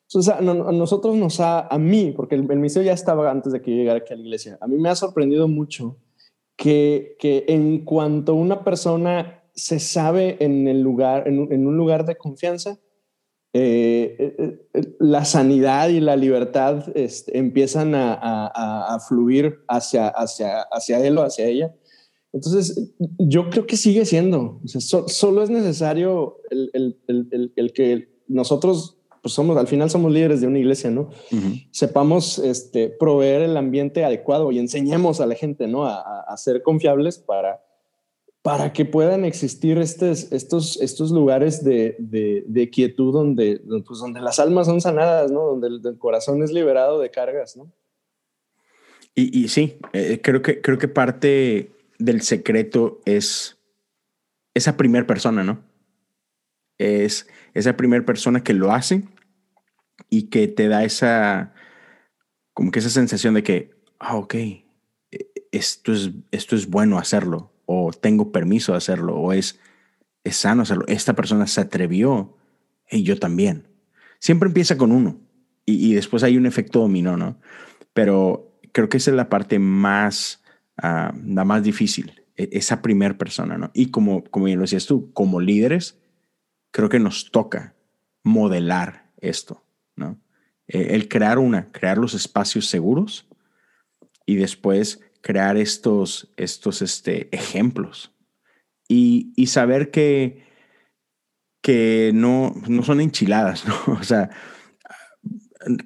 Entonces, 0.07 0.33
a, 0.33 0.41
nosotros 0.41 1.15
nos 1.15 1.39
ha, 1.39 1.67
a 1.67 1.77
mí, 1.77 2.13
porque 2.15 2.35
el, 2.35 2.49
el, 2.49 2.69
ya 2.69 2.93
estaba 2.93 3.29
antes 3.31 3.53
de 3.53 3.61
que 3.61 3.71
yo 3.71 3.77
llegara 3.77 3.99
aquí 3.99 4.13
a 4.13 4.17
la 4.17 4.23
iglesia, 4.23 4.57
a 4.61 4.67
mí 4.67 4.77
me 4.77 4.89
ha 4.89 4.95
sorprendido 4.95 5.47
mucho 5.47 5.97
que, 6.55 7.15
que 7.19 7.45
en 7.47 7.85
cuanto 7.85 8.33
una 8.33 8.63
persona 8.63 9.43
se 9.53 9.79
sabe 9.79 10.37
en, 10.39 10.67
el 10.67 10.81
lugar, 10.81 11.27
en, 11.27 11.67
un 11.67 11.77
lugar 11.77 12.05
de 12.05 12.15
confianza, 12.15 12.79
eh, 13.53 14.15
eh, 14.17 14.59
eh, 14.73 14.95
la 14.99 15.25
sanidad 15.25 15.89
y 15.89 15.99
la 15.99 16.15
libertad 16.15 16.85
este, 16.95 17.37
empiezan 17.37 17.95
a, 17.95 18.13
a, 18.13 18.95
a, 18.95 18.99
fluir 18.99 19.59
hacia, 19.67 20.07
hacia, 20.07 20.61
hacia 20.71 21.05
él 21.05 21.17
o 21.17 21.23
hacia 21.23 21.47
ella 21.47 21.75
entonces, 22.33 22.93
yo 23.17 23.49
creo 23.49 23.67
que 23.67 23.75
sigue 23.75 24.05
siendo. 24.05 24.61
solo 24.65 25.43
es 25.43 25.49
necesario 25.49 26.37
el, 26.49 26.69
el, 26.73 26.97
el, 27.07 27.53
el, 27.55 27.73
que 27.73 28.09
nosotros 28.27 28.97
pues 29.21 29.33
somos, 29.33 29.57
al 29.57 29.67
final 29.67 29.89
somos 29.89 30.11
líderes 30.11 30.41
de 30.41 30.47
una 30.47 30.59
iglesia, 30.59 30.89
¿no? 30.89 31.09
Sepamos 31.71 32.39
este, 32.39 32.89
proveer 32.89 33.41
el 33.41 33.57
ambiente 33.57 34.03
adecuado 34.03 34.51
y 34.51 34.59
enseñemos 34.59 35.19
a 35.19 35.25
la 35.25 35.35
gente, 35.35 35.67
¿no? 35.67 35.85
A, 35.85 36.35
ser 36.37 36.63
confiables 36.63 37.19
para, 37.19 37.61
para 38.41 38.71
que 38.71 38.85
puedan 38.85 39.25
existir 39.25 39.77
estos, 39.77 40.31
estos, 40.31 40.81
estos 40.81 41.11
lugares 41.11 41.63
de, 41.63 41.97
de, 41.99 42.69
quietud 42.71 43.13
donde, 43.13 43.61
pues 43.85 43.99
donde 43.99 44.21
las 44.21 44.39
almas 44.39 44.67
son 44.67 44.79
sanadas, 44.79 45.31
¿no? 45.31 45.41
Donde 45.41 45.67
el, 45.67 45.97
corazón 45.99 46.41
es 46.41 46.51
liberado 46.51 46.99
de 46.99 47.11
cargas, 47.11 47.57
¿no? 47.57 47.71
Y, 49.13 49.43
y 49.43 49.49
sí, 49.49 49.77
eh, 49.91 50.21
creo, 50.23 50.41
que, 50.41 50.61
creo 50.61 50.77
que 50.77 50.87
parte 50.87 51.69
del 52.05 52.21
secreto 52.21 53.01
es 53.05 53.59
esa 54.53 54.77
primera 54.77 55.07
persona, 55.07 55.43
¿no? 55.43 55.63
Es 56.77 57.27
esa 57.53 57.77
primera 57.77 58.05
persona 58.05 58.43
que 58.43 58.53
lo 58.53 58.71
hace 58.71 59.03
y 60.09 60.23
que 60.23 60.47
te 60.47 60.67
da 60.67 60.83
esa, 60.83 61.53
como 62.53 62.71
que 62.71 62.79
esa 62.79 62.89
sensación 62.89 63.33
de 63.33 63.43
que, 63.43 63.71
ah, 63.99 64.15
ok, 64.15 64.35
e, 64.35 64.63
esto 65.51 65.93
es, 65.93 66.11
esto 66.31 66.55
es 66.55 66.67
bueno 66.67 66.97
hacerlo, 66.97 67.53
o 67.65 67.91
tengo 67.91 68.31
permiso 68.31 68.71
de 68.71 68.79
hacerlo, 68.79 69.15
o 69.15 69.33
es, 69.33 69.59
es 70.23 70.35
sano 70.35 70.63
hacerlo. 70.63 70.85
Esta 70.87 71.13
persona 71.13 71.47
se 71.47 71.61
atrevió 71.61 72.37
y 72.89 73.03
yo 73.03 73.17
también. 73.19 73.67
Siempre 74.19 74.47
empieza 74.47 74.77
con 74.77 74.91
uno 74.91 75.19
y, 75.65 75.93
después 75.93 76.23
hay 76.23 76.37
un 76.37 76.45
efecto 76.45 76.79
dominó, 76.79 77.17
¿no? 77.17 77.39
Pero 77.93 78.59
creo 78.71 78.89
que 78.89 78.97
esa 78.97 79.11
es 79.11 79.17
la 79.17 79.29
parte 79.29 79.59
más, 79.59 80.40
ah, 80.81 81.13
la 81.25 81.45
más 81.45 81.63
difícil, 81.63 82.23
e, 82.35 82.49
esa 82.51 82.81
primera 82.81 83.17
persona, 83.17 83.57
¿no? 83.57 83.71
Y 83.73 83.91
como, 83.91 84.23
como 84.23 84.45
bien 84.45 84.57
lo 84.57 84.63
decías 84.63 84.85
tú, 84.85 85.11
como 85.13 85.39
líderes, 85.39 85.99
creo 86.71 86.89
que 86.89 86.99
nos 86.99 87.31
toca 87.31 87.75
modelar 88.23 89.11
esto, 89.17 89.63
¿no? 89.95 90.19
Eh, 90.67 90.89
el 90.91 91.07
crear 91.07 91.39
una, 91.39 91.71
crear 91.71 91.97
los 91.97 92.13
espacios 92.13 92.67
seguros 92.67 93.27
y 94.25 94.35
después 94.35 95.01
crear 95.21 95.57
estos, 95.57 96.31
estos 96.37 96.81
este, 96.81 97.33
ejemplos 97.35 98.13
y, 98.87 99.33
y 99.35 99.47
saber 99.47 99.91
que, 99.91 100.43
que 101.61 102.11
no, 102.13 102.53
no 102.67 102.83
son 102.83 103.01
enchiladas, 103.01 103.65
¿no? 103.67 103.75
O 103.93 104.03
sea, 104.03 104.29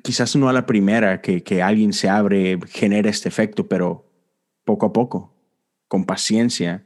quizás 0.03 0.35
no 0.35 0.49
a 0.49 0.53
la 0.53 0.65
primera 0.65 1.21
que, 1.21 1.43
que 1.43 1.61
alguien 1.61 1.93
se 1.93 2.09
abre, 2.09 2.59
genera 2.67 3.09
este 3.09 3.29
efecto, 3.29 3.67
pero 3.67 4.04
poco 4.65 4.87
a 4.87 4.93
poco, 4.93 5.33
con 5.87 6.05
paciencia, 6.05 6.85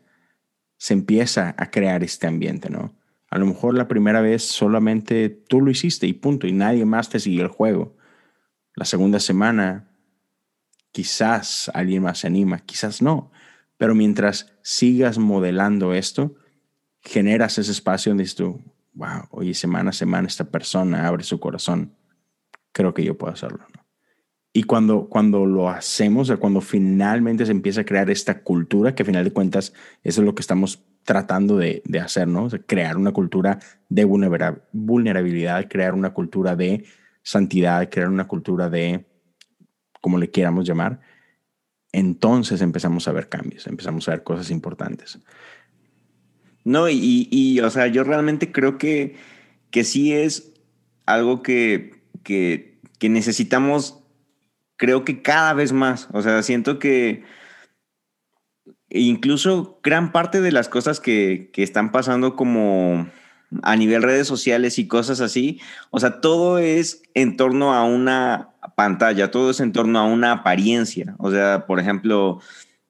se 0.78 0.94
empieza 0.94 1.56
a 1.58 1.72
crear 1.72 2.04
este 2.04 2.28
ambiente, 2.28 2.70
¿no? 2.70 2.94
A 3.30 3.38
lo 3.38 3.46
mejor 3.46 3.76
la 3.76 3.88
primera 3.88 4.22
vez 4.22 4.44
solamente 4.44 5.30
tú 5.30 5.62
lo 5.62 5.72
hiciste 5.72 6.08
y 6.08 6.14
punto, 6.14 6.48
y 6.48 6.52
nadie 6.52 6.86
más 6.86 7.10
te 7.10 7.20
siguió 7.20 7.44
el 7.44 7.50
juego. 7.50 7.96
La 8.76 8.86
segunda 8.86 9.20
semana, 9.20 9.90
quizás 10.92 11.70
alguien 11.74 12.04
más 12.04 12.20
se 12.20 12.28
anima, 12.28 12.60
quizás 12.60 13.02
no. 13.02 13.32
Pero 13.78 13.94
mientras 13.96 14.54
sigas 14.62 15.18
modelando 15.18 15.94
esto, 15.94 16.36
generas 17.02 17.58
ese 17.58 17.72
espacio 17.72 18.12
donde 18.12 18.24
dices 18.24 18.36
tú, 18.36 18.62
wow, 18.94 19.28
oye, 19.32 19.54
semana 19.54 19.92
a 19.92 19.94
semana 19.94 20.28
esta 20.28 20.46
persona 20.46 21.08
abre 21.08 21.24
su 21.24 21.40
corazón. 21.40 21.96
Creo 22.72 22.94
que 22.94 23.04
yo 23.04 23.18
puedo 23.18 23.34
hacerlo. 23.34 23.66
Y 24.60 24.64
cuando, 24.64 25.08
cuando 25.08 25.46
lo 25.46 25.70
hacemos, 25.70 26.30
cuando 26.38 26.60
finalmente 26.60 27.46
se 27.46 27.54
empieza 27.54 27.80
a 27.80 27.86
crear 27.86 28.10
esta 28.10 28.42
cultura, 28.42 28.94
que 28.94 29.04
a 29.04 29.06
final 29.06 29.24
de 29.24 29.32
cuentas 29.32 29.72
eso 30.04 30.20
es 30.20 30.26
lo 30.26 30.36
que 30.36 30.42
estamos 30.42 30.84
tratando 31.06 31.56
de, 31.56 31.82
hacer, 32.04 32.28
¿no? 32.28 32.50
crear 32.68 32.98
una 32.98 33.14
cultura 33.14 33.60
de 33.88 34.04
vulnerabilidad, 34.04 35.70
crear 35.70 35.94
una 35.94 36.14
cultura 36.14 36.58
de 36.58 36.84
santidad, 37.24 37.90
crear 37.90 38.10
una 38.10 38.28
cultura 38.28 38.70
de, 38.70 39.06
como 40.02 40.18
le 40.18 40.30
quieramos 40.30 40.68
llamar, 40.68 41.00
entonces 41.94 42.60
empezamos 42.60 43.08
a 43.08 43.14
ver 43.14 43.30
cambios, 43.30 43.66
empezamos 43.66 44.10
a 44.10 44.12
ver 44.12 44.24
cosas 44.24 44.52
importantes. 44.52 45.20
No, 46.66 46.90
y, 46.90 47.62
o 47.64 47.70
sea, 47.70 47.88
yo 47.88 48.04
realmente 48.04 48.52
creo 48.52 48.78
que, 48.78 49.16
que 49.72 49.86
sí 49.86 50.12
es 50.12 50.52
algo 51.06 51.44
que, 51.44 52.02
que 52.26 53.08
necesitamos, 53.08 54.04
creo 54.80 55.04
que 55.04 55.22
cada 55.22 55.54
vez 55.54 55.74
más. 55.74 56.08
O 56.14 56.24
sea, 56.24 56.42
siento 56.42 56.80
que 56.80 57.24
incluso 58.90 59.80
gran 59.84 60.12
parte 60.12 60.42
de 60.42 60.52
las 60.52 60.70
cosas 60.70 61.00
que, 61.00 61.52
que 61.54 61.62
están 61.62 61.92
pasando 61.92 62.36
como 62.36 63.08
a 63.62 63.76
nivel 63.76 64.02
redes 64.02 64.28
sociales 64.28 64.80
y 64.80 64.88
cosas 64.88 65.22
así, 65.22 65.60
o 65.90 66.00
sea, 66.00 66.22
todo 66.22 66.60
es 66.60 67.02
en 67.14 67.36
torno 67.36 67.74
a 67.74 67.84
una 67.84 68.50
pantalla, 68.76 69.32
todo 69.32 69.52
es 69.52 69.60
en 69.60 69.74
torno 69.74 70.00
a 70.00 70.06
una 70.06 70.32
apariencia. 70.32 71.16
O 71.18 71.30
sea, 71.30 71.66
por 71.68 71.80
ejemplo, 71.80 72.40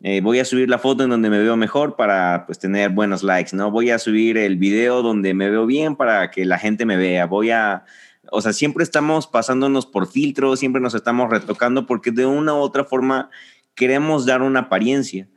eh, 0.01 0.21
voy 0.21 0.39
a 0.39 0.45
subir 0.45 0.69
la 0.69 0.77
foto 0.77 1.03
en 1.03 1.09
donde 1.09 1.29
me 1.29 1.39
veo 1.39 1.57
mejor 1.57 1.95
para 1.95 2.45
pues 2.45 2.59
tener 2.59 2.91
buenos 2.91 3.23
likes, 3.23 3.55
¿no? 3.55 3.71
Voy 3.71 3.89
a 3.89 3.99
subir 3.99 4.37
el 4.37 4.57
video 4.57 5.01
donde 5.01 5.33
me 5.33 5.49
veo 5.49 5.65
bien 5.65 5.95
para 5.95 6.29
que 6.29 6.45
la 6.45 6.59
gente 6.59 6.85
me 6.85 6.97
vea. 6.97 7.25
Voy 7.25 7.49
a, 7.49 7.85
o 8.31 8.41
sea, 8.41 8.53
siempre 8.53 8.83
estamos 8.83 9.27
pasándonos 9.27 9.85
por 9.85 10.07
filtros, 10.11 10.59
siempre 10.59 10.81
nos 10.81 10.93
estamos 10.93 11.29
retocando 11.29 11.85
porque 11.85 12.11
de 12.11 12.25
una 12.25 12.53
u 12.53 12.57
otra 12.57 12.85
forma 12.85 13.29
queremos 13.75 14.25
dar 14.25 14.41
una 14.41 14.61
apariencia. 14.61 15.27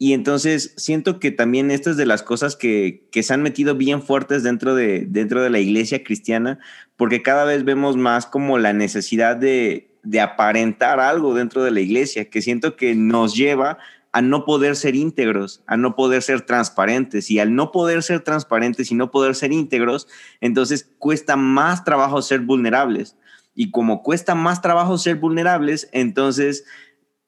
Y 0.00 0.12
entonces 0.12 0.74
siento 0.76 1.18
que 1.18 1.32
también 1.32 1.72
esto 1.72 1.90
es 1.90 1.96
de 1.96 2.06
las 2.06 2.22
cosas 2.22 2.54
que, 2.54 3.08
que, 3.10 3.24
se 3.24 3.34
han 3.34 3.42
metido 3.42 3.74
bien 3.74 4.00
fuertes 4.00 4.44
dentro 4.44 4.76
de, 4.76 5.04
dentro 5.08 5.42
de 5.42 5.50
la 5.50 5.58
iglesia 5.58 6.04
cristiana, 6.04 6.60
porque 6.96 7.22
cada 7.22 7.44
vez 7.44 7.64
vemos 7.64 7.96
más 7.96 8.24
como 8.24 8.58
la 8.58 8.72
necesidad 8.72 9.36
de, 9.36 9.90
de 10.04 10.20
aparentar 10.20 11.00
algo 11.00 11.34
dentro 11.34 11.64
de 11.64 11.72
la 11.72 11.80
iglesia, 11.80 12.30
que 12.30 12.42
siento 12.42 12.76
que 12.76 12.94
nos 12.94 13.34
lleva 13.34 13.78
a 14.18 14.20
no 14.20 14.44
poder 14.44 14.74
ser 14.74 14.96
íntegros, 14.96 15.62
a 15.68 15.76
no 15.76 15.94
poder 15.94 16.22
ser 16.22 16.40
transparentes. 16.40 17.30
Y 17.30 17.38
al 17.38 17.54
no 17.54 17.70
poder 17.70 18.02
ser 18.02 18.18
transparentes 18.18 18.90
y 18.90 18.96
no 18.96 19.12
poder 19.12 19.36
ser 19.36 19.52
íntegros, 19.52 20.08
entonces 20.40 20.92
cuesta 20.98 21.36
más 21.36 21.84
trabajo 21.84 22.20
ser 22.20 22.40
vulnerables. 22.40 23.16
Y 23.54 23.70
como 23.70 24.02
cuesta 24.02 24.34
más 24.34 24.60
trabajo 24.60 24.98
ser 24.98 25.18
vulnerables, 25.18 25.88
entonces 25.92 26.64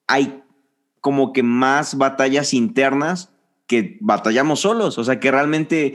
hay 0.08 0.42
como 1.00 1.32
que 1.32 1.44
más 1.44 1.96
batallas 1.96 2.54
internas 2.54 3.32
que 3.68 3.96
batallamos 4.00 4.58
solos, 4.58 4.98
o 4.98 5.04
sea, 5.04 5.20
que 5.20 5.30
realmente 5.30 5.94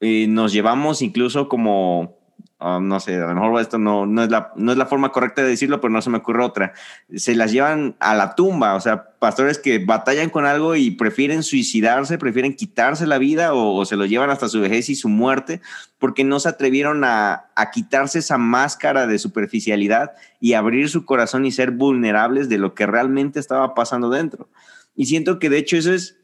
eh, 0.00 0.26
nos 0.26 0.52
llevamos 0.52 1.02
incluso 1.02 1.48
como, 1.48 2.15
ah, 2.58 2.78
no 2.82 3.00
sé, 3.00 3.16
a 3.16 3.26
lo 3.26 3.34
mejor 3.34 3.60
esto 3.60 3.78
no, 3.78 4.06
no, 4.06 4.22
es 4.22 4.30
la, 4.30 4.52
no 4.56 4.72
es 4.72 4.78
la 4.78 4.86
forma 4.86 5.12
correcta 5.12 5.42
de 5.42 5.48
decirlo, 5.48 5.80
pero 5.80 5.92
no 5.92 6.02
se 6.02 6.10
me 6.10 6.18
ocurre 6.18 6.42
otra, 6.44 6.72
se 7.14 7.34
las 7.34 7.52
llevan 7.52 7.96
a 8.00 8.14
la 8.14 8.34
tumba, 8.34 8.74
o 8.74 8.80
sea, 8.80 9.10
pastores 9.18 9.58
que 9.58 9.78
batallan 9.78 10.30
con 10.30 10.46
algo 10.46 10.76
y 10.76 10.92
prefieren 10.92 11.42
suicidarse, 11.42 12.18
prefieren 12.18 12.54
quitarse 12.54 13.06
la 13.06 13.18
vida 13.18 13.54
o, 13.54 13.84
se 13.84 13.96
lo 13.96 14.06
llevan 14.06 14.30
hasta 14.30 14.48
su 14.48 14.60
vejez 14.60 14.88
y 14.88 14.94
su 14.94 15.08
muerte, 15.08 15.60
porque 15.98 16.24
no 16.24 16.40
se 16.40 16.48
atrevieron 16.48 17.04
a, 17.04 17.46
a 17.54 17.70
quitarse 17.70 18.20
esa 18.20 18.38
máscara 18.38 19.06
de 19.06 19.18
superficialidad 19.18 20.12
y 20.40 20.54
abrir 20.54 20.88
su 20.88 21.04
corazón 21.04 21.44
y 21.46 21.52
ser 21.52 21.70
vulnerables 21.70 22.48
de 22.48 22.58
lo 22.58 22.74
que 22.74 22.86
realmente 22.86 23.40
estaba 23.40 23.74
pasando 23.74 24.10
dentro. 24.10 24.48
Y 24.94 25.06
siento 25.06 25.38
que 25.38 25.50
de 25.50 25.58
hecho 25.58 25.76
eso 25.76 25.92
es 25.92 26.18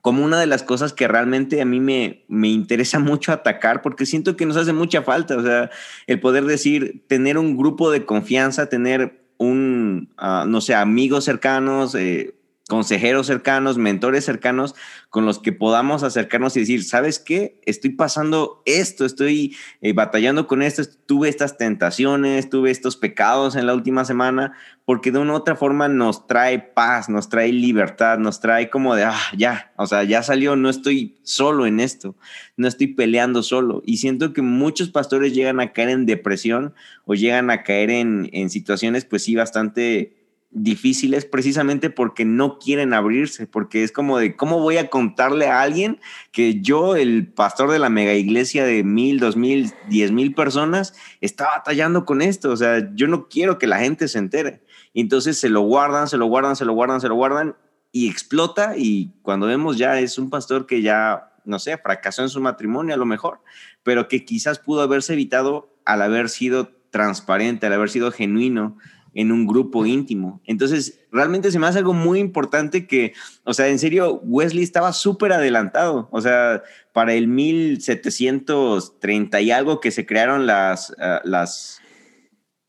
como 0.00 0.24
una 0.24 0.40
de 0.40 0.46
las 0.46 0.62
cosas 0.62 0.92
que 0.92 1.08
realmente 1.08 1.60
a 1.60 1.64
mí 1.64 1.80
me, 1.80 2.24
me 2.28 2.48
interesa 2.48 2.98
mucho 3.00 3.32
atacar, 3.32 3.82
porque 3.82 4.06
siento 4.06 4.36
que 4.36 4.46
nos 4.46 4.56
hace 4.56 4.72
mucha 4.72 5.02
falta, 5.02 5.36
o 5.36 5.42
sea, 5.42 5.70
el 6.06 6.20
poder 6.20 6.44
decir, 6.44 7.02
tener 7.06 7.38
un 7.38 7.56
grupo 7.56 7.90
de 7.90 8.04
confianza, 8.04 8.68
tener 8.68 9.20
un, 9.38 10.10
ah, 10.18 10.44
no 10.46 10.60
sé, 10.60 10.74
amigos 10.74 11.24
cercanos, 11.24 11.94
eh, 11.94 12.34
consejeros 12.70 13.26
cercanos, 13.26 13.78
mentores 13.78 14.24
cercanos 14.24 14.76
con 15.08 15.26
los 15.26 15.40
que 15.40 15.50
podamos 15.50 16.04
acercarnos 16.04 16.56
y 16.56 16.60
decir, 16.60 16.84
¿sabes 16.84 17.18
qué? 17.18 17.60
Estoy 17.66 17.90
pasando 17.90 18.62
esto, 18.64 19.04
estoy 19.04 19.56
eh, 19.80 19.92
batallando 19.92 20.46
con 20.46 20.62
esto, 20.62 20.84
tuve 21.04 21.28
estas 21.28 21.58
tentaciones, 21.58 22.48
tuve 22.48 22.70
estos 22.70 22.96
pecados 22.96 23.56
en 23.56 23.66
la 23.66 23.74
última 23.74 24.04
semana, 24.04 24.52
porque 24.84 25.10
de 25.10 25.18
una 25.18 25.32
u 25.32 25.36
otra 25.36 25.56
forma 25.56 25.88
nos 25.88 26.28
trae 26.28 26.60
paz, 26.60 27.08
nos 27.08 27.28
trae 27.28 27.52
libertad, 27.52 28.18
nos 28.18 28.38
trae 28.38 28.70
como 28.70 28.94
de, 28.94 29.02
ah, 29.02 29.18
ya, 29.36 29.72
o 29.76 29.88
sea, 29.88 30.04
ya 30.04 30.22
salió, 30.22 30.54
no 30.54 30.70
estoy 30.70 31.18
solo 31.24 31.66
en 31.66 31.80
esto, 31.80 32.14
no 32.56 32.68
estoy 32.68 32.86
peleando 32.86 33.42
solo. 33.42 33.82
Y 33.84 33.96
siento 33.96 34.32
que 34.32 34.42
muchos 34.42 34.90
pastores 34.90 35.34
llegan 35.34 35.58
a 35.58 35.72
caer 35.72 35.88
en 35.88 36.06
depresión 36.06 36.72
o 37.04 37.16
llegan 37.16 37.50
a 37.50 37.64
caer 37.64 37.90
en, 37.90 38.30
en 38.32 38.48
situaciones, 38.48 39.04
pues 39.04 39.24
sí, 39.24 39.34
bastante 39.34 40.19
difíciles 40.52 41.24
precisamente 41.24 41.90
porque 41.90 42.24
no 42.24 42.58
quieren 42.58 42.92
abrirse, 42.92 43.46
porque 43.46 43.84
es 43.84 43.92
como 43.92 44.18
de, 44.18 44.34
¿cómo 44.36 44.58
voy 44.58 44.78
a 44.78 44.90
contarle 44.90 45.46
a 45.46 45.62
alguien 45.62 46.00
que 46.32 46.60
yo, 46.60 46.96
el 46.96 47.28
pastor 47.28 47.70
de 47.70 47.78
la 47.78 47.88
mega 47.88 48.14
iglesia 48.14 48.64
de 48.64 48.82
mil, 48.82 49.20
dos 49.20 49.36
mil, 49.36 49.72
diez 49.88 50.10
mil 50.10 50.34
personas, 50.34 50.94
está 51.20 51.46
batallando 51.56 52.04
con 52.04 52.20
esto? 52.20 52.50
O 52.50 52.56
sea, 52.56 52.92
yo 52.94 53.06
no 53.06 53.28
quiero 53.28 53.58
que 53.58 53.68
la 53.68 53.78
gente 53.78 54.08
se 54.08 54.18
entere. 54.18 54.62
Y 54.92 55.00
entonces 55.00 55.38
se 55.38 55.48
lo 55.48 55.60
guardan, 55.60 56.08
se 56.08 56.16
lo 56.16 56.26
guardan, 56.26 56.56
se 56.56 56.64
lo 56.64 56.72
guardan, 56.72 57.00
se 57.00 57.08
lo 57.08 57.14
guardan 57.14 57.54
y 57.92 58.08
explota 58.08 58.74
y 58.76 59.12
cuando 59.22 59.46
vemos 59.46 59.76
ya 59.76 59.98
es 60.00 60.18
un 60.18 60.30
pastor 60.30 60.66
que 60.66 60.82
ya, 60.82 61.32
no 61.44 61.58
sé, 61.58 61.76
fracasó 61.78 62.22
en 62.22 62.28
su 62.28 62.40
matrimonio 62.40 62.94
a 62.94 62.98
lo 62.98 63.06
mejor, 63.06 63.40
pero 63.82 64.08
que 64.08 64.24
quizás 64.24 64.58
pudo 64.58 64.82
haberse 64.82 65.12
evitado 65.12 65.72
al 65.84 66.02
haber 66.02 66.28
sido 66.28 66.70
transparente, 66.90 67.66
al 67.66 67.72
haber 67.72 67.90
sido 67.90 68.10
genuino 68.12 68.76
en 69.14 69.32
un 69.32 69.46
grupo 69.46 69.86
íntimo. 69.86 70.42
Entonces, 70.44 71.00
realmente 71.10 71.50
se 71.50 71.58
me 71.58 71.66
hace 71.66 71.78
algo 71.78 71.94
muy 71.94 72.20
importante 72.20 72.86
que, 72.86 73.14
o 73.44 73.54
sea, 73.54 73.68
en 73.68 73.78
serio, 73.78 74.20
Wesley 74.22 74.62
estaba 74.62 74.92
súper 74.92 75.32
adelantado. 75.32 76.10
O 76.12 76.20
sea, 76.20 76.62
para 76.92 77.14
el 77.14 77.28
1730 77.28 79.40
y 79.40 79.50
algo 79.50 79.80
que 79.80 79.90
se 79.90 80.04
crearon 80.06 80.46
las, 80.46 80.90
uh, 80.90 81.20
las, 81.24 81.80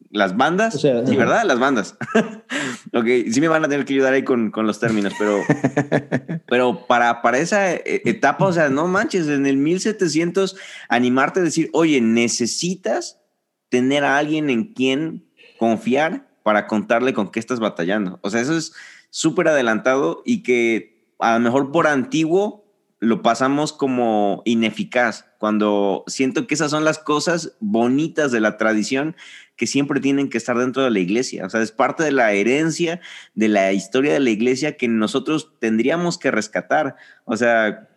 las 0.10 0.36
bandas. 0.36 0.76
O 0.76 0.80
sea, 0.80 1.06
sí, 1.06 1.16
¿verdad? 1.16 1.44
Las 1.44 1.60
bandas. 1.60 1.96
ok, 2.94 3.06
sí 3.32 3.40
me 3.40 3.48
van 3.48 3.64
a 3.64 3.70
tener 3.70 3.86
que 3.86 3.94
ayudar 3.94 4.14
ahí 4.14 4.24
con, 4.24 4.50
con 4.52 4.66
los 4.66 4.80
términos, 4.80 5.14
pero, 5.18 5.40
pero 6.48 6.88
para, 6.88 7.22
para 7.22 7.38
esa 7.38 7.74
e, 7.74 8.02
etapa, 8.06 8.46
o 8.46 8.54
sea, 8.54 8.70
no 8.70 8.88
manches, 8.88 9.28
en 9.28 9.46
el 9.46 9.58
1700 9.58 10.58
animarte 10.90 11.40
a 11.40 11.44
decir, 11.44 11.70
oye, 11.74 12.02
necesitas 12.02 13.20
tener 13.70 14.04
a 14.04 14.18
alguien 14.18 14.50
en 14.50 14.74
quien 14.74 15.30
confiar 15.58 16.31
para 16.44 16.68
contarle 16.68 17.14
con 17.14 17.32
qué 17.32 17.40
estás 17.40 17.60
batallando. 17.60 18.20
O 18.22 18.30
sea, 18.30 18.42
eso 18.42 18.56
es 18.58 18.74
súper 19.10 19.48
adelantado 19.48 20.22
y 20.26 20.44
que 20.44 21.06
a 21.20 21.34
lo 21.34 21.40
mejor 21.40 21.72
por 21.72 21.88
antiguo 21.88 22.62
lo 23.00 23.24
pasamos 23.24 23.74
como 23.74 24.44
ineficaz, 24.46 25.26
cuando 25.40 26.04
siento 26.06 26.46
que 26.46 26.54
esas 26.54 26.70
son 26.70 26.86
las 26.86 27.00
cosas 27.00 27.58
bonitas 27.60 28.32
de 28.32 28.40
la 28.40 28.58
tradición 28.58 29.16
que 29.56 29.66
siempre 29.66 30.00
tienen 30.00 30.30
que 30.30 30.38
estar 30.38 30.56
dentro 30.56 30.84
de 30.84 30.92
la 30.92 31.00
iglesia. 31.00 31.46
O 31.46 31.50
sea, 31.50 31.62
es 31.62 31.72
parte 31.72 32.04
de 32.04 32.12
la 32.12 32.32
herencia, 32.34 33.02
de 33.34 33.48
la 33.48 33.74
historia 33.74 34.14
de 34.14 34.20
la 34.20 34.30
iglesia 34.30 34.78
que 34.78 34.88
nosotros 34.88 35.54
tendríamos 35.60 36.20
que 36.20 36.30
rescatar. 36.30 36.96
O 37.26 37.38
sea, 37.38 37.90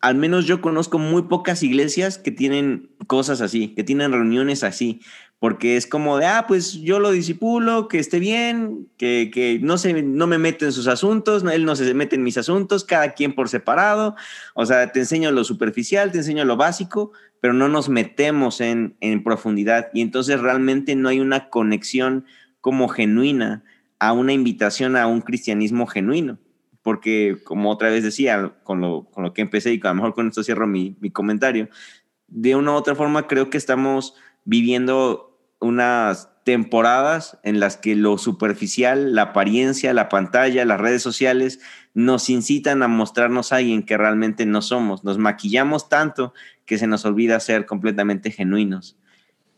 al 0.00 0.14
menos 0.14 0.46
yo 0.46 0.60
conozco 0.60 0.98
muy 0.98 1.22
pocas 1.22 1.62
iglesias 1.62 2.18
que 2.18 2.30
tienen 2.30 2.90
cosas 3.06 3.40
así, 3.40 3.74
que 3.74 3.84
tienen 3.84 4.12
reuniones 4.12 4.64
así, 4.64 5.00
porque 5.38 5.76
es 5.76 5.86
como 5.86 6.18
de, 6.18 6.26
ah, 6.26 6.44
pues 6.46 6.74
yo 6.74 7.00
lo 7.00 7.10
disipulo, 7.10 7.88
que 7.88 7.98
esté 7.98 8.18
bien, 8.18 8.88
que, 8.96 9.30
que 9.32 9.58
no, 9.60 9.78
se, 9.78 10.02
no 10.02 10.26
me 10.26 10.38
meto 10.38 10.64
en 10.64 10.72
sus 10.72 10.86
asuntos, 10.86 11.44
él 11.50 11.64
no 11.64 11.76
se 11.76 11.92
mete 11.94 12.16
en 12.16 12.22
mis 12.22 12.38
asuntos, 12.38 12.84
cada 12.84 13.12
quien 13.12 13.34
por 13.34 13.48
separado, 13.48 14.16
o 14.54 14.66
sea, 14.66 14.92
te 14.92 15.00
enseño 15.00 15.30
lo 15.32 15.44
superficial, 15.44 16.12
te 16.12 16.18
enseño 16.18 16.44
lo 16.44 16.56
básico, 16.56 17.12
pero 17.40 17.54
no 17.54 17.68
nos 17.68 17.88
metemos 17.88 18.60
en, 18.60 18.96
en 19.00 19.22
profundidad. 19.24 19.88
Y 19.94 20.02
entonces 20.02 20.40
realmente 20.40 20.94
no 20.94 21.08
hay 21.08 21.20
una 21.20 21.48
conexión 21.48 22.26
como 22.60 22.88
genuina 22.88 23.64
a 23.98 24.12
una 24.12 24.34
invitación 24.34 24.96
a 24.96 25.06
un 25.06 25.22
cristianismo 25.22 25.86
genuino 25.86 26.38
porque 26.82 27.36
como 27.44 27.70
otra 27.70 27.90
vez 27.90 28.02
decía, 28.02 28.54
con 28.62 28.80
lo, 28.80 29.04
con 29.10 29.24
lo 29.24 29.32
que 29.32 29.42
empecé 29.42 29.74
y 29.74 29.80
a 29.82 29.88
lo 29.88 29.94
mejor 29.94 30.14
con 30.14 30.28
esto 30.28 30.42
cierro 30.42 30.66
mi, 30.66 30.96
mi, 31.00 31.10
comentario, 31.10 31.68
de 32.28 32.56
una 32.56 32.72
u 32.72 32.74
otra 32.74 32.94
forma 32.94 33.26
creo 33.26 33.50
que 33.50 33.58
estamos 33.58 34.14
viviendo 34.44 35.38
unas 35.60 36.30
temporadas 36.44 37.38
en 37.42 37.60
las 37.60 37.76
que 37.76 37.94
lo 37.94 38.16
superficial, 38.16 39.14
la 39.14 39.22
apariencia, 39.22 39.92
la 39.92 40.08
pantalla, 40.08 40.64
las 40.64 40.80
redes 40.80 41.02
sociales 41.02 41.60
nos 41.92 42.30
incitan 42.30 42.82
a 42.82 42.88
mostrarnos 42.88 43.52
a 43.52 43.56
alguien 43.56 43.82
que 43.82 43.98
realmente 43.98 44.46
no 44.46 44.62
somos. 44.62 45.04
Nos 45.04 45.18
maquillamos 45.18 45.88
tanto 45.88 46.32
que 46.64 46.78
se 46.78 46.86
nos 46.86 47.04
olvida 47.04 47.38
ser 47.40 47.66
completamente 47.66 48.30
genuinos. 48.30 48.96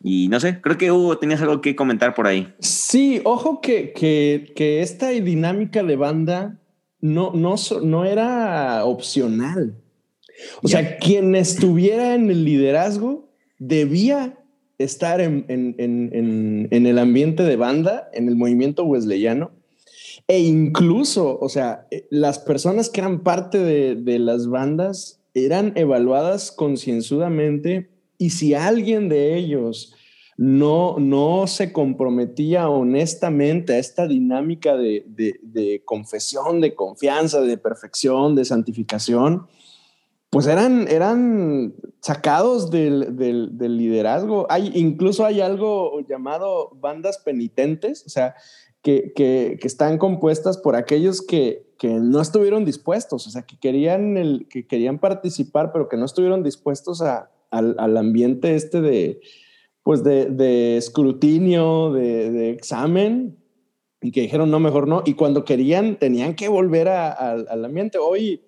Y 0.02 0.26
no 0.28 0.40
sé, 0.40 0.60
creo 0.60 0.76
que 0.76 0.90
Hugo, 0.90 1.18
tenías 1.18 1.40
algo 1.40 1.60
que 1.60 1.76
comentar 1.76 2.14
por 2.14 2.26
ahí. 2.26 2.52
Sí, 2.58 3.20
ojo 3.22 3.60
que, 3.60 3.92
que, 3.92 4.52
que 4.56 4.82
esta 4.82 5.10
dinámica 5.10 5.84
de 5.84 5.94
banda 5.94 6.58
no, 7.02 7.32
no, 7.34 7.56
no 7.82 8.04
era 8.06 8.86
opcional. 8.86 9.76
O 10.62 10.68
sea, 10.68 10.96
quien 10.96 11.34
estuviera 11.34 12.14
en 12.14 12.30
el 12.30 12.44
liderazgo 12.44 13.28
debía 13.58 14.38
estar 14.78 15.20
en, 15.20 15.44
el 16.70 16.98
ambiente 16.98 17.42
de 17.42 17.56
banda, 17.56 18.08
en 18.12 18.28
el 18.28 18.36
movimiento 18.36 18.84
wesleyano, 18.84 19.50
e 20.28 20.40
incluso, 20.40 21.38
o 21.40 21.48
sea, 21.48 21.86
eh, 21.90 22.06
las 22.10 22.38
personas 22.38 22.88
que 22.88 23.00
eran 23.00 23.22
parte 23.22 23.58
de, 23.58 24.18
las 24.18 24.46
bandas 24.46 25.20
eran 25.34 25.72
evaluadas 25.76 26.52
concienzudamente 26.52 27.90
y 28.18 28.30
si 28.30 28.54
alguien 28.54 29.08
de 29.08 29.36
ellos 29.36 29.94
no, 30.36 30.96
no 30.98 31.46
se 31.46 31.72
comprometía 31.72 32.68
honestamente 32.68 33.74
a 33.74 33.78
esta 33.78 34.06
dinámica 34.06 34.76
de, 34.76 35.04
de 35.06 35.82
confesión, 35.84 36.60
de 36.60 36.74
confianza, 36.74 37.40
de 37.40 37.58
perfección, 37.58 38.34
de 38.34 38.44
santificación, 38.44 39.46
pues 40.32 40.46
eran, 40.46 40.88
eran 40.88 41.74
sacados 42.00 42.70
del, 42.70 43.18
del, 43.18 43.76
liderazgo. 43.76 44.46
Hay, 44.48 44.72
incluso 44.74 45.26
hay 45.26 45.42
algo 45.42 46.00
llamado 46.08 46.70
bandas 46.80 47.18
penitentes, 47.18 48.02
o 48.06 48.08
sea, 48.08 48.34
que, 48.80 49.12
que, 49.14 49.58
están 49.62 49.98
compuestas 49.98 50.56
por 50.56 50.74
aquellos 50.74 51.20
que, 51.20 51.66
que, 51.78 51.88
no 51.88 52.22
estuvieron 52.22 52.64
dispuestos, 52.64 53.26
o 53.26 53.30
sea, 53.30 53.42
que 53.42 53.58
querían, 53.58 54.16
el, 54.16 54.46
que 54.48 54.66
querían 54.66 54.98
participar, 54.98 55.70
pero 55.70 55.90
que 55.90 55.98
no 55.98 56.06
estuvieron 56.06 56.42
dispuestos 56.42 57.02
a, 57.02 57.30
al, 57.50 57.96
ambiente 57.98 58.54
este 58.54 58.80
de, 58.80 59.20
pues 59.82 60.04
de, 60.04 60.26
de 60.26 60.76
escrutinio, 60.76 61.92
de, 61.92 62.30
de, 62.30 62.50
examen, 62.50 63.36
y 64.00 64.10
que 64.10 64.22
dijeron, 64.22 64.50
no, 64.50 64.60
mejor 64.60 64.88
no, 64.88 65.02
y 65.04 65.14
cuando 65.14 65.44
querían, 65.44 65.96
tenían 65.96 66.34
que 66.34 66.48
volver 66.48 66.88
a, 66.88 67.10
al 67.12 67.64
ambiente. 67.64 67.98
Hoy 67.98 68.42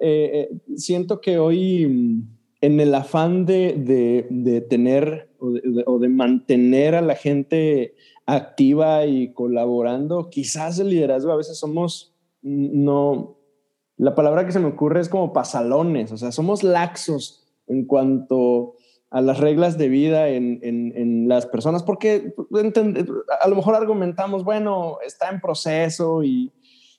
eh, 0.00 0.48
eh, 0.50 0.76
siento 0.76 1.20
que 1.20 1.38
hoy 1.38 1.86
mm, 1.86 2.38
en 2.60 2.80
el 2.80 2.94
afán 2.94 3.46
de, 3.46 3.74
de, 4.30 4.60
tener 4.60 5.28
o 5.38 5.98
de, 5.98 6.08
mantener 6.08 6.94
a 6.94 7.02
la 7.02 7.16
gente 7.16 7.94
activa 8.26 9.06
y 9.06 9.32
colaborando, 9.32 10.30
quizás 10.30 10.78
el 10.78 10.90
liderazgo 10.90 11.32
a 11.32 11.36
veces 11.36 11.58
somos, 11.58 12.14
mm, 12.42 12.84
no, 12.84 13.38
la 13.96 14.14
palabra 14.14 14.46
que 14.46 14.52
se 14.52 14.60
me 14.60 14.68
ocurre 14.68 15.00
es 15.00 15.08
como 15.08 15.32
pasalones, 15.32 16.12
o 16.12 16.16
sea, 16.16 16.30
somos 16.30 16.62
laxos 16.62 17.44
en 17.66 17.84
cuanto 17.84 18.74
a 19.10 19.22
las 19.22 19.38
reglas 19.38 19.78
de 19.78 19.88
vida 19.88 20.28
en, 20.28 20.60
en, 20.62 21.28
las 21.28 21.46
personas, 21.46 21.82
porque 21.82 22.34
a 23.40 23.48
lo 23.48 23.56
mejor 23.56 23.74
argumentamos, 23.74 24.44
bueno, 24.44 24.98
está 25.06 25.30
en 25.30 25.40
proceso 25.40 26.22
y, 26.22 26.52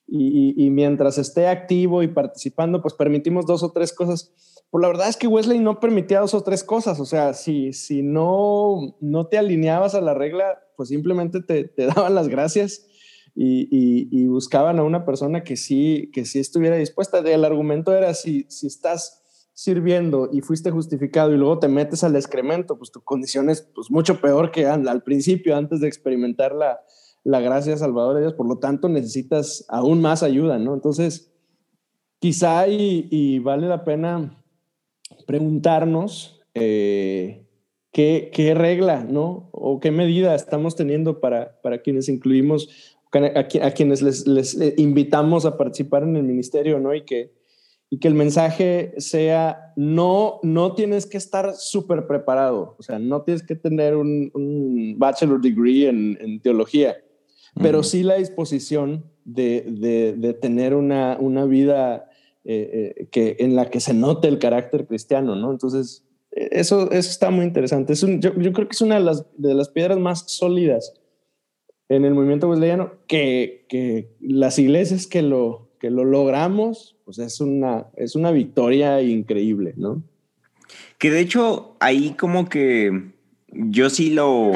y, 0.08 0.70
mientras 0.72 1.18
esté 1.18 1.48
activo 1.48 2.02
y 2.02 2.08
participando, 2.08 2.82
pues 2.82 2.94
permitimos 2.94 3.46
dos 3.46 3.64
o 3.64 3.72
tres 3.72 3.94
cosas. 3.94 4.34
Pues 4.72 4.82
la 4.82 4.88
verdad 4.88 5.10
es 5.10 5.18
que 5.18 5.28
Wesley 5.28 5.60
no 5.60 5.80
permitía 5.80 6.20
dos 6.20 6.34
o 6.34 6.42
tres 6.42 6.64
cosas, 6.64 7.00
o 7.00 7.06
sea, 7.06 7.34
si, 7.34 7.74
si 7.74 8.02
no, 8.04 8.96
no 9.00 9.28
te 9.28 9.38
alineabas 9.38 9.96
a 9.96 10.02
la 10.02 10.14
regla, 10.14 10.60
pues 10.78 10.90
simplemente 10.90 11.42
te, 11.42 11.64
te 11.64 11.86
daban 11.96 12.16
las 12.16 12.28
gracias 12.28 12.88
y, 13.36 14.10
y, 14.12 14.28
buscaban 14.28 14.80
a 14.80 14.84
una 14.84 15.06
persona 15.06 15.44
que 15.44 15.56
sí, 15.58 16.10
que 16.14 16.26
sí 16.26 16.40
estuviera 16.40 16.76
dispuesta. 16.76 17.20
El 17.20 17.46
argumento 17.46 17.96
era, 17.96 18.14
si, 18.14 18.46
si 18.50 18.68
estás 18.68 19.19
sirviendo 19.60 20.30
y 20.32 20.40
fuiste 20.40 20.72
justificado 20.72 21.34
y 21.34 21.38
luego 21.38 21.60
te 21.60 21.68
metes 21.68 22.06
al 22.06 22.16
excremento, 22.16 22.78
pues 22.78 22.92
tu 22.92 23.02
condición 23.02 23.50
es 23.50 23.62
pues, 23.62 23.92
mucho 23.92 24.22
peor 24.22 24.52
que 24.52 24.66
al 24.66 25.04
principio, 25.04 25.58
antes 25.58 25.82
de 25.82 25.88
experimentar 25.90 26.56
la, 26.56 26.80
la 27.26 27.42
gracia 27.42 27.76
salvadora 27.76 28.20
de 28.20 28.26
Dios, 28.26 28.36
por 28.36 28.48
lo 28.48 28.60
tanto 28.60 28.88
necesitas 28.88 29.66
aún 29.68 30.00
más 30.00 30.24
ayuda, 30.24 30.60
¿no? 30.60 30.74
Entonces, 30.74 31.34
quizá 32.20 32.70
y, 32.70 33.40
vale 33.40 33.68
la 33.68 33.84
pena 33.84 34.42
preguntarnos 35.28 36.42
eh, 36.54 37.46
qué, 37.92 38.54
regla, 38.56 39.04
¿no? 39.04 39.50
O 39.52 39.82
qué 39.82 39.92
medida 39.92 40.36
estamos 40.36 40.78
teniendo 40.78 41.20
para, 41.20 41.60
para 41.62 41.82
quienes 41.82 42.08
incluimos, 42.08 42.96
a, 43.12 43.72
quienes 43.74 44.02
les, 44.02 44.58
invitamos 44.78 45.46
a 45.46 45.58
participar 45.58 46.04
en 46.04 46.16
el 46.16 46.24
ministerio, 46.24 46.80
¿no? 46.80 46.96
Y 46.96 47.04
que, 47.04 47.39
y 47.90 48.00
que 48.00 48.08
el 48.08 48.14
mensaje 48.14 48.94
sea, 48.98 49.74
no, 49.76 50.40
no 50.44 50.76
tienes 50.76 51.06
que 51.06 51.18
estar 51.18 51.56
súper 51.56 52.08
preparado, 52.08 52.76
o 52.78 52.84
sea, 52.84 53.00
no 53.00 53.24
tienes 53.24 53.44
que 53.44 53.56
tener 53.56 53.96
un, 53.96 54.96
bachelor 54.98 55.42
degree 55.42 55.88
en, 55.88 56.18
en 56.22 56.40
teología 56.42 56.96
pero 57.56 57.84
sí 57.84 58.04
la 58.04 58.16
disposición 58.16 59.06
de, 59.26 60.16
de, 60.18 60.34
tener 60.34 60.74
una, 60.74 61.18
una 61.20 61.46
vida 61.46 62.10
eh, 62.46 62.96
eh, 62.98 63.08
que, 63.12 63.38
en 63.40 63.56
la 63.56 63.70
que 63.70 63.80
se 63.80 63.94
note 63.94 64.28
el 64.28 64.40
carácter 64.40 64.88
cristiano, 64.88 65.36
¿no? 65.36 65.52
Entonces, 65.52 66.06
eso, 66.32 66.92
eso 66.92 67.10
está 67.10 67.30
muy 67.30 67.46
interesante. 67.46 67.94
Es 67.94 68.02
yo, 68.02 68.34
yo, 68.36 68.54
creo 68.54 68.68
que 68.68 68.74
es 68.74 68.82
una 68.82 68.96
de 68.96 69.02
las, 69.02 69.26
de 69.38 69.54
las 69.54 69.70
piedras 69.70 70.00
más 70.00 70.32
sólidas 70.32 70.94
en 71.90 72.06
el 72.06 72.14
movimiento 72.14 72.48
wesleyano, 72.48 72.94
que, 73.08 73.66
que 73.68 74.16
las 74.22 74.60
iglesias 74.60 75.08
que 75.08 75.22
lo, 75.22 75.70
que 75.80 75.90
lo 75.90 76.06
logramos, 76.06 76.98
pues 77.10 77.18
es 77.18 77.42
una, 77.42 77.88
es 77.96 78.16
una 78.16 78.30
victoria 78.30 79.02
increíble, 79.02 79.74
¿no? 79.78 80.04
Que 81.00 81.10
de 81.10 81.22
hecho, 81.22 81.76
ahí 81.80 82.12
como 82.12 82.48
que 82.48 83.14
yo 83.48 83.90
sí 83.90 84.12
lo, 84.12 84.52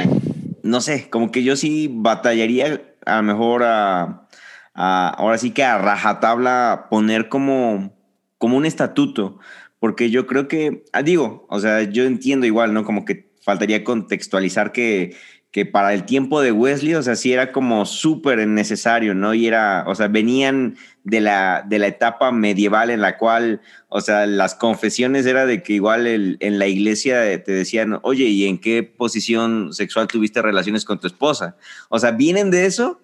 no 0.61 0.79
sé, 0.79 1.09
como 1.09 1.31
que 1.31 1.43
yo 1.43 1.55
sí 1.55 1.89
batallaría 1.91 2.83
a 3.07 3.15
lo 3.15 3.23
mejor 3.23 3.63
a, 3.63 4.27
ahora 4.75 5.39
sí 5.39 5.49
que 5.49 5.63
a 5.63 5.79
rajatabla 5.79 6.89
poner 6.91 7.27
como, 7.27 7.91
como 8.37 8.57
un 8.57 8.67
estatuto, 8.67 9.39
porque 9.79 10.11
yo 10.11 10.27
creo 10.27 10.47
que, 10.47 10.85
ah, 10.93 11.01
digo, 11.01 11.47
o 11.49 11.59
sea, 11.59 11.81
yo 11.81 12.03
entiendo 12.03 12.45
igual, 12.45 12.71
¿no? 12.71 12.85
Como 12.85 13.03
que 13.03 13.33
faltaría 13.41 13.83
contextualizar 13.83 14.71
que, 14.71 15.15
que 15.53 15.67
para 15.67 15.93
el 15.93 16.03
tiempo 16.03 16.41
de 16.41 16.51
Wesley, 16.51 16.95
o 16.95 17.03
sea, 17.03 17.15
sí 17.15 17.31
era 17.31 17.51
como 17.51 17.85
súper 17.85 18.45
necesario, 18.47 19.13
¿no? 19.13 19.35
Y 19.35 19.45
era, 19.45 19.85
o 19.87 19.93
sea, 19.93 20.07
venían 20.07 20.77
de 21.03 21.21
la, 21.21 21.63
de 21.65 21.77
la 21.77 21.85
etapa 21.85 22.31
medieval 22.31 22.89
en 22.89 23.01
la 23.01 23.19
cual, 23.19 23.61
o 23.87 24.01
sea, 24.01 24.25
las 24.25 24.55
confesiones 24.55 25.27
era 25.27 25.45
de 25.45 25.61
que 25.61 25.73
igual 25.73 26.07
en 26.07 26.57
la 26.57 26.65
iglesia 26.65 27.21
te 27.43 27.51
decían, 27.51 27.99
oye, 28.01 28.25
¿y 28.25 28.47
en 28.47 28.57
qué 28.57 28.81
posición 28.81 29.73
sexual 29.73 30.07
tuviste 30.07 30.41
relaciones 30.41 30.85
con 30.85 30.99
tu 30.99 31.05
esposa? 31.05 31.55
O 31.89 31.99
sea, 31.99 32.09
vienen 32.09 32.49
de 32.49 32.65
eso 32.65 32.99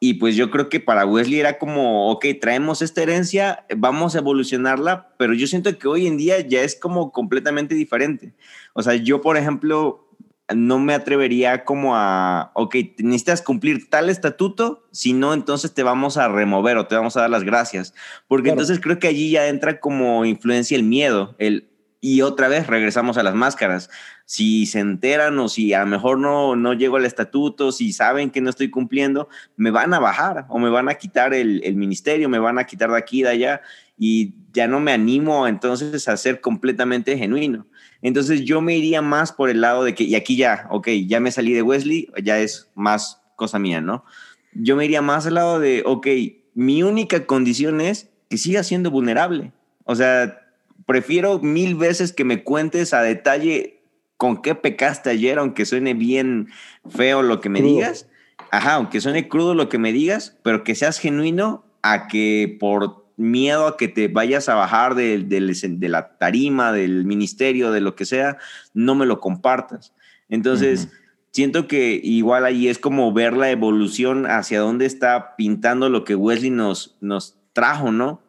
y 0.00 0.14
pues 0.14 0.36
yo 0.36 0.50
creo 0.50 0.70
que 0.70 0.80
para 0.80 1.04
Wesley 1.04 1.40
era 1.40 1.58
como, 1.58 2.10
ok, 2.12 2.24
traemos 2.40 2.80
esta 2.80 3.02
herencia, 3.02 3.66
vamos 3.76 4.14
a 4.14 4.20
evolucionarla, 4.20 5.14
pero 5.18 5.34
yo 5.34 5.46
siento 5.46 5.76
que 5.76 5.86
hoy 5.86 6.06
en 6.06 6.16
día 6.16 6.40
ya 6.40 6.62
es 6.62 6.74
como 6.80 7.12
completamente 7.12 7.74
diferente. 7.74 8.32
O 8.72 8.82
sea, 8.82 8.94
yo, 8.94 9.20
por 9.20 9.36
ejemplo, 9.36 10.09
no 10.54 10.78
me 10.78 10.94
atrevería 10.94 11.64
como 11.64 11.96
a, 11.96 12.52
ok, 12.54 12.76
necesitas 12.98 13.42
cumplir 13.42 13.88
tal 13.88 14.10
estatuto, 14.10 14.86
si 14.90 15.12
no, 15.12 15.34
entonces 15.34 15.72
te 15.74 15.82
vamos 15.82 16.16
a 16.16 16.28
remover 16.28 16.76
o 16.76 16.86
te 16.86 16.94
vamos 16.94 17.16
a 17.16 17.22
dar 17.22 17.30
las 17.30 17.44
gracias. 17.44 17.94
Porque 18.28 18.50
entonces 18.50 18.80
creo 18.80 18.98
que 18.98 19.08
allí 19.08 19.30
ya 19.30 19.48
entra 19.48 19.80
como 19.80 20.24
influencia 20.24 20.76
el 20.76 20.84
miedo, 20.84 21.34
el, 21.38 21.68
y 22.00 22.22
otra 22.22 22.48
vez 22.48 22.66
regresamos 22.66 23.18
a 23.18 23.22
las 23.22 23.34
máscaras. 23.34 23.90
Si 24.24 24.66
se 24.66 24.78
enteran 24.78 25.38
o 25.38 25.48
si 25.48 25.74
a 25.74 25.80
lo 25.80 25.86
mejor 25.86 26.18
no, 26.18 26.56
no 26.56 26.72
llego 26.72 26.96
al 26.96 27.04
estatuto, 27.04 27.72
si 27.72 27.92
saben 27.92 28.30
que 28.30 28.40
no 28.40 28.48
estoy 28.48 28.70
cumpliendo, 28.70 29.28
me 29.56 29.70
van 29.70 29.92
a 29.92 29.98
bajar 29.98 30.46
o 30.48 30.58
me 30.58 30.70
van 30.70 30.88
a 30.88 30.94
quitar 30.94 31.34
el, 31.34 31.60
el 31.64 31.76
ministerio, 31.76 32.28
me 32.28 32.38
van 32.38 32.58
a 32.58 32.64
quitar 32.64 32.90
de 32.90 32.98
aquí, 32.98 33.22
de 33.22 33.30
allá 33.30 33.60
y 33.98 34.34
ya 34.52 34.66
no 34.66 34.80
me 34.80 34.92
animo 34.92 35.46
entonces 35.46 36.08
a 36.08 36.16
ser 36.16 36.40
completamente 36.40 37.18
genuino. 37.18 37.66
Entonces 38.02 38.44
yo 38.44 38.60
me 38.60 38.76
iría 38.76 39.02
más 39.02 39.32
por 39.32 39.50
el 39.50 39.60
lado 39.60 39.84
de 39.84 39.94
que, 39.94 40.04
y 40.04 40.14
aquí 40.14 40.36
ya, 40.36 40.66
ok, 40.70 40.88
ya 41.06 41.20
me 41.20 41.32
salí 41.32 41.52
de 41.52 41.62
Wesley, 41.62 42.08
ya 42.22 42.38
es 42.38 42.70
más 42.74 43.20
cosa 43.36 43.58
mía, 43.58 43.80
¿no? 43.80 44.04
Yo 44.52 44.76
me 44.76 44.84
iría 44.84 45.02
más 45.02 45.26
al 45.26 45.34
lado 45.34 45.60
de, 45.60 45.82
ok, 45.84 46.06
mi 46.54 46.82
única 46.82 47.26
condición 47.26 47.80
es 47.80 48.10
que 48.28 48.38
siga 48.38 48.62
siendo 48.62 48.90
vulnerable. 48.90 49.52
O 49.84 49.94
sea, 49.94 50.40
prefiero 50.86 51.38
mil 51.40 51.74
veces 51.74 52.12
que 52.12 52.24
me 52.24 52.42
cuentes 52.42 52.94
a 52.94 53.02
detalle 53.02 53.80
con 54.16 54.42
qué 54.42 54.54
pecaste 54.54 55.10
ayer, 55.10 55.38
aunque 55.38 55.64
suene 55.64 55.94
bien 55.94 56.48
feo 56.88 57.22
lo 57.22 57.40
que 57.40 57.48
me 57.48 57.62
digas. 57.62 58.06
Ajá, 58.50 58.74
aunque 58.74 59.00
suene 59.00 59.28
crudo 59.28 59.54
lo 59.54 59.68
que 59.68 59.78
me 59.78 59.92
digas, 59.92 60.38
pero 60.42 60.64
que 60.64 60.74
seas 60.74 60.98
genuino 60.98 61.64
a 61.82 62.08
que 62.08 62.56
por 62.60 63.06
miedo 63.20 63.66
a 63.66 63.76
que 63.76 63.88
te 63.88 64.08
vayas 64.08 64.48
a 64.48 64.54
bajar 64.54 64.94
de, 64.94 65.18
de, 65.18 65.88
la 65.88 66.16
tarima, 66.18 66.72
del 66.72 67.04
ministerio, 67.04 67.70
de 67.70 67.80
lo 67.80 67.94
que 67.94 68.04
sea, 68.04 68.38
no 68.74 68.94
me 68.94 69.06
lo 69.06 69.20
compartas. 69.20 69.92
Entonces, 70.28 70.88
siento 71.32 71.68
que 71.68 72.00
igual 72.02 72.44
ahí 72.44 72.68
es 72.68 72.78
como 72.78 73.12
ver 73.12 73.34
la 73.34 73.50
evolución 73.50 74.26
hacia 74.26 74.60
dónde 74.60 74.86
está 74.86 75.36
pintando 75.36 75.88
lo 75.88 76.04
que 76.04 76.14
Wesley 76.14 76.50
nos, 76.50 76.96
nos 77.00 77.36
trajo, 77.52 77.92
¿no? 77.92 78.22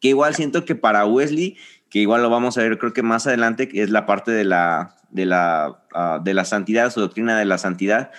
Que 0.00 0.08
igual 0.08 0.34
siento 0.34 0.64
que 0.64 0.74
para 0.74 1.06
Wesley 1.06 1.56
que 1.94 2.00
igual 2.00 2.22
lo 2.22 2.28
vamos 2.28 2.58
a 2.58 2.62
ver 2.62 2.76
creo 2.76 2.92
que 2.92 3.04
más 3.04 3.28
adelante, 3.28 3.68
que 3.68 3.80
es 3.80 3.88
la 3.88 4.04
parte 4.04 4.32
de 4.32 4.42
la, 4.42 4.96
de 5.12 5.26
la, 5.26 5.84
ah, 5.94 6.18
de 6.20 6.34
la 6.34 6.44
santidad, 6.44 6.90
su 6.90 6.98
doctrina 6.98 7.38
de 7.38 7.44
la 7.44 7.56
santidad. 7.56 8.10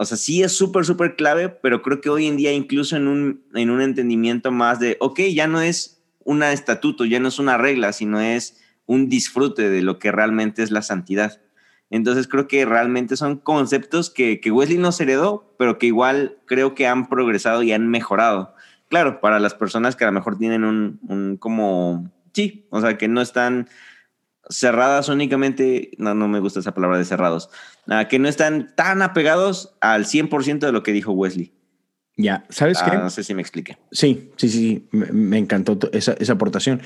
O 0.00 0.06
sea, 0.06 0.16
sí 0.16 0.42
es 0.42 0.52
súper, 0.52 0.86
súper 0.86 1.14
clave, 1.14 1.50
pero 1.50 1.82
creo 1.82 2.00
que 2.00 2.08
hoy 2.08 2.26
en 2.26 2.38
día 2.38 2.54
incluso 2.54 2.96
en 2.96 3.06
un, 3.06 3.44
en 3.52 3.68
un 3.68 3.82
entendimiento 3.82 4.50
más 4.50 4.80
de, 4.80 4.96
ok, 4.98 5.20
ya 5.34 5.46
no 5.46 5.60
es 5.60 6.02
un 6.24 6.42
estatuto, 6.42 7.04
ya 7.04 7.20
no 7.20 7.28
es 7.28 7.38
una 7.38 7.58
regla, 7.58 7.92
sino 7.92 8.18
es 8.18 8.58
un 8.86 9.10
disfrute 9.10 9.68
de 9.68 9.82
lo 9.82 9.98
que 9.98 10.10
realmente 10.10 10.62
es 10.62 10.70
la 10.70 10.80
santidad. 10.80 11.42
Entonces 11.90 12.28
creo 12.28 12.48
que 12.48 12.64
realmente 12.64 13.14
son 13.18 13.36
conceptos 13.36 14.08
que, 14.08 14.40
que 14.40 14.50
Wesley 14.50 14.78
nos 14.78 14.98
heredó, 15.02 15.54
pero 15.58 15.76
que 15.76 15.88
igual 15.88 16.38
creo 16.46 16.74
que 16.74 16.86
han 16.86 17.10
progresado 17.10 17.62
y 17.62 17.72
han 17.72 17.86
mejorado. 17.88 18.54
Claro, 18.88 19.20
para 19.20 19.38
las 19.38 19.52
personas 19.52 19.96
que 19.96 20.04
a 20.04 20.06
lo 20.06 20.14
mejor 20.14 20.38
tienen 20.38 20.64
un, 20.64 20.98
un 21.08 21.36
como 21.36 22.10
Sí, 22.32 22.66
o 22.70 22.80
sea, 22.80 22.96
que 22.96 23.08
no 23.08 23.20
están 23.20 23.68
cerradas 24.50 25.08
únicamente, 25.08 25.92
no, 25.98 26.14
no 26.14 26.28
me 26.28 26.40
gusta 26.40 26.60
esa 26.60 26.74
palabra 26.74 26.98
de 26.98 27.04
cerrados, 27.04 27.48
uh, 27.86 28.06
que 28.08 28.18
no 28.18 28.28
están 28.28 28.74
tan 28.76 29.02
apegados 29.02 29.76
al 29.80 30.04
100% 30.04 30.58
de 30.58 30.72
lo 30.72 30.82
que 30.82 30.92
dijo 30.92 31.12
Wesley. 31.12 31.54
Ya, 32.16 32.44
¿sabes 32.50 32.82
qué? 32.82 32.96
No 32.96 33.08
sé 33.08 33.24
si 33.24 33.34
me 33.34 33.40
explique. 33.40 33.78
Sí, 33.92 34.30
sí, 34.36 34.48
sí, 34.50 34.88
me, 34.90 35.06
me 35.06 35.38
encantó 35.38 35.78
esa, 35.92 36.12
esa, 36.14 36.34
aportación. 36.34 36.82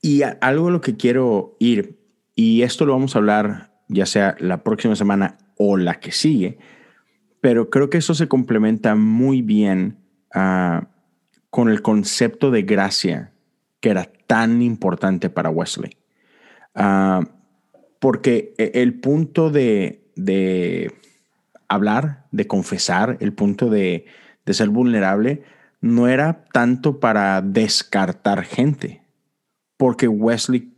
Y 0.00 0.22
a, 0.22 0.38
algo 0.40 0.68
a 0.68 0.70
lo 0.70 0.80
que 0.80 0.96
quiero 0.96 1.56
ir, 1.58 1.98
y 2.36 2.62
esto 2.62 2.86
lo 2.86 2.92
vamos 2.92 3.16
a 3.16 3.18
hablar 3.18 3.72
ya 3.88 4.06
sea 4.06 4.36
la 4.38 4.62
próxima 4.62 4.96
semana 4.96 5.38
o 5.56 5.76
la 5.76 6.00
que 6.00 6.12
sigue, 6.12 6.58
pero 7.40 7.70
creo 7.70 7.90
que 7.90 7.98
eso 7.98 8.14
se 8.14 8.28
complementa 8.28 8.94
muy 8.94 9.42
bien 9.42 9.98
uh, 10.34 10.84
con 11.50 11.68
el 11.68 11.82
concepto 11.82 12.50
de 12.50 12.62
gracia 12.62 13.32
que 13.80 13.90
era 13.90 14.10
tan 14.26 14.62
importante 14.62 15.30
para 15.30 15.50
Wesley. 15.50 15.96
Uh, 16.76 17.24
porque 17.98 18.54
e, 18.58 18.82
el 18.82 19.00
punto 19.00 19.50
de, 19.50 20.02
hablar, 21.68 22.26
de 22.30 22.46
confesar, 22.46 23.16
el 23.20 23.32
punto 23.32 23.70
de, 23.70 24.04
ser 24.46 24.68
vulnerable, 24.68 25.42
no 25.80 26.08
era 26.08 26.44
tanto 26.52 27.00
para 27.00 27.42
descartar 27.42 28.44
gente, 28.44 29.02
porque 29.76 30.08
Wesley 30.08 30.72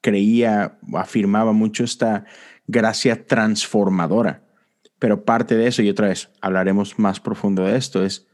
creía, 0.00 0.78
afirmaba 0.94 1.52
mucho 1.52 1.84
esta 1.84 2.24
gracia 2.66 3.26
transformadora. 3.26 4.42
Pero 4.98 5.24
parte 5.24 5.56
de 5.56 5.68
eso, 5.68 5.82
y 5.82 5.90
otra 5.90 6.08
vez 6.08 6.30
hablaremos 6.40 6.98
más 6.98 7.20
profundo 7.20 7.64
de 7.64 7.76
esto, 7.76 8.04
es 8.04 8.26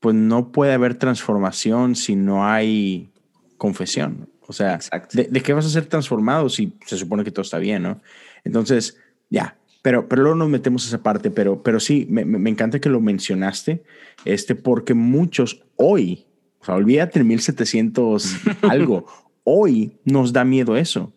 pues 0.00 0.14
no 0.14 0.52
puede 0.52 0.74
haber 0.74 0.96
transformación 0.96 1.96
si 1.96 2.16
no 2.16 2.46
hay 2.46 3.12
confesión. 3.56 4.28
O 4.46 4.52
sea, 4.52 4.78
de, 5.12 5.42
qué 5.42 5.52
vas 5.52 5.66
a 5.66 5.70
ser 5.70 5.86
transformado 5.86 6.48
si 6.48 6.72
se 6.86 6.96
supone 6.96 7.24
que 7.24 7.30
todo 7.30 7.42
está 7.42 7.58
bien, 7.58 7.82
no? 7.82 8.00
Entonces, 8.44 8.98
ya, 9.28 9.56
pero, 9.82 10.08
pero 10.08 10.22
luego 10.22 10.36
nos 10.36 10.48
metemos 10.48 10.84
a 10.84 10.88
esa 10.88 11.02
parte, 11.02 11.30
pero, 11.30 11.62
pero 11.62 11.80
sí, 11.80 12.06
me, 12.08 12.24
me 12.24 12.50
encanta 12.50 12.80
que 12.80 12.88
lo 12.88 13.00
mencionaste, 13.00 13.82
este, 14.24 14.54
porque 14.54 14.94
muchos 14.94 15.64
hoy, 15.76 16.26
o 16.60 16.64
sea, 16.64 16.74
olvídate 16.76 17.18
el 17.18 17.24
1700 17.24 18.36
algo, 18.62 19.06
hoy 19.44 19.98
nos 20.04 20.32
da 20.32 20.44
miedo 20.44 20.76
eso. 20.76 21.12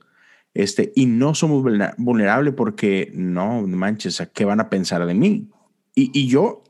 Este, 0.56 0.92
y 0.96 1.06
no 1.06 1.36
somos 1.36 1.64
vulnerables 1.98 2.54
porque 2.56 3.12
no 3.14 3.62
manches, 3.68 4.20
¿a 4.20 4.26
qué 4.26 4.46
van 4.46 4.60
a 4.60 4.70
pensar 4.70 5.06
de 5.06 5.14
mí? 5.14 5.48
Y, 5.94 6.10
y 6.14 6.28
yo 6.28 6.64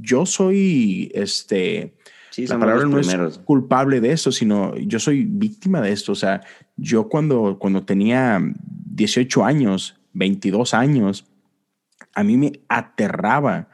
yo 0.00 0.26
soy, 0.26 1.10
este, 1.14 1.94
la 2.36 2.58
palabra 2.58 2.86
no 2.86 2.98
es 2.98 3.38
culpable 3.38 4.00
de 4.00 4.12
esto, 4.12 4.32
sino 4.32 4.76
yo 4.76 4.98
soy 4.98 5.24
víctima 5.24 5.80
de 5.80 5.92
esto. 5.92 6.12
O 6.12 6.16
sea, 6.16 6.42
yo 6.76 7.08
cuando, 7.08 7.58
cuando 7.58 7.84
tenía 7.84 8.40
18 8.86 9.44
años, 9.44 9.98
22 10.12 10.74
años, 10.74 11.26
a 12.14 12.22
mí 12.22 12.36
me 12.36 12.60
aterraba 12.68 13.68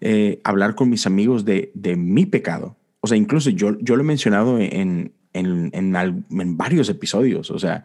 eh, 0.00 0.40
hablar 0.44 0.74
con 0.74 0.90
mis 0.90 1.06
amigos 1.06 1.44
de, 1.44 1.72
de, 1.74 1.96
mi 1.96 2.26
pecado. 2.26 2.76
O 3.00 3.06
sea, 3.06 3.16
incluso 3.16 3.50
yo, 3.50 3.78
yo 3.80 3.96
lo 3.96 4.02
he 4.02 4.06
mencionado 4.06 4.58
en, 4.58 5.12
en, 5.32 5.70
en, 5.72 5.96
en 5.96 6.56
varios 6.56 6.88
episodios. 6.88 7.50
O 7.50 7.58
sea, 7.58 7.84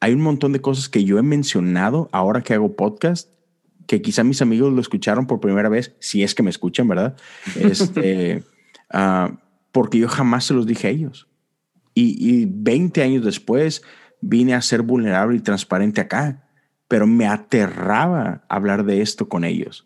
hay 0.00 0.12
un 0.12 0.20
montón 0.20 0.52
de 0.52 0.60
cosas 0.60 0.88
que 0.88 1.04
yo 1.04 1.18
he 1.18 1.22
mencionado 1.22 2.08
ahora 2.12 2.42
que 2.42 2.54
hago 2.54 2.76
podcast 2.76 3.28
que 3.86 4.02
quizá 4.02 4.24
mis 4.24 4.42
amigos 4.42 4.72
lo 4.72 4.80
escucharon 4.80 5.26
por 5.26 5.40
primera 5.40 5.68
vez, 5.68 5.94
si 5.98 6.22
es 6.22 6.34
que 6.34 6.42
me 6.42 6.50
escuchan, 6.50 6.88
¿verdad? 6.88 7.16
Este, 7.60 8.42
uh, 8.92 9.34
porque 9.74 9.98
yo 9.98 10.08
jamás 10.08 10.44
se 10.44 10.54
los 10.54 10.66
dije 10.66 10.86
a 10.86 10.90
ellos. 10.90 11.26
Y, 11.94 12.16
y 12.20 12.46
20 12.48 13.02
años 13.02 13.24
después 13.24 13.82
vine 14.20 14.54
a 14.54 14.62
ser 14.62 14.82
vulnerable 14.82 15.36
y 15.36 15.40
transparente 15.40 16.00
acá, 16.00 16.48
pero 16.86 17.08
me 17.08 17.26
aterraba 17.26 18.44
hablar 18.48 18.84
de 18.84 19.02
esto 19.02 19.28
con 19.28 19.42
ellos. 19.42 19.84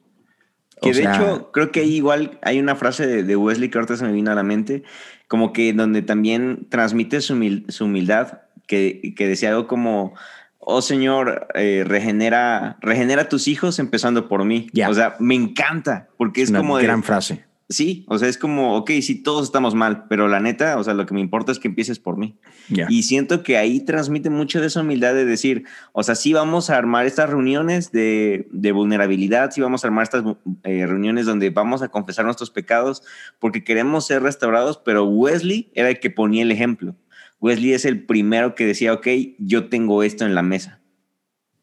Que 0.82 0.93
de 0.93 1.05
hecho, 1.05 1.51
creo 1.53 1.72
que 1.72 1.80
ahí 1.80 1.95
igual 1.95 2.39
hay 2.43 2.61
una 2.61 2.76
frase 2.76 3.07
de, 3.07 3.22
de, 3.22 3.34
Wesley 3.34 3.70
que 3.70 3.78
ahorita 3.78 3.97
se 3.97 4.05
me 4.05 4.12
vino 4.12 4.30
a 4.30 4.34
la 4.34 4.43
mente, 4.43 4.82
como 5.26 5.55
que 5.55 5.72
donde 5.72 6.03
también 6.03 6.66
transmite 6.68 7.22
su, 7.22 7.32
humil, 7.32 7.64
su 7.68 7.86
humildad, 7.86 8.43
que, 8.66 9.14
que 9.16 9.26
decía 9.26 9.49
algo 9.49 9.66
como, 9.66 10.12
oh 10.59 10.82
Señor, 10.82 11.49
eh, 11.55 11.82
regenera, 11.86 12.76
regenera 12.82 13.30
tus 13.30 13.49
hijos 13.49 13.78
empezando 13.78 14.28
por 14.28 14.45
mí. 14.45 14.68
O 14.86 14.93
sea, 14.93 15.16
me 15.18 15.34
encanta 15.34 16.11
porque 16.18 16.43
es, 16.43 16.51
es 16.51 16.57
como... 16.57 16.74
Una 16.74 16.82
gran 16.82 17.03
frase. 17.03 17.47
Sí, 17.70 18.06
o 18.08 18.16
sea, 18.16 18.28
es 18.28 18.38
como, 18.38 18.76
ok, 18.78 18.92
sí, 19.02 19.22
todos 19.22 19.44
estamos 19.44 19.74
mal, 19.74 20.06
pero 20.08 20.26
la 20.26 20.40
neta, 20.40 20.78
o 20.78 20.84
sea, 20.84 20.94
lo 20.94 21.04
que 21.04 21.12
me 21.12 21.20
importa 21.20 21.52
es 21.52 21.58
que 21.58 21.68
empieces 21.68 21.98
por 21.98 22.16
mí. 22.16 22.38
Yeah. 22.70 22.86
Y 22.88 23.02
siento 23.02 23.42
que 23.42 23.58
ahí 23.58 23.80
transmite 23.80 24.30
mucho 24.30 24.62
de 24.62 24.68
esa 24.68 24.80
humildad 24.80 25.12
de 25.12 25.26
decir, 25.26 25.64
o 25.92 26.02
sea, 26.02 26.14
sí 26.14 26.32
vamos 26.32 26.70
a 26.70 26.78
armar 26.78 27.04
estas 27.04 27.28
reuniones 27.28 27.92
de, 27.92 28.48
de 28.52 28.72
vulnerabilidad, 28.72 29.50
sí 29.50 29.60
vamos 29.60 29.84
a 29.84 29.88
armar 29.88 30.04
estas 30.04 30.24
eh, 30.62 30.86
reuniones 30.86 31.26
donde 31.26 31.50
vamos 31.50 31.82
a 31.82 31.88
confesar 31.88 32.24
nuestros 32.24 32.50
pecados 32.50 33.02
porque 33.38 33.64
queremos 33.64 34.06
ser 34.06 34.22
restaurados, 34.22 34.80
pero 34.82 35.04
Wesley 35.04 35.70
era 35.74 35.90
el 35.90 36.00
que 36.00 36.08
ponía 36.08 36.44
el 36.44 36.50
ejemplo. 36.50 36.96
Wesley 37.38 37.74
es 37.74 37.84
el 37.84 38.04
primero 38.04 38.54
que 38.54 38.64
decía, 38.64 38.94
ok, 38.94 39.06
yo 39.38 39.68
tengo 39.68 40.02
esto 40.02 40.24
en 40.24 40.34
la 40.34 40.42
mesa. 40.42 40.78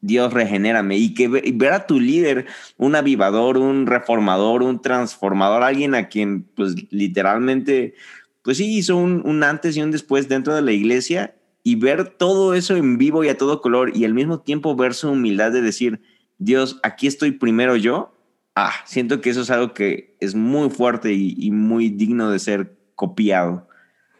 Dios 0.00 0.32
regenérame 0.32 0.96
y 0.96 1.14
que 1.14 1.28
ver 1.28 1.72
a 1.72 1.86
tu 1.86 2.00
líder, 2.00 2.46
un 2.76 2.94
avivador, 2.94 3.58
un 3.58 3.86
reformador, 3.86 4.62
un 4.62 4.80
transformador, 4.80 5.62
alguien 5.62 5.94
a 5.94 6.08
quien 6.08 6.42
pues 6.54 6.74
literalmente, 6.90 7.94
pues 8.42 8.58
sí, 8.58 8.76
hizo 8.76 8.96
un, 8.96 9.22
un 9.24 9.42
antes 9.42 9.76
y 9.76 9.82
un 9.82 9.90
después 9.90 10.28
dentro 10.28 10.54
de 10.54 10.62
la 10.62 10.72
iglesia 10.72 11.34
y 11.66 11.74
ver 11.74 12.10
todo 12.10 12.54
eso 12.54 12.76
en 12.76 12.96
vivo 12.96 13.24
y 13.24 13.28
a 13.28 13.36
todo 13.36 13.60
color 13.60 13.90
y 13.96 14.04
al 14.04 14.14
mismo 14.14 14.38
tiempo 14.38 14.76
ver 14.76 14.94
su 14.94 15.10
humildad 15.10 15.50
de 15.50 15.62
decir, 15.62 16.00
Dios, 16.38 16.78
aquí 16.84 17.08
estoy 17.08 17.32
primero 17.32 17.74
yo. 17.74 18.14
Ah, 18.54 18.72
siento 18.84 19.20
que 19.20 19.30
eso 19.30 19.42
es 19.42 19.50
algo 19.50 19.74
que 19.74 20.16
es 20.20 20.36
muy 20.36 20.70
fuerte 20.70 21.12
y, 21.12 21.50
muy 21.50 21.88
digno 21.88 22.30
de 22.30 22.38
ser 22.38 22.76
copiado. 22.94 23.66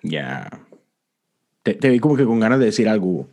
Ya. 0.03 0.51
Te, 1.63 1.75
te, 1.75 1.89
vi 1.89 2.01
como 2.01 2.17
que 2.17 2.25
con 2.25 2.41
ganas 2.41 2.59
de 2.59 2.67
decir 2.67 2.89
algo. 2.89 3.29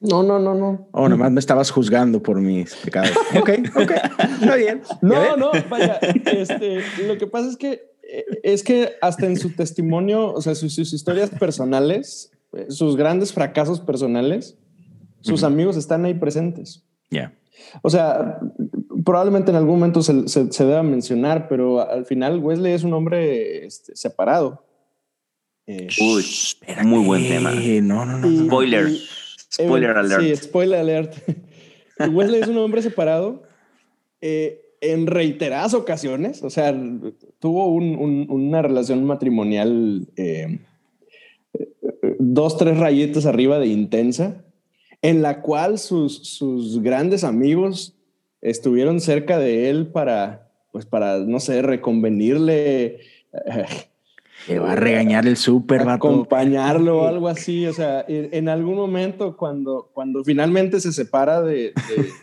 No, 0.00 0.22
no, 0.22 0.38
no, 0.38 0.54
no. 0.54 0.88
Oh, 0.92 1.08
nomás 1.08 1.32
me 1.32 1.40
estabas 1.40 1.70
juzgando 1.70 2.22
por 2.22 2.40
mis 2.40 2.74
pecados. 2.76 3.10
ok, 3.40 3.50
ok, 3.74 3.90
está 4.40 4.56
bien. 4.56 4.82
No, 5.02 5.36
no, 5.36 5.50
vaya, 5.70 5.98
este, 6.26 6.82
lo 7.06 7.16
que 7.16 7.26
pasa 7.26 7.48
es 7.48 7.56
que 7.56 7.96
eh, 8.02 8.24
es 8.42 8.62
que 8.62 8.92
hasta 9.00 9.26
en 9.26 9.36
su 9.36 9.50
testimonio, 9.50 10.32
o 10.32 10.42
sea, 10.42 10.54
sus 10.54 10.78
historias 10.78 11.30
personales, 11.30 12.30
sus 12.68 12.96
grandes 12.96 13.32
fracasos 13.32 13.80
personales, 13.80 14.56
sus 15.22 15.42
amigos 15.42 15.76
están 15.76 16.04
ahí 16.04 16.14
presentes. 16.14 16.84
Ya. 17.10 17.34
O 17.82 17.90
sea, 17.90 18.38
probablemente 19.04 19.50
en 19.50 19.56
algún 19.56 19.78
momento 19.78 20.02
se, 20.02 20.28
se, 20.28 20.64
deba 20.64 20.82
mencionar, 20.82 21.48
pero 21.48 21.88
al 21.88 22.04
final 22.04 22.38
Wesley 22.38 22.72
es 22.72 22.84
un 22.84 22.92
hombre 22.92 23.66
este, 23.66 23.96
separado. 23.96 24.64
Eh, 25.66 25.88
Uy, 26.00 26.24
muy 26.84 27.04
buen 27.04 27.26
tema. 27.26 27.52
No, 27.82 28.06
no, 28.06 28.18
no. 28.18 28.46
spoiler. 28.46 28.88
Spoiler 29.52 29.96
alert. 29.96 30.22
Sí, 30.22 30.36
spoiler 30.36 30.78
alert. 30.78 31.14
Wesley 32.12 32.40
es 32.40 32.48
un 32.48 32.58
hombre 32.58 32.82
separado 32.82 33.42
eh, 34.20 34.62
en 34.80 35.06
reiteradas 35.06 35.74
ocasiones. 35.74 36.42
O 36.42 36.50
sea, 36.50 36.74
tuvo 37.38 37.68
una 37.68 38.62
relación 38.62 39.04
matrimonial 39.04 40.08
eh, 40.16 40.60
dos, 42.18 42.56
tres 42.58 42.78
rayitas 42.78 43.26
arriba 43.26 43.58
de 43.58 43.66
intensa, 43.66 44.44
en 45.02 45.22
la 45.22 45.42
cual 45.42 45.78
sus, 45.78 46.28
sus 46.28 46.82
grandes 46.82 47.24
amigos 47.24 47.96
estuvieron 48.40 49.00
cerca 49.00 49.38
de 49.38 49.70
él 49.70 49.88
para, 49.88 50.50
pues 50.72 50.86
para, 50.86 51.18
no 51.18 51.40
sé, 51.40 51.62
reconvenirle. 51.62 53.00
Le 54.48 54.58
va 54.58 54.72
a 54.72 54.76
regañar 54.76 55.26
el 55.26 55.36
súper, 55.36 55.86
va 55.86 55.94
acompañarlo 55.94 57.02
o 57.02 57.06
algo 57.06 57.28
así. 57.28 57.66
O 57.66 57.72
sea, 57.72 58.04
en, 58.08 58.48
algún 58.48 58.76
momento 58.76 59.36
cuando, 59.36 59.90
cuando 59.92 60.22
finalmente 60.24 60.80
se 60.80 60.92
separa 60.92 61.42
de, 61.42 61.72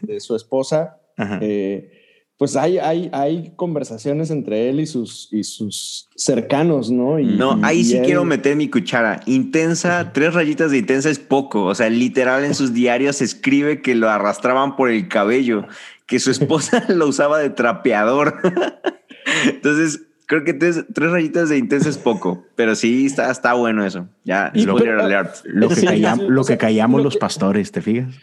de, 0.01 0.19
su 0.19 0.35
esposa, 0.35 0.97
eh, 1.41 1.91
pues 2.37 2.55
hay, 2.55 2.77
hay, 2.77 3.09
hay 3.13 3.53
conversaciones 3.55 4.31
entre 4.31 4.69
él 4.69 4.79
y 4.79 4.85
sus, 4.85 5.29
y 5.31 5.43
sus 5.43 6.09
cercanos, 6.15 6.91
¿no? 6.91 7.19
Y, 7.19 7.25
no, 7.25 7.59
ahí 7.61 7.83
sí 7.83 7.99
quiero 8.03 8.25
meter 8.25 8.55
mi 8.55 8.69
cuchara. 8.69 9.21
Intensa, 9.25 10.11
tres 10.13 10.33
rayitas 10.33 10.71
de 10.71 10.79
intensa 10.79 11.09
es 11.09 11.19
poco. 11.19 11.65
O 11.65 11.75
sea, 11.75 11.89
literal 11.89 12.43
en 12.43 12.55
sus 12.55 12.73
diarios 12.73 13.21
escribe 13.21 13.81
que 13.81 13.95
lo 13.95 14.09
arrastraban 14.09 14.75
por 14.75 14.89
el 14.89 15.07
cabello, 15.07 15.67
que 16.05 16.19
su 16.19 16.31
esposa 16.31 16.83
lo 16.89 17.07
usaba 17.07 17.39
de 17.39 17.49
trapeador. 17.49 18.41
Entonces, 19.45 20.01
creo 20.25 20.43
que 20.43 20.53
tres, 20.53 20.85
rayitas 20.93 21.49
de 21.49 21.57
intensa 21.57 21.89
es 21.89 21.97
poco, 21.97 22.45
pero 22.55 22.75
sí 22.75 23.05
está, 23.05 23.31
está 23.31 23.53
bueno 23.53 23.85
eso. 23.85 24.07
Ya, 24.23 24.51
lo, 24.55 24.77
alert. 24.77 25.37
Lo 25.45 25.69
que, 25.69 25.83
callamos, 25.83 26.29
lo 26.29 26.43
que 26.43 26.57
callamos 26.57 27.03
los 27.03 27.17
pastores, 27.17 27.71
¿te 27.71 27.81
fijas? 27.81 28.15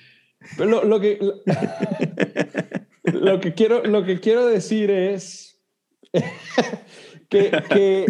Lo, 0.58 0.84
lo 0.84 1.00
que 1.00 1.18
lo 3.04 3.40
que 3.40 3.54
quiero, 3.54 3.84
lo 3.84 4.04
que 4.04 4.20
quiero 4.20 4.46
decir 4.46 4.90
es 4.90 5.60
que, 7.28 8.06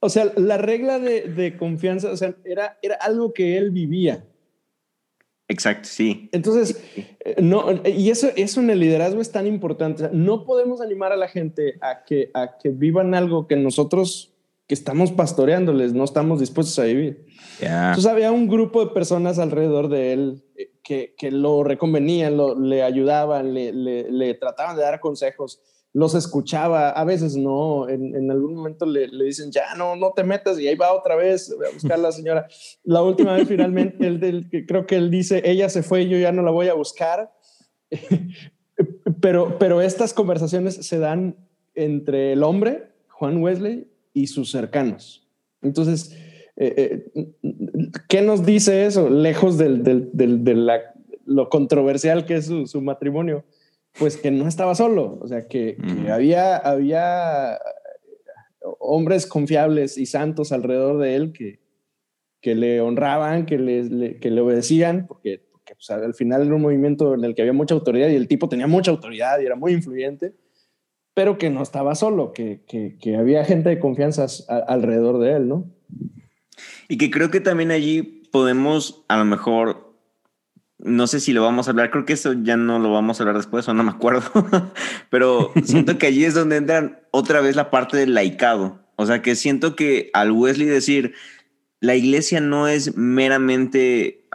o 0.00 0.08
sea, 0.08 0.32
la 0.36 0.58
regla 0.58 0.98
de, 0.98 1.56
confianza, 1.58 2.10
o 2.10 2.16
sea, 2.16 2.34
era, 2.44 2.78
era 2.82 2.96
algo 2.96 3.32
que 3.32 3.56
él 3.56 3.70
vivía. 3.70 4.24
Exacto, 5.48 5.88
sí. 5.88 6.28
Entonces, 6.32 6.80
eh, 7.24 7.36
no, 7.40 7.66
y 7.84 8.10
eso, 8.10 8.28
eso 8.36 8.60
en 8.60 8.68
el 8.70 8.80
liderazgo 8.80 9.20
es 9.20 9.32
tan 9.32 9.46
importante. 9.46 10.10
no 10.12 10.44
podemos 10.44 10.80
animar 10.80 11.12
a 11.12 11.16
la 11.16 11.28
gente 11.28 11.78
a 11.80 12.04
que, 12.04 12.30
a 12.34 12.58
que 12.58 12.68
vivan 12.68 13.14
algo 13.14 13.46
que 13.46 13.56
nosotros 13.56 14.34
que 14.68 14.74
estamos 14.74 15.12
pastoreándoles 15.12 15.94
no 15.94 16.04
estamos 16.04 16.40
dispuestos 16.40 16.78
a 16.78 16.84
vivir. 16.84 17.24
Entonces 17.58 18.04
había 18.04 18.30
un 18.30 18.48
grupo 18.48 18.84
de 18.84 18.92
personas 18.92 19.38
alrededor 19.38 19.88
de 19.88 20.12
él 20.12 20.44
eh, 20.56 21.14
que, 21.16 21.30
lo 21.30 21.64
reconvenían, 21.64 22.36
lo, 22.36 22.58
le 22.58 22.82
ayudaban, 22.82 23.54
le, 23.54 23.72
le, 23.72 24.34
trataban 24.34 24.76
de 24.76 24.82
dar 24.82 25.00
consejos, 25.00 25.60
los 25.98 26.14
escuchaba, 26.14 26.90
a 26.90 27.04
veces 27.04 27.36
no, 27.36 27.88
en, 27.88 28.30
algún 28.30 28.54
momento 28.54 28.86
le, 28.86 29.08
dicen, 29.24 29.50
ya 29.50 29.74
no, 29.76 29.96
no 29.96 30.12
te 30.14 30.22
metas 30.22 30.56
y 30.60 30.68
ahí 30.68 30.76
va 30.76 30.92
otra 30.92 31.16
vez 31.16 31.50
a 31.50 31.74
buscar 31.74 31.94
a 31.94 32.02
la 32.02 32.12
señora. 32.12 32.46
La 32.84 33.02
última 33.02 33.34
vez 33.34 33.48
finalmente, 33.48 34.06
él, 34.06 34.48
creo 34.68 34.86
que 34.86 34.94
él 34.94 35.10
dice, 35.10 35.42
ella 35.44 35.68
se 35.68 35.82
fue 35.82 36.08
yo 36.08 36.16
ya 36.16 36.30
no 36.30 36.42
la 36.42 36.52
voy 36.52 36.68
a 36.68 36.74
buscar. 36.74 37.32
pero, 39.20 39.58
pero 39.58 39.80
estas 39.80 40.14
conversaciones 40.14 40.76
se 40.76 41.00
dan 41.00 41.34
entre 41.74 42.32
el 42.32 42.44
hombre, 42.44 42.92
Juan 43.08 43.42
Wesley, 43.42 43.88
y 44.14 44.28
sus 44.28 44.52
cercanos. 44.52 45.26
Entonces, 45.62 46.16
eh, 46.54 47.10
eh, 47.12 47.32
¿qué 48.08 48.22
nos 48.22 48.46
dice 48.46 48.86
eso? 48.86 49.10
Lejos 49.10 49.58
del, 49.58 49.82
de 49.82 50.54
la, 50.54 50.80
lo 51.26 51.48
controversial 51.48 52.24
que 52.24 52.36
es 52.36 52.46
su, 52.66 52.80
matrimonio, 52.82 53.44
pues 53.98 54.16
que 54.16 54.30
no 54.30 54.46
estaba 54.46 54.74
solo, 54.74 55.18
o 55.20 55.28
sea, 55.28 55.48
que, 55.48 55.76
había, 56.10 56.56
había 56.56 57.58
hombres 58.78 59.26
confiables 59.26 59.98
y 59.98 60.06
santos 60.06 60.52
alrededor 60.52 60.98
de 60.98 61.16
él 61.16 61.32
que, 61.32 61.60
que 62.40 62.54
le 62.54 62.80
honraban, 62.80 63.46
que 63.46 63.58
le, 63.58 64.18
que 64.20 64.30
le 64.30 64.40
obedecían, 64.40 65.06
porque, 65.06 65.42
pues, 65.64 65.90
al 65.90 66.14
final 66.14 66.46
era 66.46 66.54
un 66.54 66.62
movimiento 66.62 67.14
en 67.14 67.24
el 67.24 67.34
que 67.34 67.42
había 67.42 67.52
mucha 67.52 67.74
autoridad 67.74 68.08
y 68.08 68.16
el 68.16 68.28
tipo 68.28 68.48
tenía 68.48 68.66
mucha 68.66 68.90
autoridad 68.90 69.40
y 69.40 69.46
era 69.46 69.56
muy 69.56 69.72
influyente, 69.72 70.34
pero 71.14 71.36
que 71.36 71.50
no 71.50 71.62
estaba 71.62 71.94
solo, 71.94 72.32
que, 72.32 72.62
que 72.66 73.16
había 73.16 73.44
gente 73.44 73.68
de 73.70 73.80
confianza 73.80 74.26
alrededor 74.66 75.18
de 75.18 75.32
él, 75.32 75.48
¿no? 75.48 75.64
Y 76.88 76.96
que 76.98 77.10
creo 77.10 77.30
que 77.30 77.40
también 77.40 77.70
allí 77.70 78.02
podemos, 78.32 79.04
a 79.08 79.18
lo 79.18 79.24
mejor, 79.24 79.87
no 80.78 81.06
sé 81.06 81.20
si 81.20 81.32
lo 81.32 81.42
vamos 81.42 81.66
a 81.66 81.72
hablar, 81.72 81.90
creo 81.90 82.04
que 82.04 82.12
eso 82.12 82.32
ya 82.32 82.56
no 82.56 82.78
lo 82.78 82.92
vamos 82.92 83.18
a 83.18 83.22
hablar 83.22 83.36
después 83.36 83.68
o 83.68 83.74
no 83.74 83.82
me 83.82 83.90
acuerdo, 83.90 84.30
pero 85.10 85.52
siento 85.64 85.98
que 85.98 86.06
allí 86.06 86.24
es 86.24 86.34
donde 86.34 86.56
entra 86.56 87.02
otra 87.10 87.40
vez 87.40 87.56
la 87.56 87.70
parte 87.70 87.96
del 87.96 88.14
laicado. 88.14 88.78
O 88.96 89.06
sea, 89.06 89.22
que 89.22 89.36
siento 89.36 89.76
que 89.76 90.10
al 90.12 90.32
Wesley 90.32 90.66
decir, 90.66 91.14
la 91.80 91.94
iglesia 91.94 92.40
no 92.40 92.66
es 92.66 92.96
meramente 92.96 94.26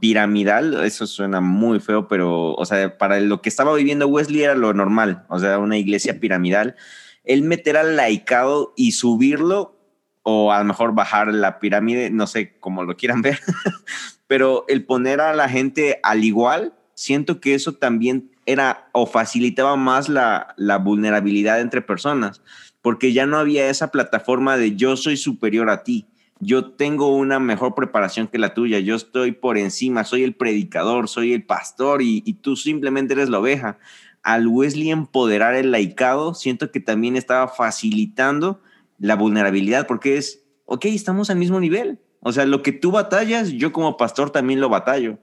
piramidal, 0.00 0.84
eso 0.84 1.06
suena 1.06 1.40
muy 1.40 1.80
feo, 1.80 2.06
pero, 2.06 2.52
o 2.52 2.64
sea, 2.64 2.98
para 2.98 3.18
lo 3.20 3.40
que 3.42 3.48
estaba 3.48 3.74
viviendo 3.74 4.06
Wesley 4.06 4.42
era 4.42 4.54
lo 4.54 4.72
normal, 4.74 5.24
o 5.28 5.38
sea, 5.38 5.58
una 5.58 5.78
iglesia 5.78 6.20
piramidal. 6.20 6.76
Él 7.24 7.42
meter 7.42 7.76
al 7.76 7.96
laicado 7.96 8.72
y 8.76 8.92
subirlo 8.92 9.76
o 10.22 10.52
a 10.52 10.58
lo 10.58 10.64
mejor 10.66 10.94
bajar 10.94 11.32
la 11.32 11.58
pirámide, 11.58 12.10
no 12.10 12.26
sé 12.26 12.58
cómo 12.60 12.84
lo 12.84 12.96
quieran 12.96 13.22
ver, 13.22 13.40
pero 14.30 14.64
el 14.68 14.84
poner 14.84 15.20
a 15.20 15.34
la 15.34 15.48
gente 15.48 15.98
al 16.04 16.22
igual, 16.22 16.72
siento 16.94 17.40
que 17.40 17.54
eso 17.54 17.72
también 17.72 18.30
era 18.46 18.88
o 18.92 19.06
facilitaba 19.06 19.74
más 19.74 20.08
la, 20.08 20.54
la 20.56 20.78
vulnerabilidad 20.78 21.60
entre 21.60 21.82
personas, 21.82 22.40
porque 22.80 23.12
ya 23.12 23.26
no 23.26 23.38
había 23.38 23.68
esa 23.68 23.90
plataforma 23.90 24.56
de 24.56 24.76
yo 24.76 24.96
soy 24.96 25.16
superior 25.16 25.68
a 25.68 25.82
ti, 25.82 26.06
yo 26.38 26.70
tengo 26.70 27.08
una 27.08 27.40
mejor 27.40 27.74
preparación 27.74 28.28
que 28.28 28.38
la 28.38 28.54
tuya, 28.54 28.78
yo 28.78 28.94
estoy 28.94 29.32
por 29.32 29.58
encima, 29.58 30.04
soy 30.04 30.22
el 30.22 30.36
predicador, 30.36 31.08
soy 31.08 31.32
el 31.32 31.42
pastor 31.42 32.00
y, 32.00 32.22
y 32.24 32.34
tú 32.34 32.54
simplemente 32.54 33.14
eres 33.14 33.30
la 33.30 33.40
oveja. 33.40 33.78
Al 34.22 34.46
Wesley 34.46 34.92
empoderar 34.92 35.56
el 35.56 35.72
laicado, 35.72 36.34
siento 36.34 36.70
que 36.70 36.78
también 36.78 37.16
estaba 37.16 37.48
facilitando 37.48 38.62
la 38.96 39.16
vulnerabilidad, 39.16 39.88
porque 39.88 40.18
es, 40.18 40.44
ok, 40.66 40.84
estamos 40.84 41.30
al 41.30 41.36
mismo 41.38 41.58
nivel. 41.58 41.98
O 42.20 42.32
sea, 42.32 42.44
lo 42.46 42.62
que 42.62 42.72
tú 42.72 42.90
batallas, 42.90 43.50
yo 43.50 43.72
como 43.72 43.96
pastor 43.96 44.30
también 44.30 44.60
lo 44.60 44.68
batallo. 44.68 45.18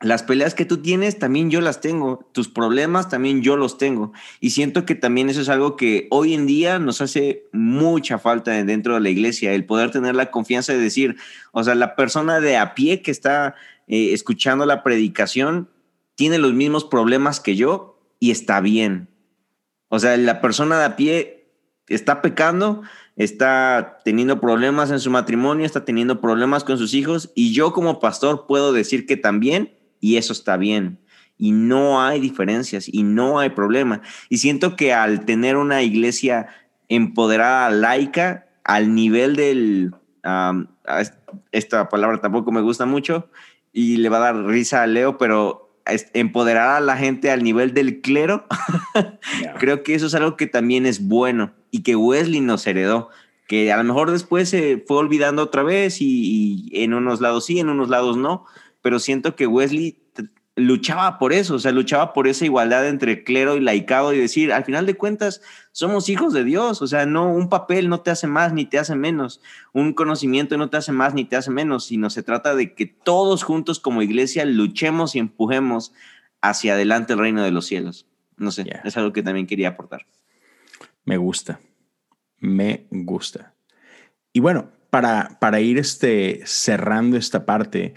Las 0.00 0.22
peleas 0.22 0.54
que 0.54 0.64
tú 0.64 0.76
tienes, 0.76 1.18
también 1.18 1.50
yo 1.50 1.60
las 1.60 1.80
tengo. 1.80 2.28
Tus 2.32 2.48
problemas, 2.48 3.08
también 3.08 3.42
yo 3.42 3.56
los 3.56 3.78
tengo. 3.78 4.12
Y 4.38 4.50
siento 4.50 4.86
que 4.86 4.94
también 4.94 5.28
eso 5.28 5.40
es 5.40 5.48
algo 5.48 5.74
que 5.74 6.06
hoy 6.10 6.34
en 6.34 6.46
día 6.46 6.78
nos 6.78 7.00
hace 7.00 7.46
mucha 7.52 8.18
falta 8.18 8.52
dentro 8.62 8.94
de 8.94 9.00
la 9.00 9.08
iglesia, 9.08 9.52
el 9.52 9.64
poder 9.64 9.90
tener 9.90 10.14
la 10.14 10.30
confianza 10.30 10.72
de 10.72 10.78
decir, 10.78 11.16
o 11.50 11.64
sea, 11.64 11.74
la 11.74 11.96
persona 11.96 12.38
de 12.38 12.56
a 12.56 12.74
pie 12.74 13.02
que 13.02 13.10
está 13.10 13.56
eh, 13.88 14.12
escuchando 14.12 14.66
la 14.66 14.84
predicación 14.84 15.68
tiene 16.14 16.38
los 16.38 16.52
mismos 16.52 16.84
problemas 16.84 17.40
que 17.40 17.56
yo 17.56 17.98
y 18.20 18.30
está 18.30 18.60
bien. 18.60 19.08
O 19.88 19.98
sea, 19.98 20.16
la 20.16 20.40
persona 20.40 20.78
de 20.78 20.84
a 20.84 20.96
pie 20.96 21.50
está 21.88 22.22
pecando, 22.22 22.82
está 23.18 23.98
teniendo 24.04 24.40
problemas 24.40 24.90
en 24.90 25.00
su 25.00 25.10
matrimonio, 25.10 25.66
está 25.66 25.84
teniendo 25.84 26.20
problemas 26.20 26.64
con 26.64 26.78
sus 26.78 26.94
hijos 26.94 27.30
y 27.34 27.52
yo 27.52 27.72
como 27.72 27.98
pastor 27.98 28.46
puedo 28.46 28.72
decir 28.72 29.06
que 29.06 29.16
también 29.16 29.74
y 30.00 30.16
eso 30.16 30.32
está 30.32 30.56
bien. 30.56 31.00
Y 31.36 31.52
no 31.52 32.00
hay 32.00 32.20
diferencias 32.20 32.88
y 32.88 33.02
no 33.02 33.38
hay 33.38 33.50
problema. 33.50 34.02
Y 34.28 34.38
siento 34.38 34.76
que 34.76 34.92
al 34.92 35.24
tener 35.24 35.56
una 35.56 35.82
iglesia 35.82 36.48
empoderada 36.88 37.70
laica, 37.70 38.46
al 38.64 38.94
nivel 38.94 39.34
del, 39.36 39.94
esta 41.52 41.88
palabra 41.88 42.20
tampoco 42.20 42.52
me 42.52 42.60
gusta 42.60 42.86
mucho 42.86 43.28
y 43.72 43.96
le 43.96 44.08
va 44.08 44.18
a 44.18 44.32
dar 44.32 44.44
risa 44.44 44.82
a 44.82 44.86
Leo, 44.86 45.18
pero 45.18 45.67
empoderar 46.12 46.76
a 46.76 46.80
la 46.80 46.96
gente 46.96 47.30
al 47.30 47.42
nivel 47.42 47.74
del 47.74 48.00
clero, 48.00 48.46
creo 49.58 49.82
que 49.82 49.94
eso 49.94 50.06
es 50.06 50.14
algo 50.14 50.36
que 50.36 50.46
también 50.46 50.86
es 50.86 51.06
bueno 51.06 51.52
y 51.70 51.82
que 51.82 51.96
Wesley 51.96 52.40
nos 52.40 52.66
heredó, 52.66 53.08
que 53.46 53.72
a 53.72 53.76
lo 53.76 53.84
mejor 53.84 54.10
después 54.10 54.48
se 54.48 54.84
fue 54.86 54.98
olvidando 54.98 55.42
otra 55.42 55.62
vez 55.62 56.00
y, 56.00 56.68
y 56.70 56.84
en 56.84 56.94
unos 56.94 57.20
lados 57.20 57.46
sí, 57.46 57.58
en 57.58 57.68
unos 57.68 57.88
lados 57.88 58.16
no, 58.16 58.44
pero 58.82 58.98
siento 58.98 59.36
que 59.36 59.46
Wesley 59.46 59.98
luchaba 60.58 61.18
por 61.18 61.32
eso, 61.32 61.54
o 61.54 61.58
sea, 61.58 61.72
luchaba 61.72 62.12
por 62.12 62.26
esa 62.26 62.44
igualdad 62.44 62.86
entre 62.88 63.24
clero 63.24 63.56
y 63.56 63.60
laicado 63.60 64.12
y 64.12 64.18
decir, 64.18 64.52
al 64.52 64.64
final 64.64 64.86
de 64.86 64.94
cuentas, 64.94 65.40
somos 65.78 66.08
hijos 66.08 66.32
de 66.32 66.42
Dios, 66.42 66.82
o 66.82 66.88
sea, 66.88 67.06
no 67.06 67.32
un 67.32 67.48
papel 67.48 67.88
no 67.88 68.00
te 68.00 68.10
hace 68.10 68.26
más 68.26 68.52
ni 68.52 68.66
te 68.66 68.80
hace 68.80 68.96
menos, 68.96 69.40
un 69.72 69.92
conocimiento 69.92 70.58
no 70.58 70.70
te 70.70 70.76
hace 70.76 70.90
más 70.90 71.14
ni 71.14 71.24
te 71.24 71.36
hace 71.36 71.52
menos, 71.52 71.84
sino 71.84 72.10
se 72.10 72.24
trata 72.24 72.56
de 72.56 72.74
que 72.74 72.86
todos 72.86 73.44
juntos 73.44 73.78
como 73.78 74.02
iglesia 74.02 74.44
luchemos 74.44 75.14
y 75.14 75.20
empujemos 75.20 75.92
hacia 76.40 76.72
adelante 76.72 77.12
el 77.12 77.20
reino 77.20 77.44
de 77.44 77.52
los 77.52 77.66
cielos. 77.66 78.08
No 78.36 78.50
sé, 78.50 78.66
es 78.82 78.96
algo 78.96 79.12
que 79.12 79.22
también 79.22 79.46
quería 79.46 79.68
aportar. 79.68 80.04
Me 81.04 81.16
gusta, 81.16 81.60
me 82.40 82.88
gusta. 82.90 83.54
Y 84.32 84.40
bueno, 84.40 84.72
para, 84.90 85.38
para 85.38 85.60
ir 85.60 85.78
este, 85.78 86.40
cerrando 86.44 87.16
esta 87.16 87.46
parte, 87.46 87.94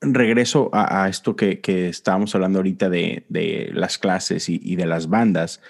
regreso 0.00 0.70
a, 0.72 1.06
esto 1.06 1.36
que, 1.36 1.60
estábamos 1.90 2.34
hablando 2.34 2.60
ahorita 2.60 2.88
de, 2.88 3.70
las 3.74 3.98
clases 3.98 4.48
y, 4.48 4.74
de 4.74 4.86
las 4.86 5.10
bandas. 5.10 5.60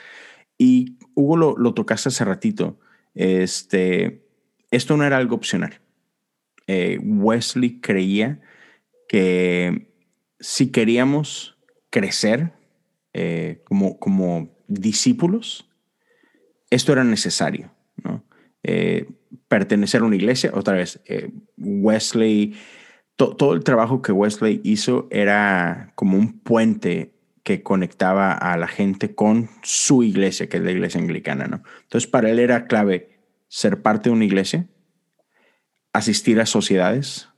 Y 0.59 0.99
Hugo 1.15 1.37
lo, 1.37 1.57
lo, 1.57 1.75
tocaste 1.75 2.09
hace 2.09 2.25
ratito. 2.25 2.79
Este, 3.15 4.25
esto 4.71 4.97
no 4.97 5.05
era 5.05 5.17
algo 5.17 5.35
opcional. 5.37 5.81
Eh, 6.67 6.99
Wesley 7.03 7.81
creía 7.81 8.41
que 9.09 9.93
si 10.41 10.71
queríamos 10.71 11.59
crecer 11.91 12.53
eh, 13.13 13.63
como, 13.65 13.99
como 13.99 14.57
discípulos, 14.67 15.71
esto 16.71 16.93
era 16.93 17.05
necesario. 17.05 17.71
¿no? 18.03 18.25
Eh, 18.63 19.09
pertenecer 19.49 20.01
a 20.01 20.05
una 20.05 20.17
iglesia, 20.17 20.51
otra 20.55 20.75
vez, 20.75 21.01
Wesley 21.57 22.55
todo 23.17 23.55
el 23.55 23.63
trabajo 23.63 24.03
que 24.03 24.13
Wesley 24.13 24.61
hizo 24.65 25.07
era 25.11 25.93
como 25.95 26.19
un 26.19 26.41
puente 26.41 27.14
que 27.45 27.63
conectaba 27.63 28.33
a 28.33 28.57
la 28.57 28.67
gente 28.67 29.15
con 29.15 29.49
su 29.63 30.03
iglesia, 30.03 30.49
que 30.49 30.57
es 30.57 30.63
la 30.63 30.73
iglesia 30.73 31.01
anglicana, 31.01 31.47
¿no? 31.47 31.63
Entonces, 31.83 32.11
para 32.11 32.31
él 32.31 32.39
era 32.39 32.67
clave 32.67 33.21
ser 33.49 33.83
parte 33.83 34.09
de 34.09 34.15
una 34.15 34.25
iglesia, 34.25 34.67
asistir 35.93 36.41
a 36.41 36.47
sociedades, 36.47 37.29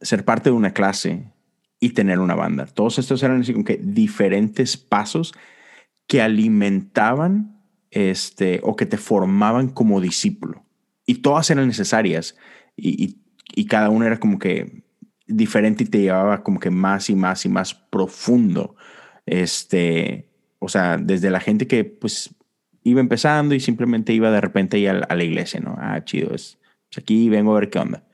ser 0.00 0.24
parte 0.24 0.50
de 0.50 0.56
una 0.56 0.72
clase 0.72 1.30
y 1.78 1.90
tener 1.90 2.18
una 2.18 2.34
banda. 2.34 2.66
Todos 2.66 2.98
estos 2.98 3.22
eran 3.22 3.42
así 3.42 3.52
como 3.52 3.64
que 3.64 3.78
diferentes 3.80 4.76
pasos 4.76 5.32
que 6.08 6.22
alimentaban 6.22 7.60
este, 7.90 8.60
o 8.64 8.74
que 8.74 8.86
te 8.86 8.96
formaban 8.96 9.68
como 9.68 10.00
discípulo. 10.00 10.64
Y 11.04 11.16
todas 11.16 11.50
eran 11.50 11.68
necesarias. 11.68 12.36
Y, 12.74 13.04
y 13.04 13.26
y 13.54 13.66
cada 13.66 13.90
uno 13.90 14.04
era 14.04 14.18
como 14.18 14.38
que 14.38 14.84
diferente 15.26 15.84
y 15.84 15.86
te 15.86 16.00
llevaba 16.00 16.42
como 16.42 16.60
que 16.60 16.70
más 16.70 17.10
y 17.10 17.16
más 17.16 17.44
y 17.44 17.48
más 17.48 17.74
profundo. 17.74 18.76
Este, 19.26 20.28
o 20.58 20.68
sea, 20.68 20.98
desde 20.98 21.30
la 21.30 21.40
gente 21.40 21.66
que 21.66 21.84
pues 21.84 22.34
iba 22.82 23.00
empezando 23.00 23.54
y 23.54 23.60
simplemente 23.60 24.12
iba 24.12 24.30
de 24.30 24.40
repente 24.40 24.76
ahí 24.76 24.86
a, 24.86 24.94
la 24.94 25.24
iglesia, 25.24 25.60
¿no? 25.60 25.76
Ah, 25.78 26.04
chido, 26.04 26.34
es, 26.34 26.58
pues 26.88 26.98
aquí 26.98 27.28
vengo 27.28 27.52
a 27.56 27.60
ver 27.60 27.70
qué 27.70 27.78
onda. 27.78 28.04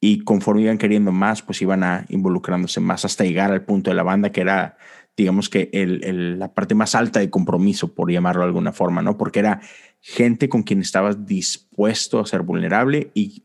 Y 0.00 0.20
conforme 0.20 0.62
iban 0.62 0.78
queriendo 0.78 1.12
más, 1.12 1.42
pues 1.42 1.60
iban 1.62 1.82
a 1.82 2.06
involucrándose 2.08 2.80
más 2.80 3.04
hasta 3.04 3.24
llegar 3.24 3.52
al 3.52 3.64
punto 3.64 3.90
de 3.90 3.96
la 3.96 4.02
banda 4.02 4.32
que 4.32 4.40
era, 4.40 4.78
digamos 5.16 5.48
que 5.48 5.70
el, 5.72 6.38
la 6.38 6.54
parte 6.54 6.74
más 6.74 6.94
alta 6.94 7.20
de 7.20 7.30
compromiso, 7.30 7.94
por 7.94 8.10
llamarlo 8.10 8.42
de 8.42 8.48
alguna 8.48 8.72
forma, 8.72 9.02
¿no? 9.02 9.18
Porque 9.18 9.40
era 9.40 9.60
gente 10.00 10.48
con 10.48 10.62
quien 10.62 10.80
estabas 10.80 11.26
dispuesto 11.26 12.18
a 12.18 12.26
ser 12.26 12.42
vulnerable 12.42 13.10
y 13.14 13.44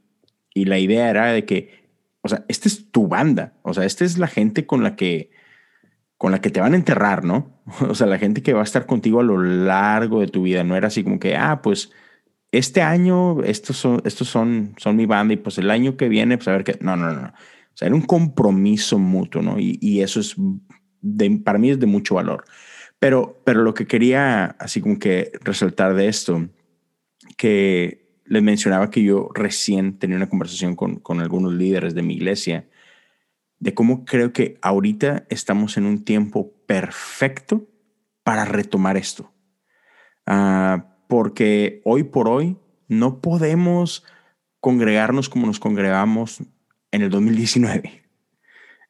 y 0.55 0.66
la 0.66 0.80
idea 0.80 1.09
era 1.09 1.34
de 1.34 1.45
que, 1.45 1.84
o 2.26 2.28
sea, 2.28 2.43
esta 2.47 2.67
es 2.67 2.91
tu 2.91 3.07
banda, 3.07 3.53
o 3.61 3.71
sea, 3.76 3.86
esta 3.86 4.03
es 4.03 4.17
la 4.17 4.26
gente 4.26 4.65
con 4.65 4.82
la 4.82 4.95
que, 4.95 5.30
con 6.17 6.32
la 6.32 6.41
que 6.41 6.49
te 6.49 6.59
van 6.59 6.73
a 6.73 6.76
enterrar, 6.76 7.23
¿no? 7.23 7.61
O 7.88 7.93
sea, 7.93 8.07
la 8.07 8.17
gente 8.17 8.41
que 8.41 8.53
va 8.53 8.61
a 8.61 8.63
estar 8.63 8.88
contigo 8.88 9.19
a 9.19 9.23
lo 9.23 9.38
largo 9.38 10.21
de 10.21 10.28
tu 10.28 10.41
vida, 10.41 10.63
no 10.63 10.76
era 10.76 10.88
así 10.88 11.03
como 11.03 11.19
que, 11.19 11.36
ah, 11.36 11.61
pues 11.61 11.91
este 12.51 12.82
año 12.82 13.43
estos 13.43 13.78
son, 13.78 14.01
estos 14.05 14.28
son, 14.28 14.73
son 14.78 14.95
mi 14.95 15.05
banda 15.05 15.36
y 15.36 15.38
pues 15.38 15.59
el 15.59 15.69
año 15.69 15.97
que 15.97 16.09
viene, 16.09 16.38
pues 16.38 16.47
a 16.47 16.53
ver 16.53 16.63
qué, 16.63 16.80
no, 16.82 16.95
no, 16.95 17.11
no, 17.11 17.28
o 17.28 17.78
sea, 17.78 17.86
era 17.88 17.95
un 17.95 18.01
compromiso 18.01 18.97
mutuo, 18.97 19.43
¿no? 19.43 19.59
Y, 19.59 19.78
y 19.80 20.01
eso 20.01 20.19
es, 20.19 20.36
de, 21.01 21.30
para 21.43 21.59
mí 21.59 21.69
es 21.69 21.80
de 21.80 21.86
mucho 21.86 22.15
valor. 22.15 22.45
Pero, 22.97 23.39
pero 23.45 23.61
lo 23.61 23.76
que 23.76 23.86
quería 23.86 24.45
así 24.57 24.82
como 24.82 24.97
que 24.97 25.32
resaltar 25.41 25.93
de 25.93 26.07
esto, 26.07 26.49
que 27.38 28.05
les 28.26 28.43
mencionaba 28.43 28.89
que 28.89 29.03
yo 29.03 29.30
recién 29.34 29.97
tenía 29.99 30.17
una 30.17 30.30
conversación 30.30 30.76
con, 30.76 30.97
con 30.97 31.19
algunos 31.19 31.53
líderes 31.53 31.93
de 31.95 32.01
mi 32.01 32.15
iglesia 32.15 32.67
de 33.59 33.73
cómo 33.73 34.05
creo 34.05 34.34
que 34.34 34.57
ahorita 34.61 35.26
estamos 35.30 35.78
en 35.78 35.86
un 35.86 36.03
tiempo 36.03 36.51
perfecto 36.65 37.67
para 38.23 38.45
retomar 38.45 38.97
esto. 38.97 39.32
Ah, 40.26 40.97
porque 41.07 41.82
hoy 41.86 42.03
por 42.03 42.28
hoy 42.28 42.57
no 42.88 43.21
podemos 43.21 44.03
congregarnos 44.59 45.30
como 45.30 45.45
nos 45.47 45.59
congregamos 45.59 46.43
en 46.91 47.01
el 47.01 47.09
2019. 47.09 48.03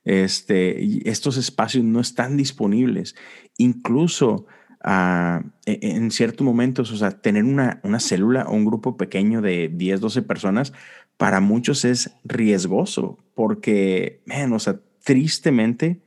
Este, 0.06 1.10
estos 1.10 1.38
espacios 1.38 1.84
no 1.84 2.00
están 2.00 2.38
disponibles. 2.38 3.16
Incluso 3.58 4.46
e, 4.86 5.80
en 5.82 6.12
ciertos 6.12 6.46
momentos, 6.46 6.92
o 6.92 6.98
sea, 6.98 7.12
tener 7.12 7.44
una, 7.44 7.80
una 7.84 8.00
célula 8.00 8.46
o 8.48 8.54
un 8.54 8.66
grupo 8.66 8.98
pequeño 8.98 9.42
de 9.42 9.70
10, 9.74 10.00
12 10.00 10.22
personas, 10.22 10.74
para 11.18 11.40
muchos 11.40 11.86
es 11.86 12.16
riesgoso, 12.24 13.18
porque, 13.34 14.22
o 14.52 14.60
sea, 14.60 14.80
tristemente, 15.04 16.02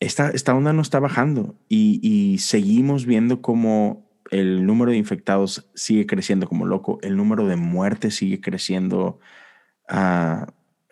esta, 0.00 0.30
esta 0.30 0.54
onda 0.54 0.72
no 0.72 0.82
está 0.82 1.00
bajando 1.00 1.56
y, 1.68 2.36
seguimos 2.38 3.06
viendo 3.06 3.40
como 3.42 4.10
el 4.30 4.64
número 4.66 4.90
de 4.92 4.96
infectados 4.96 5.70
sigue 5.74 6.06
creciendo 6.06 6.48
como 6.48 6.66
loco, 6.66 6.98
el 7.02 7.16
número 7.16 7.46
de 7.46 7.56
muertes 7.56 8.16
sigue 8.16 8.40
creciendo 8.40 9.18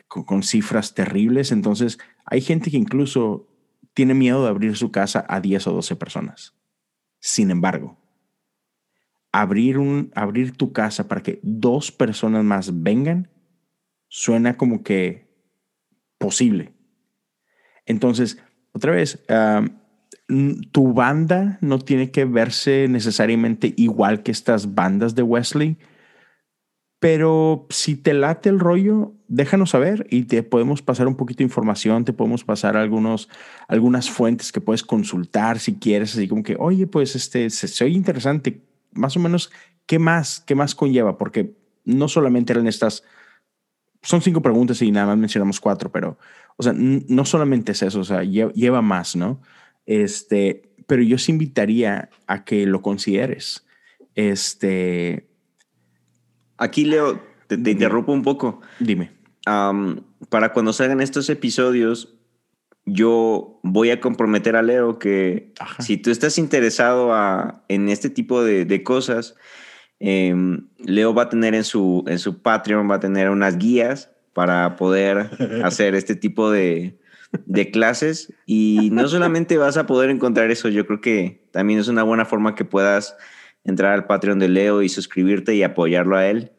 con, 0.09 0.25
con, 0.25 0.43
cifras 0.43 0.95
terribles. 0.95 1.53
Entonces, 1.53 1.99
hay 2.27 2.41
gente 2.41 2.71
que 2.71 2.77
incluso 2.77 3.49
tiene 3.95 4.15
miedo 4.15 4.43
de 4.45 4.51
abrir 4.51 4.77
su 4.77 4.91
casa 4.91 5.25
a 5.29 5.41
10 5.41 5.67
o 5.69 5.73
12 5.73 5.97
personas. 5.97 6.60
Sin 7.21 7.51
embargo, 7.51 7.97
abrir, 9.33 9.79
un, 9.79 10.11
abrir 10.15 10.57
tu 10.57 10.73
casa 10.73 11.07
para 11.07 11.23
que 11.23 11.39
dos 11.43 11.93
personas 11.93 12.45
más 12.45 12.83
vengan 12.83 13.31
suena 14.09 14.57
como 14.57 14.83
que 14.83 15.29
posible. 16.19 16.73
Entonces, 17.87 18.39
otra 18.73 18.93
vez, 18.93 19.25
tu 20.73 20.93
banda 20.93 21.59
no 21.61 21.79
tiene 21.79 22.11
que 22.11 22.25
verse 22.25 22.87
necesariamente 22.89 23.75
igual 23.77 24.23
que 24.23 24.31
estas 24.31 24.75
bandas 24.75 25.15
de 25.15 25.23
Wesley, 25.23 25.77
pero 27.01 27.67
si 27.71 27.97
te 27.97 28.13
late 28.13 28.51
el 28.51 28.61
rollo, 28.61 29.15
déjanos 29.27 29.71
saber 29.71 30.07
y 30.11 30.25
te 30.25 30.43
podemos 30.43 30.83
pasar 30.83 31.09
un 31.09 31.17
poquito 31.17 31.39
de 31.39 31.45
información, 31.45 32.05
te 32.05 32.13
podemos 32.13 32.45
pasar 32.45 32.77
algunos, 32.77 33.31
algunas 33.69 34.11
fuentes 34.11 34.53
que 34.53 34.61
puedes 34.61 34.83
consultar 34.83 35.59
si 35.59 35.77
quieres, 35.77 36.13
así 36.13 36.29
como 36.29 36.43
que, 36.43 36.57
oye, 36.59 36.87
pues 36.87 37.17
este, 37.17 37.49
se, 37.49 37.85
oye 37.85 37.95
interesante, 37.95 38.61
más 38.93 39.17
o 39.17 39.21
menos, 39.21 39.51
¿qué 39.87 39.99
más, 39.99 40.41
qué 40.41 40.55
más 40.55 40.75
conlleva? 40.75 41.17
Porque 41.17 41.55
no 41.87 42.07
solamente 42.07 42.53
eran 42.53 42.67
estas, 42.67 43.03
son 44.03 44.21
cinco 44.21 44.43
preguntas 44.43 44.83
y 44.83 44.91
nada 44.91 45.07
más 45.07 45.17
mencionamos 45.17 45.59
cuatro, 45.59 45.91
pero, 45.91 46.19
o 46.59 46.63
sea, 46.63 46.75
no 46.77 47.25
solamente 47.25 47.73
es 47.73 47.83
eso, 47.83 48.01
o 48.01 48.05
sea, 48.05 48.25
lleva, 48.25 48.53
lleva 48.53 48.83
más, 48.83 49.17
¿no? 49.17 49.41
Este, 49.87 50.71
pero 50.87 51.01
yo 51.01 51.17
os 51.17 51.31
invitaría 51.31 52.11
a 52.27 52.45
que 52.45 52.67
lo 52.67 52.83
consideres. 52.83 53.65
Este, 54.15 55.30
Aquí, 56.61 56.85
Leo, 56.85 57.21
te, 57.47 57.55
interrumpo 57.55 58.13
un 58.13 58.23
poco. 58.23 58.61
Dime. 58.79 59.11
para 60.29 60.53
cuando 60.53 60.73
salgan 60.75 61.01
estos 61.01 61.29
episodios, 61.31 62.15
yo 62.85 63.59
voy 63.63 63.91
a 63.91 64.01
comprometer 64.01 64.57
a 64.57 64.63
Leo 64.63 64.99
que 64.99 65.55
si 65.79 65.97
tú 65.97 66.11
estás 66.11 66.37
interesado 66.37 67.13
en 67.69 67.89
este 67.89 68.11
tipo 68.11 68.45
de, 68.45 68.83
cosas, 68.85 69.37
em, 70.01 70.69
Leo 70.79 71.15
va 71.15 71.25
a 71.25 71.29
tener 71.31 71.55
en 71.55 71.65
su, 71.65 72.05
en 72.07 72.19
su 72.19 72.43
Patreon, 72.43 72.91
va 72.91 72.97
a 72.97 73.01
tener 73.01 73.31
unas 73.31 73.57
guías 73.57 74.11
para 74.35 74.77
poder 74.77 75.31
hacer 75.65 75.95
este 75.95 76.15
tipo 76.15 76.51
de, 76.51 77.01
de 77.47 77.71
clases 77.71 78.35
y 78.45 78.91
no 78.93 79.09
solamente 79.09 79.57
vas 79.57 79.79
a 79.79 79.87
poder 79.87 80.11
encontrar 80.11 80.51
eso, 80.51 80.69
yo 80.69 80.87
creo 80.87 81.01
que 81.01 81.49
también 81.53 81.79
es 81.79 81.89
una 81.89 82.03
buena 82.03 82.27
forma 82.27 82.55
que 82.55 82.67
puedas 82.67 83.17
entrar 83.65 83.93
al 83.93 84.07
Patreon 84.07 84.39
de 84.39 84.49
Leo 84.49 84.83
y 84.83 84.89
suscribirte 84.89 85.55
y 85.55 85.63
apoyarlo 85.63 86.17
a 86.17 86.27
él. 86.27 86.53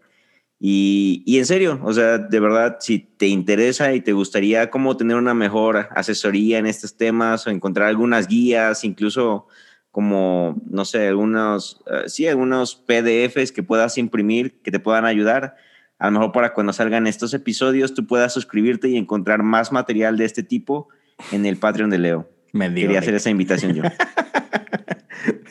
Y, 0.60 1.24
y, 1.26 1.40
en 1.40 1.46
serio, 1.48 1.80
o 1.84 1.92
sea, 1.92 2.20
de 2.20 2.40
verdad, 2.40 2.78
si 2.80 3.00
te 3.00 3.28
interesa 3.28 3.94
y 3.96 4.02
te 4.02 4.14
gustaría 4.14 4.70
cómo 4.70 4.96
tener 4.96 5.18
una 5.18 5.34
mejor 5.34 5.88
asesoría 5.96 6.60
en 6.60 6.68
estos 6.68 6.98
temas 6.98 7.48
o 7.48 7.50
encontrar 7.50 7.88
algunas 7.88 8.28
guías, 8.28 8.84
incluso 8.84 9.48
como, 9.92 10.62
no 10.70 10.86
sé, 10.86 11.08
algunos, 11.08 11.82
uh, 11.88 12.08
sí, 12.08 12.28
algunos 12.28 12.76
PDFs 12.76 13.52
que 13.52 13.64
puedas 13.64 13.98
imprimir 13.98 14.62
que 14.62 14.72
te 14.72 14.80
puedan 14.80 15.06
ayudar, 15.06 15.56
a 16.00 16.06
lo 16.06 16.12
mejor 16.14 16.32
para 16.32 16.54
cuando 16.54 16.74
salgan 16.74 17.06
estos 17.06 17.34
episodios 17.34 17.94
tú 17.94 18.08
puedas 18.08 18.34
suscribirte 18.34 18.88
y 18.88 18.98
encontrar 18.98 19.44
más 19.44 19.72
material 19.72 20.18
de 20.18 20.26
este 20.26 20.42
tipo 20.42 20.88
en 21.32 21.46
el 21.46 21.58
Patreon 21.58 21.90
de 21.90 22.00
Leo. 22.00 22.30
Me 22.52 22.74
Quería 22.74 23.00
hacer 23.00 23.16
esa 23.16 23.30
invitación 23.30 23.74
yo. 23.74 23.84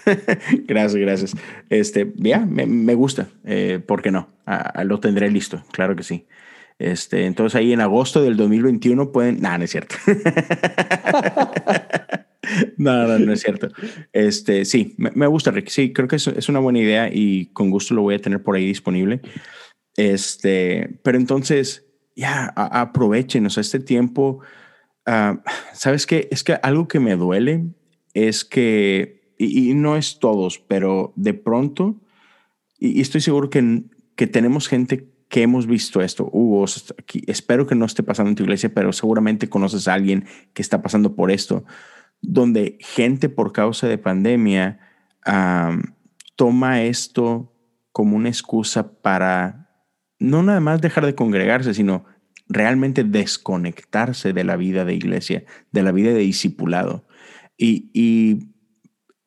gracias, 0.67 1.01
gracias. 1.01 1.35
Este, 1.69 2.13
ya, 2.17 2.41
me, 2.41 2.95
gusta. 2.95 3.29
Eh, 3.45 3.81
¿Por 3.85 4.03
qué 4.03 4.11
no? 4.11 4.29
Ah, 4.47 4.85
lo 4.85 5.01
tendré 5.01 5.31
listo, 5.31 5.63
claro 5.73 5.97
que 5.97 6.03
sí. 6.03 6.27
Este, 6.79 7.27
entonces 7.27 7.57
ahí 7.57 7.73
en 7.73 7.81
agosto 7.81 8.23
del 8.23 8.37
2021 8.37 9.13
pueden... 9.13 9.41
No, 9.41 9.57
no 9.59 9.65
es 9.65 9.71
cierto. 9.71 9.97
no, 12.79 13.07
no, 13.07 13.19
no 13.19 13.33
es 13.33 13.41
cierto. 13.41 13.69
Este, 14.13 14.65
sí, 14.65 14.95
me, 14.97 15.27
gusta, 15.27 15.51
Rick. 15.51 15.69
Sí, 15.69 15.93
creo 15.93 16.09
que 16.09 16.17
es, 16.17 16.27
es, 16.27 16.49
una 16.49 16.59
buena 16.59 16.79
idea 16.79 17.11
y 17.13 17.47
con 17.53 17.71
gusto 17.71 17.95
lo 17.95 18.01
voy 18.03 18.15
a 18.15 18.19
tener 18.19 18.43
por 18.43 18.57
ahí 18.57 18.67
disponible. 18.67 19.21
Este, 19.97 20.99
pero 21.03 21.19
entonces, 21.19 21.87
ya, 22.17 22.47
aprovechen, 22.57 23.45
o 23.45 23.51
sea, 23.51 23.61
este 23.61 23.81
tiempo. 23.81 24.41
Ah, 25.07 25.43
¿Sabes 25.73 26.07
qué? 26.07 26.29
Es 26.31 26.45
que 26.45 26.55
algo 26.63 26.89
que 26.89 27.01
me 27.01 27.17
duele 27.17 27.65
es 28.15 28.45
que 28.45 29.35
y, 29.39 29.75
no 29.75 29.97
es 29.97 30.19
todos, 30.19 30.59
pero 30.59 31.13
de 31.17 31.33
pronto, 31.33 31.97
y, 32.79 33.01
estoy 33.01 33.21
seguro 33.21 33.49
que, 33.49 33.85
que 34.15 34.27
tenemos 34.27 34.69
gente 34.69 35.09
que 35.31 35.43
hemos 35.43 35.67
visto 35.67 36.03
esto. 36.03 36.29
Hugo, 36.31 36.67
espero 37.27 37.67
que 37.67 37.75
no 37.75 37.87
esté 37.87 38.03
pasando 38.03 38.31
en 38.31 38.35
tu 38.35 38.43
iglesia, 38.43 38.75
pero 38.75 38.93
seguramente 38.93 39.49
conoces 39.49 39.89
a 39.89 39.95
alguien 39.95 40.27
que 40.53 40.61
está 40.61 40.83
pasando 40.83 41.15
por 41.15 41.31
esto, 41.31 41.65
donde 42.21 42.77
gente 42.81 43.29
por 43.29 43.53
causa 43.53 43.87
de 43.89 43.97
pandemia 43.97 44.81
toma 46.37 46.83
esto 46.83 47.55
como 47.93 48.17
una 48.17 48.29
excusa 48.29 49.01
para 49.01 49.71
no 50.19 50.43
nada 50.43 50.61
más 50.61 50.81
dejar 50.81 51.07
de 51.07 51.15
congregarse, 51.15 51.73
sino 51.73 52.05
realmente 52.51 53.05
desconectarse 53.05 54.33
de 54.33 54.45
la 54.45 54.57
vida 54.57 54.85
de 54.85 54.95
iglesia, 54.95 55.45
de 55.71 55.83
la 55.83 55.93
vida 55.93 56.11
de 56.11 56.19
discipulado. 56.19 57.07
Y, 57.57 58.51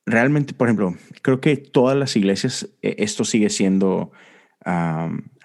realmente, 0.05 0.53
por 0.53 0.67
ejemplo, 0.67 0.95
creo 1.21 1.39
que 1.39 1.55
todas 1.55 1.97
las 1.97 2.15
iglesias 2.17 2.69
eh, 2.81 2.95
esto 2.99 3.23
sigue 3.23 3.49
siendo 3.49 4.11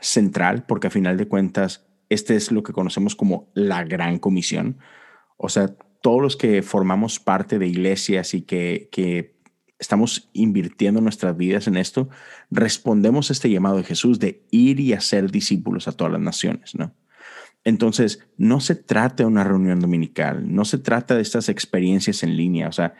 central 0.00 0.64
porque 0.68 0.86
a 0.86 0.90
final 0.90 1.16
de 1.16 1.26
cuentas 1.26 1.88
este 2.08 2.36
es 2.36 2.52
lo 2.52 2.62
que 2.62 2.72
conocemos 2.72 3.16
como 3.16 3.50
la 3.54 3.82
gran 3.82 4.20
comisión. 4.20 4.78
O 5.36 5.48
sea, 5.48 5.74
todos 6.02 6.22
los 6.22 6.36
que 6.36 6.62
formamos 6.62 7.18
parte 7.18 7.58
de 7.58 7.66
iglesias 7.66 8.32
y 8.34 8.42
que, 8.42 8.88
que 8.92 9.36
estamos 9.80 10.30
invirtiendo 10.32 11.00
nuestras 11.00 11.36
vidas 11.36 11.66
en 11.66 11.76
esto, 11.76 12.08
respondemos 12.50 13.30
a 13.30 13.32
este 13.32 13.50
llamado 13.50 13.78
de 13.78 13.84
Jesús 13.84 14.20
de 14.20 14.46
ir 14.52 14.78
y 14.78 14.92
hacer 14.92 15.32
discípulos 15.32 15.88
a 15.88 15.92
todas 15.92 16.12
las 16.12 16.22
naciones, 16.22 16.76
¿no? 16.76 16.94
Entonces, 17.68 18.20
no 18.38 18.60
se 18.60 18.74
trata 18.74 19.24
de 19.24 19.26
una 19.26 19.44
reunión 19.44 19.78
dominical, 19.78 20.54
no 20.54 20.64
se 20.64 20.78
trata 20.78 21.14
de 21.14 21.20
estas 21.20 21.50
experiencias 21.50 22.22
en 22.22 22.34
línea, 22.34 22.66
o 22.66 22.72
sea, 22.72 22.94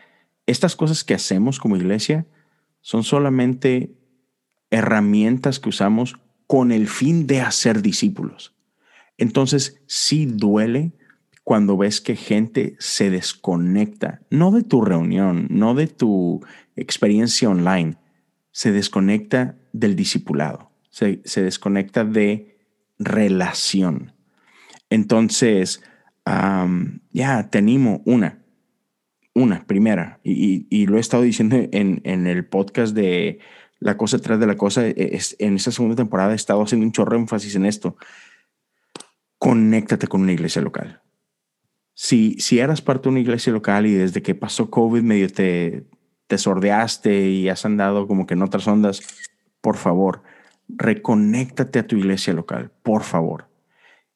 estas 0.45 0.75
cosas 0.75 1.03
que 1.03 1.15
hacemos 1.15 1.59
como 1.59 1.75
iglesia 1.75 2.27
son 2.81 3.03
solamente 3.03 3.95
herramientas 4.69 5.59
que 5.59 5.69
usamos 5.69 6.17
con 6.45 6.71
el 6.71 6.87
fin 6.87 7.25
de 7.25 7.41
hacer 7.41 7.81
discípulos. 7.81 8.55
Entonces, 9.17 9.81
sí 9.87 10.27
duele 10.27 10.93
cuando 11.43 11.75
ves 11.75 11.99
que 11.99 12.15
gente 12.15 12.75
se 12.77 13.09
desconecta, 13.09 14.21
no 14.29 14.51
de 14.51 14.61
tu 14.61 14.81
reunión, 14.85 15.47
no 15.49 15.73
de 15.73 15.87
tu 15.87 16.45
experiencia 16.75 17.49
online, 17.49 17.97
se 18.51 18.71
desconecta 18.71 19.57
del 19.73 19.95
discipulado, 19.95 20.69
se, 20.91 21.21
desconecta 21.41 22.05
de 22.05 22.59
relación. 22.99 24.13
Entonces, 24.89 25.83
ya, 27.11 27.49
te 27.49 27.57
animo, 27.57 28.01
una, 28.05 28.43
una, 29.33 29.65
primera, 29.65 30.19
y, 30.23 30.85
lo 30.87 30.97
he 30.97 30.99
estado 30.99 31.23
diciendo 31.23 31.57
en, 31.71 32.27
el 32.27 32.45
podcast 32.45 32.95
de 32.95 33.39
La 33.79 33.97
cosa 33.97 34.17
detrás 34.17 34.39
de 34.39 34.47
la 34.47 34.57
cosa, 34.57 34.85
e, 34.87 35.19
en 35.39 35.55
esta 35.55 35.71
segunda 35.71 35.95
temporada 35.95 36.33
he 36.33 36.35
estado 36.35 36.61
haciendo 36.61 36.85
un 36.85 36.91
chorro 36.91 37.13
de 37.13 37.19
énfasis 37.19 37.55
en 37.55 37.65
esto. 37.65 37.95
Conéctate 39.37 40.07
con 40.07 40.21
una 40.21 40.33
iglesia 40.33 40.61
local. 40.61 41.01
Si, 41.93 42.35
si 42.39 42.59
eras 42.59 42.81
parte 42.81 43.03
de 43.03 43.09
una 43.09 43.19
iglesia 43.19 43.51
local 43.51 43.85
y 43.85 43.93
desde 43.93 44.21
que 44.21 44.35
pasó 44.35 44.69
COVID 44.69 45.01
medio 45.01 45.29
te, 45.29 45.85
te 46.27 46.37
sordeaste 46.37 47.27
y 47.27 47.49
has 47.49 47.65
andado 47.65 48.07
como 48.07 48.25
que 48.25 48.35
en 48.35 48.43
otras 48.43 48.67
ondas, 48.67 49.01
por 49.61 49.77
favor, 49.77 50.23
reconéctate 50.69 51.79
a 51.79 51.87
tu 51.87 51.97
iglesia 51.97 52.33
local, 52.33 52.71
por 52.83 53.03
favor. 53.03 53.48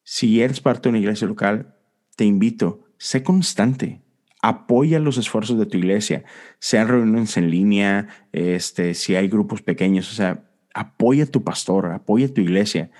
Si 0.04 0.42
eres 0.42 0.62
parte 0.62 0.84
de 0.84 0.90
una 0.90 1.00
iglesia 1.00 1.28
local, 1.28 1.76
te 2.16 2.26
invito, 2.26 2.86
sé 2.98 3.24
constante, 3.24 4.02
apoya 4.42 5.00
los 5.00 5.18
esfuerzos 5.18 5.58
de 5.58 5.66
tu 5.66 5.78
iglesia, 5.78 6.26
sean 6.60 6.90
reuniones 6.90 7.38
en 7.38 7.50
línea, 7.50 8.08
este, 8.34 8.94
si 8.94 9.16
hay 9.16 9.30
grupos 9.30 9.62
pequeños, 9.62 10.12
o 10.12 10.16
sea, 10.16 10.44
apoya 10.74 11.24
a 11.24 11.28
tu 11.28 11.44
pastor, 11.44 11.86
apoya 11.88 12.26
a 12.26 12.34
tu 12.34 12.42
iglesia. 12.42 12.92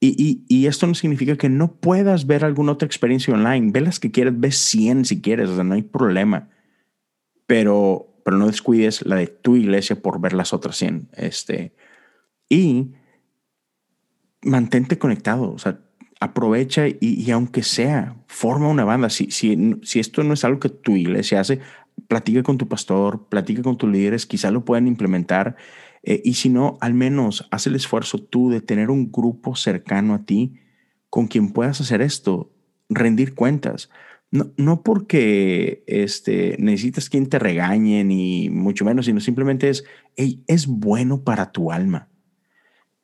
Y, 0.00 0.44
y, 0.48 0.66
esto 0.66 0.86
no 0.86 0.94
significa 0.94 1.36
que 1.36 1.48
no 1.48 1.76
puedas 1.76 2.26
ver 2.26 2.44
alguna 2.44 2.72
otra 2.72 2.84
experiencia 2.84 3.32
online. 3.32 3.70
Ve 3.72 3.80
las 3.80 3.98
que 3.98 4.10
quieras, 4.10 4.34
ve 4.36 4.52
100 4.52 5.06
si 5.06 5.22
quieres, 5.22 5.48
o 5.48 5.54
sea, 5.54 5.64
no 5.64 5.74
hay 5.74 5.82
problema. 5.82 6.50
Pero, 7.46 8.20
pero 8.22 8.36
no 8.36 8.46
descuides 8.46 9.06
la 9.06 9.16
de 9.16 9.28
tu 9.28 9.56
iglesia 9.56 10.02
por 10.02 10.20
ver 10.20 10.34
las 10.34 10.52
otras 10.52 10.76
100. 10.76 11.08
Este, 11.14 11.74
y 12.50 12.92
mantente 14.42 14.98
conectado, 14.98 15.50
o 15.52 15.58
sea, 15.58 15.80
aprovecha 16.24 16.86
y, 16.88 17.30
aunque 17.30 17.62
sea, 17.62 18.16
forma 18.26 18.68
una 18.68 18.84
banda. 18.84 19.10
Si, 19.10 19.30
si, 19.30 19.76
si 19.82 20.00
esto 20.00 20.22
no 20.22 20.34
es 20.34 20.44
algo 20.44 20.60
que 20.60 20.68
tu 20.68 20.96
iglesia 20.96 21.40
hace, 21.40 21.60
platica 22.08 22.42
con 22.42 22.58
tu 22.58 22.68
pastor, 22.68 23.28
platica 23.28 23.62
con 23.62 23.76
tus 23.76 23.90
líderes, 23.90 24.26
quizá 24.26 24.50
lo 24.50 24.64
puedan 24.64 24.86
implementar. 24.86 25.56
Eh, 26.02 26.20
y 26.24 26.34
si 26.34 26.48
no, 26.48 26.76
al 26.80 26.94
menos 26.94 27.48
haz 27.50 27.66
el 27.66 27.76
esfuerzo 27.76 28.18
tú 28.18 28.50
de 28.50 28.60
tener 28.60 28.90
un 28.90 29.10
grupo 29.10 29.56
cercano 29.56 30.14
a 30.14 30.24
ti 30.24 30.60
con 31.08 31.28
quien 31.28 31.52
puedas 31.52 31.80
hacer 31.80 32.02
esto, 32.02 32.52
rendir 32.88 33.34
cuentas. 33.34 33.90
No, 34.30 34.50
no 34.56 34.82
porque 34.82 35.84
este, 35.86 36.56
necesitas 36.58 37.08
quien 37.08 37.28
te 37.28 37.38
regañe, 37.38 38.02
ni 38.02 38.50
mucho 38.50 38.84
menos, 38.84 39.06
sino 39.06 39.20
simplemente 39.20 39.68
es, 39.68 39.84
es 40.16 40.66
bueno 40.66 41.22
para 41.22 41.52
tu 41.52 41.70
alma. 41.70 42.08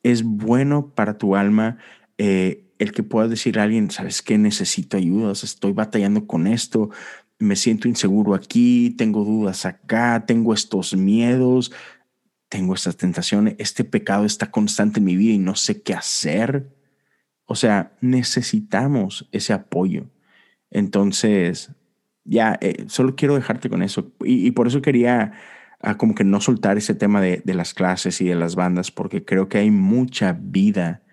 Es 0.03 0.23
bueno 0.23 0.93
para 0.93 1.17
tu 1.17 1.35
alma. 1.35 1.77
Eh, 2.17 2.70
el 2.81 2.91
que 2.93 3.03
puedas 3.03 3.29
decir 3.29 3.59
a 3.59 3.63
alguien, 3.63 3.91
¿sabes 3.91 4.23
qué? 4.23 4.39
Necesito 4.39 4.97
ayuda, 4.97 5.33
estoy 5.33 5.71
batallando 5.71 6.25
con 6.25 6.47
esto, 6.47 6.89
me 7.37 7.55
siento 7.55 7.87
inseguro 7.87 8.33
aquí, 8.33 8.95
tengo 8.97 9.23
dudas 9.23 9.65
acá, 9.67 10.25
tengo 10.25 10.51
estos 10.53 10.95
miedos, 10.95 11.71
tengo 12.49 12.73
estas 12.73 12.97
tentaciones, 12.97 13.55
este 13.59 13.83
pecado 13.83 14.25
está 14.25 14.49
constante 14.49 14.99
en 14.99 15.05
mi 15.05 15.15
vida 15.15 15.33
y 15.33 15.37
no 15.37 15.55
sé 15.55 15.83
qué 15.83 15.93
hacer. 15.93 16.75
O 17.45 17.55
sea, 17.55 17.93
necesitamos 18.01 19.29
ese 19.31 19.53
apoyo. 19.53 20.09
Entonces, 20.71 21.71
ya, 22.23 22.57
eh, 22.61 22.85
solo 22.87 23.15
quiero 23.15 23.35
dejarte 23.35 23.69
con 23.69 23.83
eso. 23.83 24.11
Y, 24.23 24.51
por 24.51 24.67
eso 24.67 24.81
quería 24.81 25.33
ah, 25.81 25.97
como 25.97 26.15
que 26.15 26.23
no 26.23 26.41
soltar 26.41 26.77
ese 26.77 26.95
tema 26.95 27.21
de, 27.21 27.43
las 27.45 27.75
clases 27.75 28.21
y 28.21 28.25
de 28.25 28.35
las 28.35 28.55
bandas, 28.55 28.89
porque 28.89 29.23
creo 29.23 29.49
que 29.49 29.59
hay 29.59 29.69
mucha 29.69 30.33
vida 30.33 31.03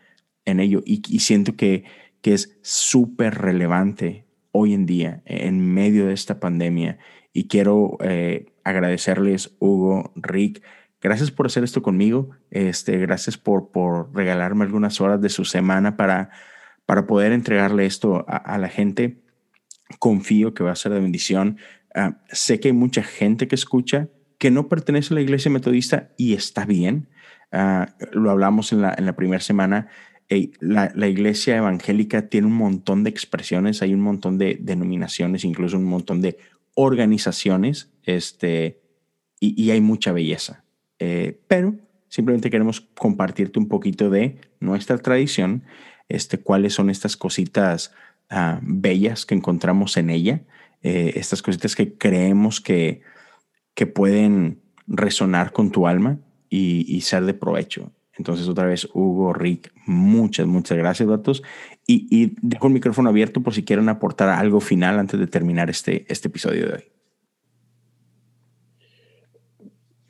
en 0.51 0.61
ello 0.61 0.83
y, 0.85 1.19
siento 1.21 1.57
que, 1.57 1.85
que 2.21 2.35
es 2.35 2.59
súper 2.63 3.35
relevante 3.37 4.27
hoy 4.53 4.75
en 4.75 4.87
día 4.87 5.23
en 5.25 5.61
medio 5.61 6.07
de 6.07 6.15
esta 6.15 6.41
pandemia 6.41 6.99
y 7.33 7.49
quiero 7.49 7.99
eh, 8.01 8.47
agradecerles 8.65 9.57
Hugo, 9.59 10.13
Rick, 10.17 10.63
gracias 11.01 11.31
por 11.31 11.47
hacer 11.47 11.65
esto 11.65 11.83
conmigo, 11.83 12.31
este, 12.51 12.99
gracias 12.99 13.39
por, 13.39 13.71
por 13.71 14.15
regalarme 14.15 14.65
algunas 14.65 15.01
horas 15.01 15.21
de 15.21 15.29
su 15.29 15.45
semana 15.45 15.97
para, 15.97 16.31
para 16.87 17.07
poder 17.07 17.33
entregarle 17.33 17.87
esto 17.87 18.25
a, 18.29 18.59
la 18.59 18.69
gente. 18.69 19.23
Confío 19.99 20.55
que 20.55 20.65
va 20.65 20.73
a 20.73 20.77
ser 20.77 20.93
de 20.93 21.01
bendición. 21.01 21.59
Ah, 21.95 22.19
sé 22.31 22.61
que 22.61 22.69
hay 22.69 22.75
mucha 22.75 23.03
gente 23.03 23.49
que 23.49 23.55
escucha 23.55 24.09
que 24.39 24.51
no 24.51 24.69
pertenece 24.69 25.15
a 25.15 25.17
la 25.17 25.21
iglesia 25.21 25.51
metodista 25.51 26.11
y 26.17 26.35
está 26.35 26.65
bien. 26.65 27.09
Ah, 27.53 27.95
lo 28.13 28.31
hablamos 28.31 28.73
en 28.73 28.83
la, 28.83 28.95
en 28.97 29.07
la 29.07 29.17
primera 29.17 29.41
semana 29.41 29.89
la, 30.61 31.09
iglesia 31.09 31.57
evangélica 31.57 32.29
tiene 32.29 32.47
un 32.47 32.55
montón 32.55 33.03
de 33.03 33.11
expresiones, 33.11 33.81
hay 33.83 33.95
un 33.95 34.01
montón 34.01 34.37
de 34.37 34.59
denominaciones, 34.61 35.45
incluso 35.45 35.79
un 35.79 35.85
montón 35.85 36.20
de 36.20 36.39
organizaciones, 36.74 37.91
este, 38.05 38.81
y, 39.41 39.70
hay 39.70 39.81
mucha 39.81 40.12
belleza. 40.12 40.64
Eh, 40.99 41.41
pero 41.49 41.76
simplemente 42.09 42.51
queremos 42.51 42.81
compartirte 42.81 43.59
un 43.59 43.68
poquito 43.68 44.11
de 44.11 44.39
nuestra 44.61 44.99
tradición, 44.99 45.64
este, 46.09 46.39
cuáles 46.39 46.74
son 46.74 46.91
estas 46.91 47.16
cositas 47.16 47.95
uh, 48.31 48.59
bellas 48.62 49.24
que 49.24 49.35
encontramos 49.35 49.97
en 49.97 50.11
ella, 50.11 50.43
eh, 50.83 51.12
estas 51.16 51.43
cositas 51.43 51.74
que 51.74 51.95
creemos 51.95 52.61
que, 52.61 53.01
que 53.74 53.87
pueden 53.87 54.61
resonar 54.87 55.53
con 55.53 55.70
tu 55.70 55.87
alma 55.87 56.18
y 56.51 57.03
ser 57.03 57.26
de 57.26 57.35
provecho. 57.35 57.93
Entonces, 58.19 58.49
otra 58.49 58.66
vez, 58.66 58.89
Hugo, 58.93 59.33
Rick, 59.33 59.73
muchas, 59.87 60.47
muchas 60.47 60.77
gracias, 60.77 61.09
datos. 61.09 61.43
Y, 61.87 62.07
y, 62.11 62.35
dejo 62.43 62.66
el 62.66 62.73
micrófono 62.73 63.09
abierto 63.09 63.43
por 63.43 63.55
si 63.55 63.64
quieren 63.64 63.89
aportar 63.89 64.29
algo 64.29 64.61
final 64.61 64.99
antes 64.99 65.19
de 65.19 65.29
terminar 65.29 65.71
este, 65.71 66.05
este 66.09 66.29
episodio 66.29 66.66
de 66.66 66.75
hoy. 66.75 66.85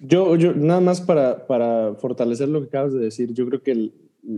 Yo, 0.01 0.37
yo 0.37 0.55
nada 0.55 0.81
más 0.81 1.01
para, 1.03 1.47
para 1.47 1.95
fortalecer 1.97 2.49
lo 2.49 2.61
que 2.61 2.69
acabas 2.69 2.95
de 2.95 3.01
decir, 3.01 3.35
yo 3.35 3.47
creo 3.47 3.63
que 3.63 3.73
el, 3.73 3.95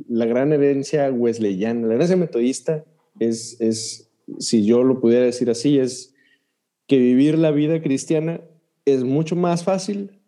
la 0.09 0.27
gran 0.27 0.53
herencia 0.53 1.11
wesleyana, 1.11 1.87
la 1.87 1.95
herencia 1.95 2.17
metodista 2.17 2.85
es, 3.21 3.61
es, 3.61 4.11
si 4.39 4.65
yo 4.65 4.83
lo 4.83 5.01
pudiera 5.01 5.25
decir 5.25 5.49
así, 5.49 5.79
es 5.79 6.15
que 6.89 6.99
vivir 6.99 7.39
la 7.39 7.53
vida 7.53 7.81
cristiana 7.83 8.41
es 8.85 9.05
mucho 9.05 9.37
más 9.37 9.63
fácil 9.63 10.21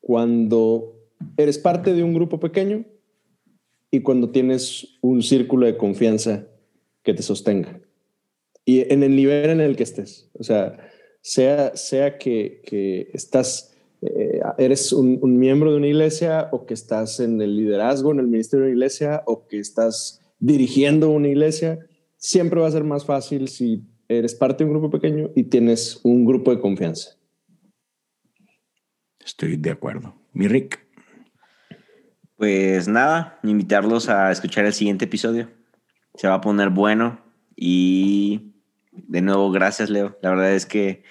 cuando 0.00 0.97
eres 1.36 1.58
parte 1.58 1.94
de 1.94 2.02
un 2.02 2.14
grupo 2.14 2.40
pequeño 2.40 2.84
y 3.90 4.00
cuando 4.00 4.30
tienes 4.30 4.98
un 5.00 5.22
círculo 5.22 5.66
de 5.66 5.76
confianza 5.76 6.46
que 7.02 7.14
te 7.14 7.22
sostenga. 7.22 7.80
Y 8.64 8.92
en 8.92 9.02
el 9.02 9.16
nivel 9.16 9.50
en 9.50 9.60
el 9.60 9.76
que 9.76 9.82
estés. 9.82 10.30
O 10.34 10.42
sea, 10.42 10.76
sea, 11.22 11.74
sea 11.76 12.18
que, 12.18 12.62
que 12.64 13.10
estás, 13.14 13.74
eh, 14.02 14.40
eres 14.58 14.92
un, 14.92 15.38
miembro 15.38 15.70
de 15.70 15.78
una 15.78 15.86
iglesia 15.86 16.48
o 16.52 16.66
que 16.66 16.74
estás 16.74 17.20
en 17.20 17.40
el 17.40 17.56
liderazgo, 17.56 18.12
en 18.12 18.20
el 18.20 18.28
ministerio 18.28 18.66
de 18.66 18.72
una 18.72 18.78
iglesia 18.78 19.22
o 19.26 19.46
que 19.46 19.58
estás 19.58 20.20
dirigiendo 20.38 21.10
una 21.10 21.28
iglesia, 21.28 21.78
siempre 22.16 22.60
va 22.60 22.68
a 22.68 22.72
ser 22.72 22.84
más 22.84 23.04
fácil 23.04 23.48
si 23.48 23.82
eres 24.08 24.34
parte 24.34 24.64
de 24.64 24.70
un 24.70 24.78
grupo 24.78 24.90
pequeño 24.90 25.30
y 25.34 25.44
tienes 25.44 26.00
un 26.02 26.24
grupo 26.24 26.50
de 26.54 26.60
confianza. 26.60 27.16
Estoy 29.24 29.56
de 29.56 29.70
acuerdo. 29.70 30.14
Mi 30.32 30.48
Rick. 30.48 30.87
Pues 32.38 32.86
nada, 32.86 33.40
invitarlos 33.42 34.08
a 34.08 34.30
escuchar 34.30 34.64
el 34.64 34.72
siguiente 34.72 35.06
episodio. 35.06 35.50
Se 36.14 36.28
va 36.28 36.34
a 36.34 36.40
poner 36.40 36.70
bueno 36.70 37.20
y 37.56 38.52
de 38.92 39.22
nuevo 39.22 39.50
gracias 39.50 39.90
Leo. 39.90 40.16
La 40.22 40.30
verdad 40.30 40.54
es 40.54 40.64
que 40.64 41.02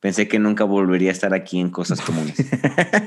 pensé 0.00 0.28
que 0.28 0.38
nunca 0.38 0.64
volvería 0.64 1.08
a 1.08 1.12
estar 1.12 1.32
aquí 1.32 1.60
en 1.60 1.70
Cosas 1.70 2.02
Comunes. 2.02 2.36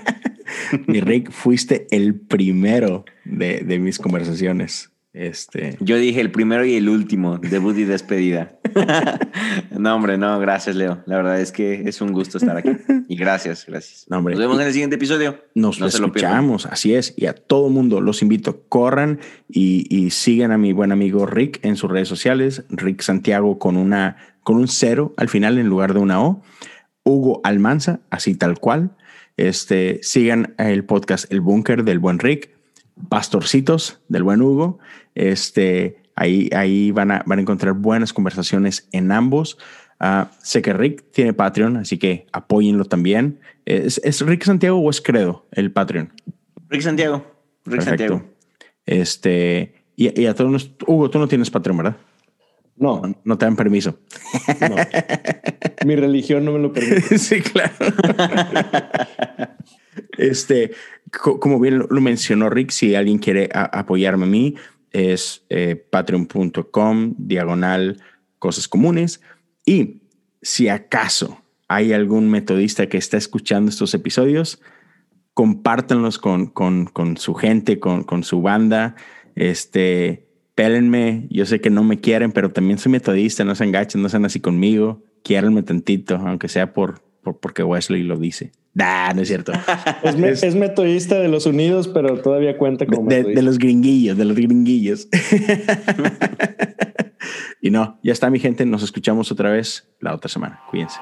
Mi 0.87 0.99
Rick, 0.99 1.29
fuiste 1.29 1.85
el 1.91 2.19
primero 2.19 3.05
de, 3.23 3.59
de 3.59 3.77
mis 3.77 3.99
conversaciones. 3.99 4.91
Este... 5.11 5.75
Yo 5.79 5.97
dije 5.97 6.21
el 6.21 6.31
primero 6.31 6.63
y 6.65 6.75
el 6.75 6.87
último, 6.87 7.39
debut 7.39 7.75
y 7.77 7.83
despedida. 7.83 8.59
no, 9.71 9.95
hombre, 9.95 10.17
no, 10.17 10.39
gracias, 10.39 10.75
Leo. 10.75 11.01
La 11.07 11.17
verdad 11.17 11.41
es 11.41 11.51
que 11.51 11.89
es 11.89 11.99
un 12.01 12.13
gusto 12.13 12.37
estar 12.37 12.55
aquí. 12.55 12.71
Y 13.07 13.15
gracias, 13.15 13.65
gracias. 13.67 14.05
No, 14.07 14.19
hombre. 14.19 14.35
Nos 14.35 14.41
vemos 14.41 14.59
en 14.59 14.67
el 14.67 14.73
siguiente 14.73 14.97
episodio. 14.97 15.43
Nos 15.55 15.79
no 15.79 15.87
lo 15.87 15.89
escuchamos, 15.89 16.65
lo 16.65 16.71
así 16.71 16.93
es. 16.93 17.15
Y 17.17 17.25
a 17.25 17.33
todo 17.33 17.69
mundo 17.69 18.01
los 18.01 18.21
invito, 18.21 18.65
corran 18.69 19.19
y, 19.47 19.87
y, 19.89 20.11
sigan 20.11 20.51
a 20.51 20.59
mi 20.59 20.73
buen 20.73 20.91
amigo 20.91 21.25
Rick 21.25 21.59
en 21.63 21.75
sus 21.75 21.89
redes 21.89 22.07
sociales. 22.07 22.63
Rick 22.69 23.01
Santiago 23.01 23.57
con, 23.57 23.77
una, 23.77 24.17
con 24.43 24.57
un 24.57 24.67
cero 24.67 25.15
al 25.17 25.27
final 25.27 25.57
en 25.57 25.67
lugar 25.67 25.93
de 25.93 25.99
una 25.99 26.21
O. 26.21 26.43
Hugo 27.03 27.41
Almanza, 27.43 28.01
así 28.11 28.35
tal 28.35 28.59
cual. 28.59 28.95
Este, 29.37 29.99
sigan 30.03 30.53
el 30.59 30.83
podcast 30.83 31.31
El 31.31 31.41
Búnker 31.41 31.83
del 31.83 31.97
buen 31.97 32.19
Rick 32.19 32.58
pastorcitos 33.07 34.01
del 34.09 34.23
buen 34.23 34.41
Hugo. 34.41 34.79
Este, 35.15 36.03
ahí, 36.15 36.49
ahí 36.53 36.91
van, 36.91 37.11
a, 37.11 37.23
van 37.25 37.39
a 37.39 37.41
encontrar 37.41 37.73
buenas 37.73 38.13
conversaciones 38.13 38.87
en 38.91 39.11
ambos. 39.11 39.57
Uh, 40.01 40.25
sé 40.41 40.61
que 40.61 40.73
Rick 40.73 41.11
tiene 41.11 41.33
Patreon, 41.33 41.77
así 41.77 41.97
que 41.97 42.27
apóyenlo 42.31 42.85
también. 42.85 43.39
¿Es, 43.65 43.99
¿Es, 44.03 44.21
Rick 44.21 44.43
Santiago 44.43 44.79
o 44.79 44.89
es 44.89 45.01
Credo 45.01 45.45
el 45.51 45.71
Patreon? 45.71 46.13
Rick 46.69 46.81
Santiago. 46.81 47.25
Rick 47.65 47.83
Perfecto. 47.83 48.07
Santiago. 48.07 48.35
Este, 48.85 49.73
y, 49.95 50.21
y, 50.21 50.25
a 50.25 50.33
todos 50.33 50.71
Hugo, 50.87 51.09
tú 51.09 51.19
no 51.19 51.27
tienes 51.27 51.49
Patreon, 51.51 51.77
¿verdad? 51.77 51.97
No. 52.79 53.01
No, 53.01 53.15
no 53.25 53.37
te 53.37 53.45
dan 53.45 53.57
permiso. 53.57 53.99
No. 54.61 54.75
Mi 55.85 55.95
religión 55.97 56.45
no 56.45 56.53
me 56.53 56.59
lo 56.59 56.71
permite. 56.71 57.17
sí, 57.19 57.41
claro. 57.41 57.73
este, 60.17 60.71
como 61.11 61.59
bien 61.59 61.79
lo 61.89 62.01
mencionó 62.01 62.49
Rick, 62.49 62.71
si 62.71 62.95
alguien 62.95 63.17
quiere 63.17 63.49
apoyarme 63.53 64.25
a 64.25 64.27
mí, 64.27 64.55
es 64.91 65.45
eh, 65.49 65.75
patreon.com, 65.75 67.15
diagonal, 67.17 68.01
cosas 68.39 68.67
comunes. 68.67 69.21
Y 69.65 70.01
si 70.41 70.67
acaso 70.67 71.41
hay 71.67 71.93
algún 71.93 72.29
metodista 72.29 72.87
que 72.87 72.97
está 72.97 73.17
escuchando 73.17 73.69
estos 73.69 73.93
episodios, 73.93 74.61
compártanlos 75.33 76.17
con, 76.17 76.47
con, 76.47 76.85
con 76.85 77.17
su 77.17 77.33
gente, 77.33 77.79
con, 77.79 78.03
con, 78.03 78.23
su 78.23 78.41
banda. 78.41 78.95
Este, 79.35 80.27
pélenme. 80.55 81.27
Yo 81.29 81.45
sé 81.45 81.61
que 81.61 81.69
no 81.69 81.83
me 81.83 81.99
quieren, 81.99 82.31
pero 82.31 82.51
también 82.51 82.79
soy 82.79 82.91
metodista. 82.91 83.43
No 83.43 83.55
se 83.55 83.63
engachen, 83.63 84.01
no 84.01 84.09
sean 84.09 84.25
así 84.25 84.39
conmigo. 84.39 85.03
Quiéranme 85.23 85.63
tantito, 85.63 86.15
aunque 86.15 86.47
sea 86.47 86.73
por, 86.73 87.01
por 87.21 87.39
porque 87.39 87.63
Wesley 87.63 88.03
lo 88.03 88.17
dice. 88.17 88.51
Nah, 88.73 89.13
no 89.13 89.21
es 89.21 89.27
cierto. 89.27 89.51
Es, 90.03 90.17
me, 90.17 90.29
es, 90.29 90.43
es, 90.43 90.55
metodista 90.55 91.19
de 91.19 91.27
los 91.27 91.45
unidos, 91.45 91.87
pero 91.87 92.21
todavía 92.21 92.57
cuenta 92.57 92.85
como 92.85 93.09
de, 93.09 93.23
de 93.23 93.41
los 93.41 93.57
gringuillos, 93.57 94.17
de 94.17 94.25
los 94.25 94.35
gringuillos. 94.35 95.07
y 97.61 97.71
no, 97.71 97.99
ya 98.03 98.13
está 98.13 98.29
mi 98.29 98.39
gente. 98.39 98.65
Nos 98.65 98.83
escuchamos 98.83 99.31
otra 99.31 99.51
vez 99.51 99.89
la 99.99 100.15
otra 100.15 100.29
semana. 100.29 100.61
Cuídense. 100.69 100.99